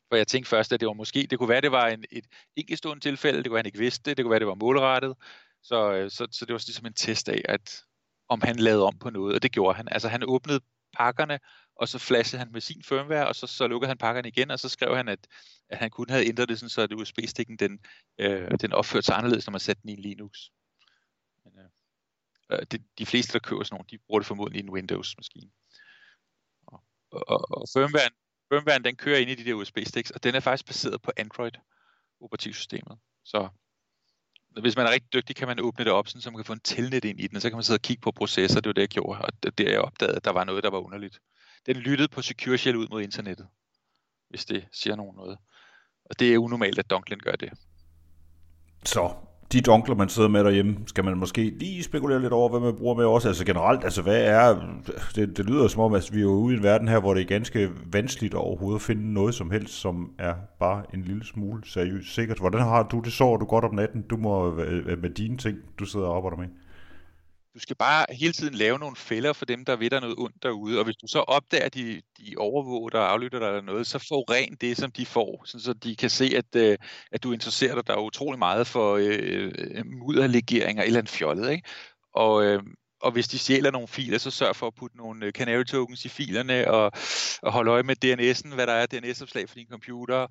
For 0.08 0.16
jeg 0.16 0.26
tænkte 0.26 0.48
først, 0.48 0.72
at 0.72 0.80
det 0.80 0.86
var 0.88 0.92
måske, 0.92 1.26
det 1.30 1.38
kunne 1.38 1.48
være, 1.48 1.58
at 1.58 1.62
det 1.62 1.72
var 1.72 1.88
en, 1.88 2.04
et 2.10 2.26
enkeltstående 2.56 3.04
tilfælde, 3.04 3.38
det 3.38 3.46
kunne 3.46 3.54
være, 3.54 3.60
at 3.60 3.64
han 3.64 3.68
ikke 3.68 3.78
vidste 3.78 4.10
det, 4.10 4.16
det 4.16 4.24
kunne 4.24 4.30
være, 4.30 4.36
at 4.36 4.40
det 4.40 4.48
var 4.48 4.54
målrettet. 4.54 5.16
Så, 5.62 5.92
øh, 5.92 6.10
så, 6.10 6.26
så 6.30 6.44
det 6.46 6.52
var 6.52 6.64
ligesom 6.66 6.86
en 6.86 6.94
test 6.94 7.28
af, 7.28 7.42
at 7.44 7.84
om 8.28 8.40
han 8.40 8.56
lavede 8.56 8.84
om 8.84 8.98
på 8.98 9.10
noget, 9.10 9.34
og 9.34 9.42
det 9.42 9.52
gjorde 9.52 9.76
han. 9.76 9.88
Altså 9.90 10.08
han 10.08 10.22
åbnede 10.24 10.60
pakkerne, 10.92 11.38
og 11.76 11.88
så 11.88 11.98
flashede 11.98 12.38
han 12.38 12.52
med 12.52 12.60
sin 12.60 12.82
firmware, 12.82 13.28
og 13.28 13.36
så, 13.36 13.46
så 13.46 13.66
lukkede 13.66 13.88
han 13.88 13.98
pakkerne 13.98 14.28
igen, 14.28 14.50
og 14.50 14.60
så 14.60 14.68
skrev 14.68 14.96
han, 14.96 15.08
at, 15.08 15.26
at 15.68 15.78
han 15.78 15.90
kunne 15.90 16.10
have 16.10 16.26
ændret 16.26 16.48
det, 16.48 16.58
sådan, 16.58 16.70
så 16.70 16.82
at 16.82 16.92
USB-stikken 16.92 17.56
den, 17.56 17.78
øh, 18.18 18.50
den 18.60 18.72
opførte 18.72 19.06
sig 19.06 19.16
anderledes, 19.16 19.46
når 19.46 19.50
man 19.50 19.60
satte 19.60 19.82
den 19.82 19.90
i 19.90 19.96
Linux. 19.96 20.38
Men, 21.44 21.58
øh, 21.58 21.70
øh 22.50 22.66
det, 22.70 22.82
de 22.98 23.06
fleste, 23.06 23.32
der 23.32 23.38
køber 23.38 23.64
sådan 23.64 23.74
nogle, 23.74 23.88
de 23.90 23.98
bruger 23.98 24.20
det 24.20 24.26
formodentlig 24.26 24.60
i 24.60 24.64
en 24.64 24.70
Windows-maskine. 24.70 25.50
Og, 26.66 26.82
og, 27.10 27.50
og 27.50 27.66
firmwaren, 27.72 28.12
firmwaren, 28.52 28.84
den 28.84 28.96
kører 28.96 29.18
ind 29.18 29.30
i 29.30 29.34
de 29.34 29.44
der 29.44 29.54
USB-sticks, 29.54 30.10
og 30.10 30.22
den 30.22 30.34
er 30.34 30.40
faktisk 30.40 30.66
baseret 30.66 31.02
på 31.02 31.12
Android-operativsystemet. 31.16 32.98
Så 33.24 33.48
hvis 34.60 34.76
man 34.76 34.86
er 34.86 34.90
rigtig 34.90 35.12
dygtig, 35.12 35.36
kan 35.36 35.48
man 35.48 35.60
åbne 35.60 35.84
det 35.84 35.92
op, 35.92 36.08
sådan, 36.08 36.20
så 36.20 36.30
man 36.30 36.38
kan 36.38 36.44
få 36.44 36.52
en 36.52 36.60
telnet 36.60 37.04
ind 37.04 37.20
i 37.20 37.26
den, 37.26 37.36
og 37.36 37.42
så 37.42 37.50
kan 37.50 37.56
man 37.56 37.64
sidde 37.64 37.76
og 37.76 37.82
kigge 37.82 38.00
på 38.00 38.10
processer, 38.10 38.60
det 38.60 38.68
var 38.68 38.72
det, 38.72 38.82
jeg 38.82 38.88
gjorde, 38.88 39.20
og 39.22 39.42
det 39.42 39.58
der 39.58 39.70
jeg 39.70 39.80
opdagede, 39.80 40.16
at 40.16 40.24
der 40.24 40.30
var 40.30 40.44
noget, 40.44 40.64
der 40.64 40.70
var 40.70 40.78
underligt. 40.78 41.20
Den 41.66 41.76
lyttede 41.76 42.08
på 42.08 42.22
Secure 42.22 42.58
Shell 42.58 42.76
ud 42.76 42.88
mod 42.90 43.02
internettet, 43.02 43.48
hvis 44.28 44.44
det 44.44 44.68
siger 44.72 44.96
nogen 44.96 45.16
noget. 45.16 45.38
Og 46.04 46.18
det 46.18 46.34
er 46.34 46.38
unormalt, 46.38 46.78
at 46.78 46.90
Donklin 46.90 47.18
gør 47.18 47.32
det. 47.32 47.52
Så 48.84 49.14
de 49.52 49.60
donkler, 49.60 49.94
man 49.94 50.08
sidder 50.08 50.28
med 50.28 50.44
derhjemme, 50.44 50.76
skal 50.86 51.04
man 51.04 51.16
måske 51.16 51.52
lige 51.58 51.82
spekulere 51.82 52.20
lidt 52.20 52.32
over, 52.32 52.48
hvad 52.48 52.60
man 52.60 52.74
bruger 52.74 52.94
med 52.94 53.04
også. 53.04 53.28
Altså 53.28 53.44
generelt, 53.44 53.84
altså 53.84 54.02
hvad 54.02 54.24
er, 54.24 54.56
det, 55.14 55.36
det 55.36 55.46
lyder 55.46 55.68
som 55.68 55.82
om, 55.82 55.94
at 55.94 56.10
vi 56.12 56.20
er 56.20 56.26
ude 56.26 56.54
i 56.54 56.56
en 56.56 56.62
verden 56.62 56.88
her, 56.88 57.00
hvor 57.00 57.14
det 57.14 57.20
er 57.20 57.26
ganske 57.26 57.70
vanskeligt 57.92 58.34
overhovedet 58.34 58.78
at 58.78 58.82
finde 58.82 59.12
noget 59.12 59.34
som 59.34 59.50
helst, 59.50 59.74
som 59.74 60.10
er 60.18 60.34
bare 60.60 60.82
en 60.94 61.02
lille 61.02 61.24
smule 61.24 61.62
seriøst 61.64 62.14
sikkert. 62.14 62.38
Hvordan 62.38 62.60
har 62.60 62.82
du 62.82 63.00
det? 63.04 63.12
Sover 63.12 63.36
du 63.36 63.44
godt 63.44 63.64
om 63.64 63.74
natten? 63.74 64.02
Du 64.10 64.16
må 64.16 64.60
øh, 64.60 64.82
øh, 64.86 65.02
med 65.02 65.10
dine 65.10 65.36
ting, 65.36 65.58
du 65.78 65.84
sidder 65.84 66.06
og 66.06 66.16
arbejder 66.16 66.36
med. 66.36 66.46
Du 67.54 67.58
skal 67.58 67.76
bare 67.76 68.06
hele 68.10 68.32
tiden 68.32 68.54
lave 68.54 68.78
nogle 68.78 68.96
fælder 68.96 69.32
for 69.32 69.44
dem, 69.44 69.64
der 69.64 69.76
ved 69.76 69.90
dig 69.90 70.00
noget 70.00 70.16
ondt 70.18 70.42
derude, 70.42 70.78
og 70.78 70.84
hvis 70.84 70.96
du 70.96 71.06
så 71.06 71.18
opdager, 71.18 71.64
at 71.64 71.74
de, 71.74 72.02
de 72.18 72.34
overvåger 72.36 72.90
dig 72.90 73.00
og 73.00 73.12
aflytter 73.12 73.38
dig 73.38 73.46
eller 73.46 73.60
noget, 73.60 73.86
så 73.86 73.98
få 73.98 74.20
rent 74.22 74.60
det, 74.60 74.76
som 74.76 74.90
de 74.90 75.06
får, 75.06 75.42
så 75.46 75.72
de 75.72 75.96
kan 75.96 76.10
se, 76.10 76.32
at, 76.36 76.56
øh, 76.56 76.78
at 77.12 77.22
du 77.22 77.32
interesserer 77.32 77.74
dig 77.74 77.86
der 77.86 77.92
er 77.92 78.00
utrolig 78.00 78.38
meget 78.38 78.66
for 78.66 78.96
øh, 79.00 79.52
mudderlegeringer 79.86 80.82
eller 80.82 81.00
en 81.00 81.06
fjollet, 81.06 81.50
ikke? 81.50 81.68
Og, 82.14 82.44
øh, 82.44 82.62
og 83.00 83.12
hvis 83.12 83.28
de 83.28 83.38
stjæler 83.38 83.70
nogle 83.70 83.88
filer, 83.88 84.18
så 84.18 84.30
sørg 84.30 84.56
for 84.56 84.66
at 84.66 84.74
putte 84.74 84.96
nogle 84.96 85.26
øh, 85.26 85.32
canary 85.32 85.64
tokens 85.64 86.04
i 86.04 86.08
filerne 86.08 86.70
og, 86.70 86.92
og 87.42 87.52
holde 87.52 87.70
øje 87.70 87.82
med 87.82 88.04
DNS'en, 88.04 88.54
hvad 88.54 88.66
der 88.66 88.72
er 88.72 88.86
DNS-opslag 88.86 89.48
for 89.48 89.54
din 89.54 89.68
computer, 89.70 90.26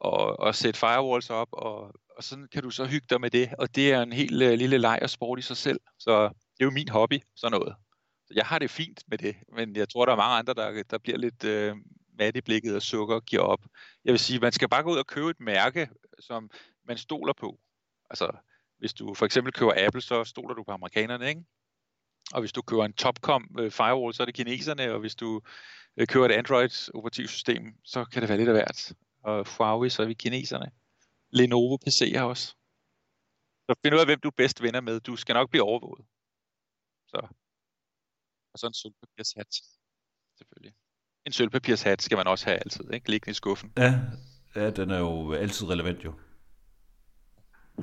og, 0.00 0.40
og 0.40 0.54
sætte 0.54 0.80
firewalls 0.80 1.30
op, 1.30 1.48
og, 1.52 1.92
og 2.16 2.24
sådan 2.24 2.48
kan 2.52 2.62
du 2.62 2.70
så 2.70 2.84
hygge 2.84 3.06
dig 3.10 3.20
med 3.20 3.30
det. 3.30 3.48
Og 3.58 3.74
det 3.74 3.92
er 3.92 4.02
en 4.02 4.12
helt 4.12 4.42
øh, 4.42 4.52
lille 4.52 4.78
leg 4.78 4.98
og 5.02 5.10
sport 5.10 5.38
i 5.38 5.42
sig 5.42 5.56
selv. 5.56 5.80
Så 5.98 6.30
det 6.58 6.64
er 6.64 6.64
jo 6.64 6.70
min 6.70 6.88
hobby, 6.88 7.20
sådan 7.36 7.60
noget. 7.60 7.74
Så 8.26 8.32
jeg 8.36 8.46
har 8.46 8.58
det 8.58 8.70
fint 8.70 9.04
med 9.06 9.18
det, 9.18 9.36
men 9.56 9.76
jeg 9.76 9.88
tror, 9.88 10.04
der 10.04 10.12
er 10.12 10.16
mange 10.16 10.38
andre, 10.38 10.54
der, 10.54 10.82
der 10.82 10.98
bliver 10.98 11.18
lidt 11.18 11.44
øh, 11.44 11.76
mat 12.18 12.36
i 12.36 12.40
blikket 12.40 12.76
og 12.76 12.82
sukker 12.82 13.14
og 13.14 13.24
giver 13.24 13.42
op. 13.42 13.66
Jeg 14.04 14.12
vil 14.12 14.18
sige, 14.18 14.40
man 14.40 14.52
skal 14.52 14.68
bare 14.68 14.82
gå 14.82 14.92
ud 14.92 14.98
og 14.98 15.06
købe 15.06 15.30
et 15.30 15.40
mærke, 15.40 15.88
som 16.18 16.50
man 16.84 16.98
stoler 16.98 17.32
på. 17.32 17.58
Altså, 18.10 18.30
hvis 18.78 18.94
du 18.94 19.14
for 19.14 19.26
eksempel 19.26 19.52
køber 19.52 19.72
Apple, 19.86 20.00
så 20.00 20.24
stoler 20.24 20.54
du 20.54 20.62
på 20.62 20.72
amerikanerne, 20.72 21.28
ikke? 21.28 21.44
Og 22.32 22.40
hvis 22.40 22.52
du 22.52 22.62
køber 22.62 22.84
en 22.84 22.92
Topcom 22.92 23.56
øh, 23.58 23.70
firewall, 23.70 24.14
så 24.14 24.22
er 24.22 24.24
det 24.24 24.34
kineserne, 24.34 24.92
og 24.92 25.00
hvis 25.00 25.14
du 25.14 25.40
øh, 25.96 26.06
køber 26.06 26.26
et 26.26 26.32
Android 26.32 26.90
operativsystem, 26.94 27.74
så 27.84 28.04
kan 28.04 28.22
det 28.22 28.28
være 28.28 28.38
lidt 28.38 28.48
af 28.48 28.54
hvert. 28.54 28.92
Og 29.22 29.46
Huawei, 29.56 29.90
så 29.90 30.02
er 30.02 30.06
vi 30.06 30.14
kineserne. 30.14 30.70
Lenovo 31.30 31.78
PC'er 31.86 32.20
også. 32.20 32.54
Så 33.70 33.74
find 33.82 33.94
ud 33.94 34.00
af, 34.00 34.06
hvem 34.06 34.20
du 34.20 34.28
er 34.28 34.36
bedst 34.36 34.62
venner 34.62 34.80
med. 34.80 35.00
Du 35.00 35.16
skal 35.16 35.32
nok 35.32 35.50
blive 35.50 35.62
overvåget. 35.62 36.04
Så. 37.08 37.26
Og 38.52 38.58
så 38.58 38.66
en 38.66 38.74
sølvpapirshat, 38.74 39.54
selvfølgelig. 40.38 40.74
En 41.26 41.32
sølvpapirshat 41.32 42.02
skal 42.02 42.16
man 42.16 42.26
også 42.26 42.44
have 42.46 42.58
altid, 42.58 42.92
ikke? 42.92 43.10
Liggende 43.10 43.30
i 43.30 43.34
skuffen. 43.34 43.72
Ja, 43.76 44.00
ja, 44.54 44.70
den 44.70 44.90
er 44.90 44.98
jo 44.98 45.32
altid 45.32 45.68
relevant 45.68 46.04
jo. 46.04 46.14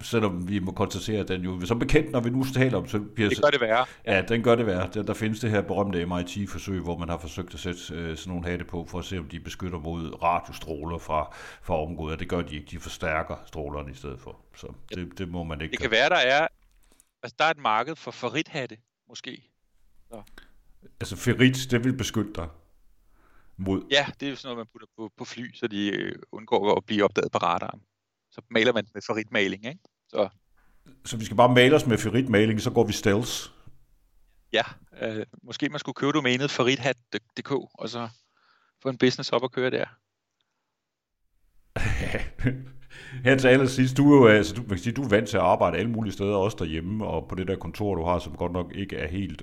Selvom 0.02 0.50
vi 0.50 0.60
må 0.60 0.72
konstatere, 0.72 1.20
at 1.20 1.28
den 1.28 1.42
jo 1.42 1.66
som 1.66 1.80
bekendt, 1.80 2.12
når 2.12 2.20
vi 2.20 2.30
nu 2.30 2.44
taler 2.44 2.78
om 2.78 2.88
sølvpapirs... 2.88 3.30
Det 3.30 3.44
gør 3.44 3.50
det 3.50 3.62
værre. 3.62 3.86
Ja, 4.06 4.22
den 4.22 4.44
gør 4.44 4.56
det 4.56 4.66
værre. 4.66 4.90
Der, 4.94 5.04
der 5.04 5.14
findes 5.14 5.40
det 5.40 5.50
her 5.50 5.62
berømte 5.62 6.06
MIT-forsøg, 6.06 6.82
hvor 6.82 6.98
man 6.98 7.10
har 7.10 7.18
forsøgt 7.18 7.54
at 7.54 7.60
sætte 7.60 7.80
øh, 7.94 8.18
sådan 8.18 8.34
nogle 8.34 8.50
hatte 8.52 8.66
på, 8.66 8.86
for 8.86 9.00
at 9.00 9.06
se, 9.06 9.20
om 9.20 9.30
de 9.30 9.40
beskytter 9.40 9.80
mod 9.80 10.24
radiostråler 10.24 10.98
fra, 10.98 11.36
fra 11.62 11.82
området. 11.82 12.20
Det 12.20 12.30
gør 12.30 12.42
de 12.42 12.56
ikke. 12.56 12.68
De 12.72 12.80
forstærker 12.80 13.36
strålerne 13.46 13.92
i 13.92 13.96
stedet 13.96 14.20
for. 14.20 14.40
Så 14.56 14.74
det, 14.90 15.18
det 15.18 15.30
må 15.30 15.44
man 15.44 15.62
ikke... 15.62 15.72
Det 15.72 15.80
kan 15.80 15.92
være, 15.92 16.10
der 16.10 16.16
er... 16.16 16.48
Altså, 17.24 17.36
der 17.40 17.46
er 17.46 17.50
et 17.50 17.58
marked 17.58 17.96
for 17.96 18.12
ferrithatte 18.12 18.78
måske. 19.08 19.52
Så. 20.10 20.24
Altså 21.00 21.16
ferrit, 21.16 21.72
det 21.72 21.84
vil 21.84 21.98
beskytte 21.98 22.34
dig 22.34 22.50
mod... 23.58 23.88
Ja, 23.92 24.06
det 24.20 24.26
er 24.26 24.30
jo 24.30 24.36
sådan 24.36 24.48
noget, 24.48 24.58
man 24.58 24.68
putter 24.72 24.88
på, 24.98 25.12
på 25.18 25.26
fly, 25.26 25.54
så 25.54 25.68
de 25.68 25.90
øh, 25.90 26.16
undgår 26.32 26.78
at 26.78 26.86
blive 26.86 27.04
opdaget 27.04 27.32
på 27.32 27.38
radaren. 27.38 27.82
Så 28.32 28.42
maler 28.50 28.74
man 28.74 28.88
med 28.94 29.02
ferritmaling, 29.02 29.66
ikke? 29.66 29.80
Så, 30.10 30.30
så 31.06 31.18
vi 31.18 31.26
skal 31.26 31.38
bare 31.38 31.54
male 31.54 31.76
os 31.76 31.86
med 31.86 31.98
ferritmaling, 31.98 32.62
så 32.62 32.72
går 32.72 32.84
vi 32.84 32.94
stealth? 32.94 33.32
Ja, 34.54 34.64
øh, 35.02 35.26
måske 35.44 35.70
man 35.70 35.80
skulle 35.80 35.96
købe 35.96 36.12
domænet 36.12 36.52
ferrithat.dk, 36.52 37.52
og 37.52 37.90
så 37.90 38.10
få 38.82 38.90
en 38.90 38.98
business 38.98 39.30
op 39.30 39.44
og 39.44 39.52
køre 39.52 39.72
der. 39.72 39.86
Her 43.24 43.36
til 43.36 43.48
allersidst, 43.48 43.98
du 43.98 44.16
jo 44.16 44.28
altså, 44.28 44.56
du, 44.56 44.62
man 44.62 44.70
kan 44.70 44.78
sige, 44.78 44.94
du 44.94 45.04
er 45.04 45.10
vant 45.10 45.28
til 45.28 45.38
at 45.38 45.44
arbejde 45.44 45.78
alle 45.78 45.92
mulige 45.92 46.14
steder, 46.14 46.36
også 46.36 46.58
derhjemme, 46.60 47.06
og 47.06 47.28
på 47.28 47.36
det 47.36 47.48
der 47.48 47.56
kontor, 47.56 47.96
du 47.96 48.04
har, 48.04 48.20
som 48.20 48.34
godt 48.34 48.52
nok 48.52 48.72
ikke 48.76 48.96
er 48.96 49.08
helt 49.08 49.42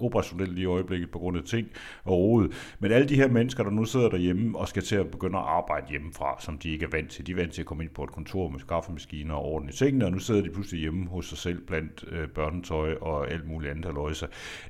operationelt 0.00 0.54
lige 0.54 0.62
i 0.62 0.66
øjeblikket 0.66 1.10
på 1.10 1.18
grund 1.18 1.36
af 1.36 1.42
ting 1.42 1.68
og 2.04 2.18
rodet. 2.18 2.76
Men 2.78 2.92
alle 2.92 3.08
de 3.08 3.16
her 3.16 3.28
mennesker, 3.28 3.62
der 3.62 3.70
nu 3.70 3.84
sidder 3.84 4.08
derhjemme 4.08 4.58
og 4.58 4.68
skal 4.68 4.82
til 4.82 4.96
at 4.96 5.10
begynde 5.10 5.38
at 5.38 5.44
arbejde 5.44 5.86
hjemmefra, 5.90 6.36
som 6.40 6.58
de 6.58 6.70
ikke 6.70 6.84
er 6.84 6.88
vant 6.92 7.10
til. 7.10 7.26
De 7.26 7.32
er 7.32 7.36
vant 7.36 7.52
til 7.52 7.62
at 7.62 7.66
komme 7.66 7.82
ind 7.82 7.90
på 7.90 8.04
et 8.04 8.12
kontor 8.12 8.48
med 8.48 8.60
skaffemaskiner 8.60 9.34
og 9.34 9.44
ordentlige 9.44 9.76
tingene, 9.76 10.04
og 10.04 10.12
nu 10.12 10.18
sidder 10.18 10.42
de 10.42 10.50
pludselig 10.50 10.80
hjemme 10.80 11.08
hos 11.08 11.26
sig 11.26 11.38
selv 11.38 11.66
blandt 11.66 12.04
øh, 12.08 12.28
børnetøj 12.28 12.94
og 13.00 13.30
alt 13.30 13.48
muligt 13.48 13.70
andet 13.70 13.84
haløjse. 13.84 14.26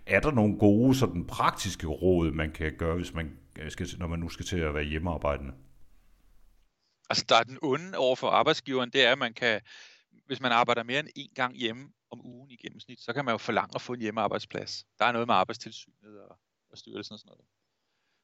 Er 0.06 0.20
der 0.20 0.30
nogle 0.30 0.58
gode, 0.58 0.94
sådan 0.94 1.24
praktiske 1.24 1.86
råd, 1.86 2.32
man 2.32 2.50
kan 2.50 2.72
gøre, 2.78 2.96
hvis 2.96 3.14
man 3.14 3.30
øh, 3.62 3.70
skal, 3.70 3.86
når 3.98 4.06
man 4.06 4.18
nu 4.18 4.28
skal 4.28 4.46
til 4.46 4.58
at 4.58 4.74
være 4.74 4.84
hjemmearbejdende? 4.84 5.52
Altså, 7.10 7.24
der 7.28 7.36
er 7.36 7.42
den 7.42 7.58
onde 7.62 7.98
over 7.98 8.16
for 8.16 8.30
arbejdsgiveren, 8.30 8.90
det 8.90 9.04
er, 9.04 9.12
at 9.12 9.18
man 9.18 9.34
kan, 9.34 9.60
hvis 10.26 10.40
man 10.40 10.52
arbejder 10.52 10.82
mere 10.82 11.00
end 11.00 11.08
én 11.18 11.34
gang 11.34 11.56
hjemme 11.56 11.92
om 12.10 12.26
ugen 12.26 12.50
i 12.50 12.56
gennemsnit, 12.56 13.00
så 13.00 13.12
kan 13.12 13.24
man 13.24 13.32
jo 13.32 13.38
forlange 13.38 13.74
at 13.74 13.82
få 13.82 13.92
en 13.92 14.00
hjemmearbejdsplads. 14.00 14.84
Der 14.98 15.04
er 15.04 15.12
noget 15.12 15.26
med 15.28 15.34
arbejdstilsynet 15.34 16.20
og, 16.20 16.38
og 16.70 16.78
styrelsen 16.78 17.12
og 17.12 17.18
sådan 17.18 17.28
noget. 17.28 17.44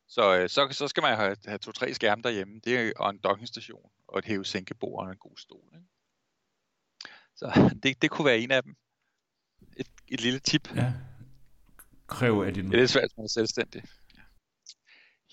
Så, 0.08 0.38
øh, 0.38 0.48
så, 0.48 0.68
så 0.70 0.88
skal 0.88 1.00
man 1.00 1.16
have, 1.16 1.36
have 1.46 1.58
to-tre 1.58 1.94
skærme 1.94 2.22
derhjemme, 2.22 2.60
det 2.64 2.76
er, 2.76 2.92
og 2.96 3.10
en 3.10 3.18
dockingstation, 3.18 3.90
og 4.08 4.18
et 4.18 4.24
hæve-sænkebord 4.24 5.06
og 5.06 5.12
en 5.12 5.18
god 5.18 5.36
stol. 5.36 5.72
Ikke? 5.74 5.86
Så 7.36 7.70
det, 7.82 8.02
det 8.02 8.10
kunne 8.10 8.26
være 8.26 8.38
en 8.38 8.50
af 8.50 8.62
dem. 8.62 8.76
Et, 9.76 9.88
et 10.08 10.20
lille 10.20 10.38
tip. 10.38 10.74
Ja. 10.76 10.92
Kræv 12.06 12.42
af 12.46 12.54
din... 12.54 12.70
Det 12.70 12.82
er 12.82 12.86
svært, 12.86 13.04
at 13.04 13.16
man 13.16 13.24
er 13.24 13.28
selvstændig 13.28 13.82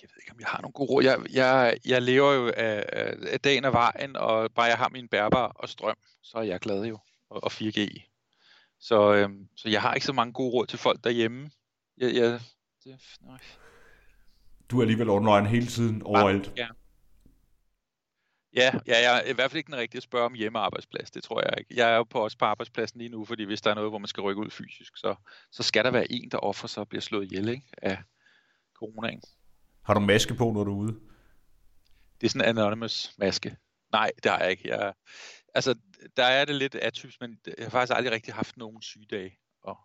jeg 0.03 0.09
ved 0.11 0.21
ikke, 0.21 0.31
om 0.31 0.39
jeg 0.39 0.47
har 0.47 0.61
nogle 0.61 0.73
gode 0.73 0.89
råd. 0.89 1.03
Jeg, 1.03 1.17
jeg, 1.33 1.77
jeg 1.85 2.01
lever 2.01 2.33
jo 2.33 2.51
af, 2.57 2.85
af 3.33 3.39
dagen 3.39 3.65
og 3.65 3.73
vejen, 3.73 4.15
og 4.15 4.51
bare 4.51 4.65
jeg 4.65 4.77
har 4.77 4.89
min 4.89 5.07
bærbar 5.07 5.47
og 5.47 5.69
strøm, 5.69 5.97
så 6.21 6.37
er 6.37 6.43
jeg 6.43 6.59
glad 6.59 6.85
jo, 6.85 6.99
og, 7.29 7.43
og 7.43 7.51
4G. 7.51 8.09
Så, 8.79 9.13
øhm, 9.13 9.47
så 9.55 9.69
jeg 9.69 9.81
har 9.81 9.93
ikke 9.93 10.05
så 10.05 10.13
mange 10.13 10.33
gode 10.33 10.53
råd 10.53 10.65
til 10.65 10.79
folk 10.79 11.03
derhjemme. 11.03 11.51
Jeg, 11.97 12.15
jeg, 12.15 12.39
det, 12.83 12.99
nej. 13.21 13.39
Du 14.71 14.77
er 14.77 14.81
alligevel 14.81 15.09
online 15.09 15.47
hele 15.47 15.67
tiden, 15.67 16.01
overalt. 16.03 16.53
Ja. 16.57 16.67
Ja, 18.55 18.71
ja, 18.87 19.01
jeg 19.01 19.17
er 19.17 19.29
i 19.29 19.33
hvert 19.33 19.51
fald 19.51 19.57
ikke 19.57 19.71
den 19.71 19.79
rigtige 19.79 19.99
at 19.99 20.03
spørge 20.03 20.25
om 20.25 20.33
hjemmearbejdsplads, 20.33 21.11
det 21.11 21.23
tror 21.23 21.41
jeg 21.41 21.53
ikke. 21.59 21.73
Jeg 21.75 21.91
er 21.91 21.95
jo 21.95 22.03
på 22.03 22.19
også 22.19 22.37
på 22.37 22.45
arbejdspladsen 22.45 22.99
lige 22.99 23.09
nu, 23.09 23.25
fordi 23.25 23.43
hvis 23.43 23.61
der 23.61 23.69
er 23.69 23.75
noget, 23.75 23.91
hvor 23.91 23.97
man 23.97 24.07
skal 24.07 24.21
rykke 24.21 24.41
ud 24.41 24.49
fysisk, 24.49 24.97
så, 24.97 25.15
så 25.51 25.63
skal 25.63 25.83
der 25.83 25.91
være 25.91 26.11
en, 26.11 26.31
der 26.31 26.37
offrer 26.37 26.67
sig 26.67 26.81
og 26.81 26.89
bliver 26.89 27.01
slået 27.01 27.25
ihjel 27.25 27.49
ikke? 27.49 27.67
af 27.77 27.97
coronaen. 28.73 29.21
Har 29.85 29.93
du 29.93 29.99
maske 29.99 30.33
på, 30.33 30.51
når 30.51 30.63
du 30.63 30.71
er 30.71 30.75
ude? 30.75 30.99
Det 32.21 32.27
er 32.27 32.29
sådan 32.29 32.49
en 32.49 32.57
anonymous 32.57 33.13
maske. 33.17 33.57
Nej, 33.91 34.11
det 34.23 34.31
har 34.31 34.39
jeg 34.39 34.51
ikke. 34.51 34.69
Jeg, 34.69 34.93
altså, 35.53 35.75
der 36.17 36.23
er 36.23 36.45
det 36.45 36.55
lidt 36.55 36.75
atypisk, 36.75 37.21
men 37.21 37.37
jeg 37.45 37.65
har 37.65 37.69
faktisk 37.69 37.97
aldrig 37.97 38.13
rigtig 38.13 38.33
haft 38.33 38.57
nogen 38.57 38.81
sygedage. 38.81 39.37
Og, 39.63 39.77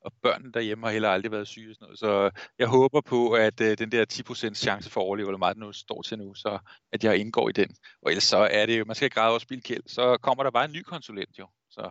og 0.00 0.12
børnene 0.22 0.52
derhjemme 0.52 0.86
har 0.86 0.92
heller 0.92 1.08
aldrig 1.08 1.32
været 1.32 1.48
syge. 1.48 1.70
Og 1.70 1.74
sådan 1.74 1.86
noget. 1.86 1.98
Så 1.98 2.42
jeg 2.58 2.68
håber 2.68 3.00
på, 3.00 3.32
at 3.32 3.60
uh, 3.60 3.66
den 3.66 3.92
der 3.92 4.04
10% 4.50 4.54
chance 4.54 4.90
for 4.90 5.00
at 5.00 5.04
overleve, 5.04 5.28
eller 5.28 5.38
meget 5.38 5.56
nu 5.56 5.72
står 5.72 6.02
til 6.02 6.18
nu, 6.18 6.34
så 6.34 6.58
at 6.92 7.04
jeg 7.04 7.18
indgår 7.18 7.48
i 7.48 7.52
den. 7.52 7.76
Og 8.02 8.10
ellers 8.10 8.24
så 8.24 8.48
er 8.50 8.66
det 8.66 8.78
jo, 8.78 8.84
man 8.84 8.96
skal 8.96 9.10
græde 9.10 9.30
over 9.30 9.38
spilkæld, 9.38 9.82
så 9.86 10.16
kommer 10.16 10.44
der 10.44 10.50
bare 10.50 10.64
en 10.64 10.72
ny 10.72 10.82
konsulent 10.82 11.38
jo. 11.38 11.46
Så 11.70 11.90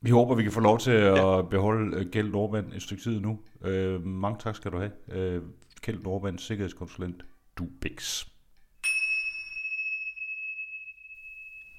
vi 0.00 0.10
håber, 0.10 0.34
vi 0.34 0.42
kan 0.42 0.52
få 0.52 0.60
lov 0.60 0.78
til 0.78 0.90
at 0.90 1.16
ja. 1.16 1.42
beholde 1.42 1.96
uh, 1.96 2.10
Kjeld 2.12 2.28
Nordmand 2.28 2.72
et 2.72 2.82
stykke 2.82 3.02
tid 3.02 3.20
nu. 3.20 3.40
Uh, 3.60 4.04
mange 4.04 4.38
tak 4.38 4.56
skal 4.56 4.72
du 4.72 4.78
have. 4.78 4.92
Uh, 5.38 5.42
Kjeld 5.82 6.02
Nordmand, 6.02 6.38
sikkerhedskonsulent, 6.38 7.24
Dubix. 7.58 8.26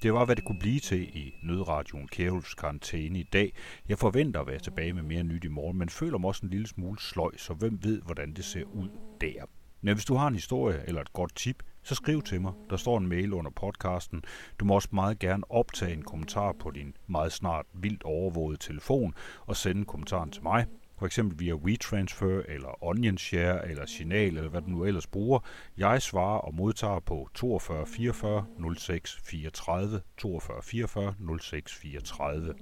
Det 0.01 0.13
var, 0.13 0.25
hvad 0.25 0.35
det 0.35 0.43
kunne 0.43 0.59
blive 0.59 0.79
til 0.79 1.17
i 1.17 1.33
nødradioen 1.43 2.07
Kjærulfs 2.07 2.53
karantæne 2.53 3.19
i 3.19 3.23
dag. 3.23 3.53
Jeg 3.89 3.99
forventer 3.99 4.39
at 4.39 4.47
være 4.47 4.59
tilbage 4.59 4.93
med 4.93 5.03
mere 5.03 5.23
nyt 5.23 5.43
i 5.43 5.47
morgen, 5.47 5.77
men 5.77 5.89
føler 5.89 6.17
mig 6.17 6.27
også 6.27 6.45
en 6.45 6.49
lille 6.49 6.67
smule 6.67 6.99
sløj, 6.99 7.37
så 7.37 7.53
hvem 7.53 7.79
ved, 7.83 8.01
hvordan 8.01 8.33
det 8.33 8.45
ser 8.45 8.63
ud 8.63 8.89
der. 9.21 9.45
Men 9.81 9.93
hvis 9.93 10.05
du 10.05 10.15
har 10.15 10.27
en 10.27 10.35
historie 10.35 10.83
eller 10.87 11.01
et 11.01 11.13
godt 11.13 11.35
tip, 11.35 11.63
så 11.83 11.95
skriv 11.95 12.21
til 12.21 12.41
mig. 12.41 12.53
Der 12.69 12.77
står 12.77 12.97
en 12.97 13.07
mail 13.07 13.33
under 13.33 13.51
podcasten. 13.51 14.23
Du 14.59 14.65
må 14.65 14.75
også 14.75 14.89
meget 14.91 15.19
gerne 15.19 15.51
optage 15.51 15.93
en 15.93 16.03
kommentar 16.03 16.51
på 16.51 16.71
din 16.71 16.97
meget 17.07 17.31
snart 17.31 17.65
vildt 17.73 18.03
overvågede 18.03 18.57
telefon 18.57 19.13
og 19.45 19.55
sende 19.55 19.85
kommentaren 19.85 20.31
til 20.31 20.43
mig 20.43 20.65
for 20.97 21.05
eksempel 21.05 21.39
via 21.39 21.53
WeTransfer 21.53 22.41
eller 22.47 22.83
OnionShare 22.83 23.69
eller 23.69 23.85
Signal 23.85 24.37
eller 24.37 24.49
hvad 24.49 24.61
du 24.61 24.69
nu 24.69 24.83
ellers 24.83 25.07
bruger. 25.07 25.39
Jeg 25.77 26.01
svarer 26.01 26.39
og 26.39 26.55
modtager 26.55 26.99
på 26.99 27.29
42 27.33 27.85
44 27.85 28.45
06 28.77 29.19
34 29.23 30.01
42 30.17 30.61
44 30.63 31.15
06 31.39 31.73
34. 31.73 32.53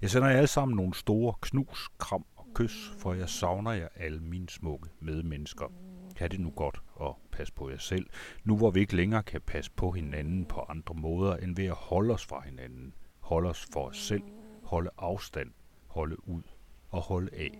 Jeg 0.00 0.10
sender 0.10 0.28
jer 0.28 0.36
alle 0.36 0.46
sammen 0.46 0.76
nogle 0.76 0.94
store 0.94 1.34
knus, 1.40 1.88
kram 1.98 2.24
og 2.36 2.46
kys, 2.54 2.92
for 2.98 3.14
jeg 3.14 3.28
savner 3.28 3.72
jer 3.72 3.88
alle 3.96 4.20
mine 4.20 4.48
smukke 4.48 4.88
medmennesker. 5.00 5.72
Kan 6.16 6.30
det 6.30 6.40
nu 6.40 6.50
godt 6.50 6.82
og 6.94 7.18
pas 7.32 7.50
på 7.50 7.70
jer 7.70 7.78
selv, 7.78 8.06
nu 8.44 8.56
hvor 8.56 8.70
vi 8.70 8.80
ikke 8.80 8.96
længere 8.96 9.22
kan 9.22 9.40
passe 9.40 9.70
på 9.70 9.90
hinanden 9.90 10.44
på 10.44 10.60
andre 10.68 10.94
måder 10.94 11.36
end 11.36 11.56
ved 11.56 11.66
at 11.66 11.74
holde 11.74 12.14
os 12.14 12.26
fra 12.26 12.40
hinanden. 12.40 12.94
Holde 13.20 13.50
os 13.50 13.66
for 13.72 13.88
os 13.88 13.98
selv, 13.98 14.22
holde 14.64 14.90
afstand, 14.98 15.50
holde 15.86 16.28
ud 16.28 16.42
og 16.90 17.02
holde 17.02 17.30
af. 17.34 17.58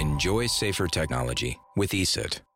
Enjoy 0.00 0.46
safer 0.46 0.86
technology 0.86 1.54
with 1.76 1.94
ESET. 1.94 2.46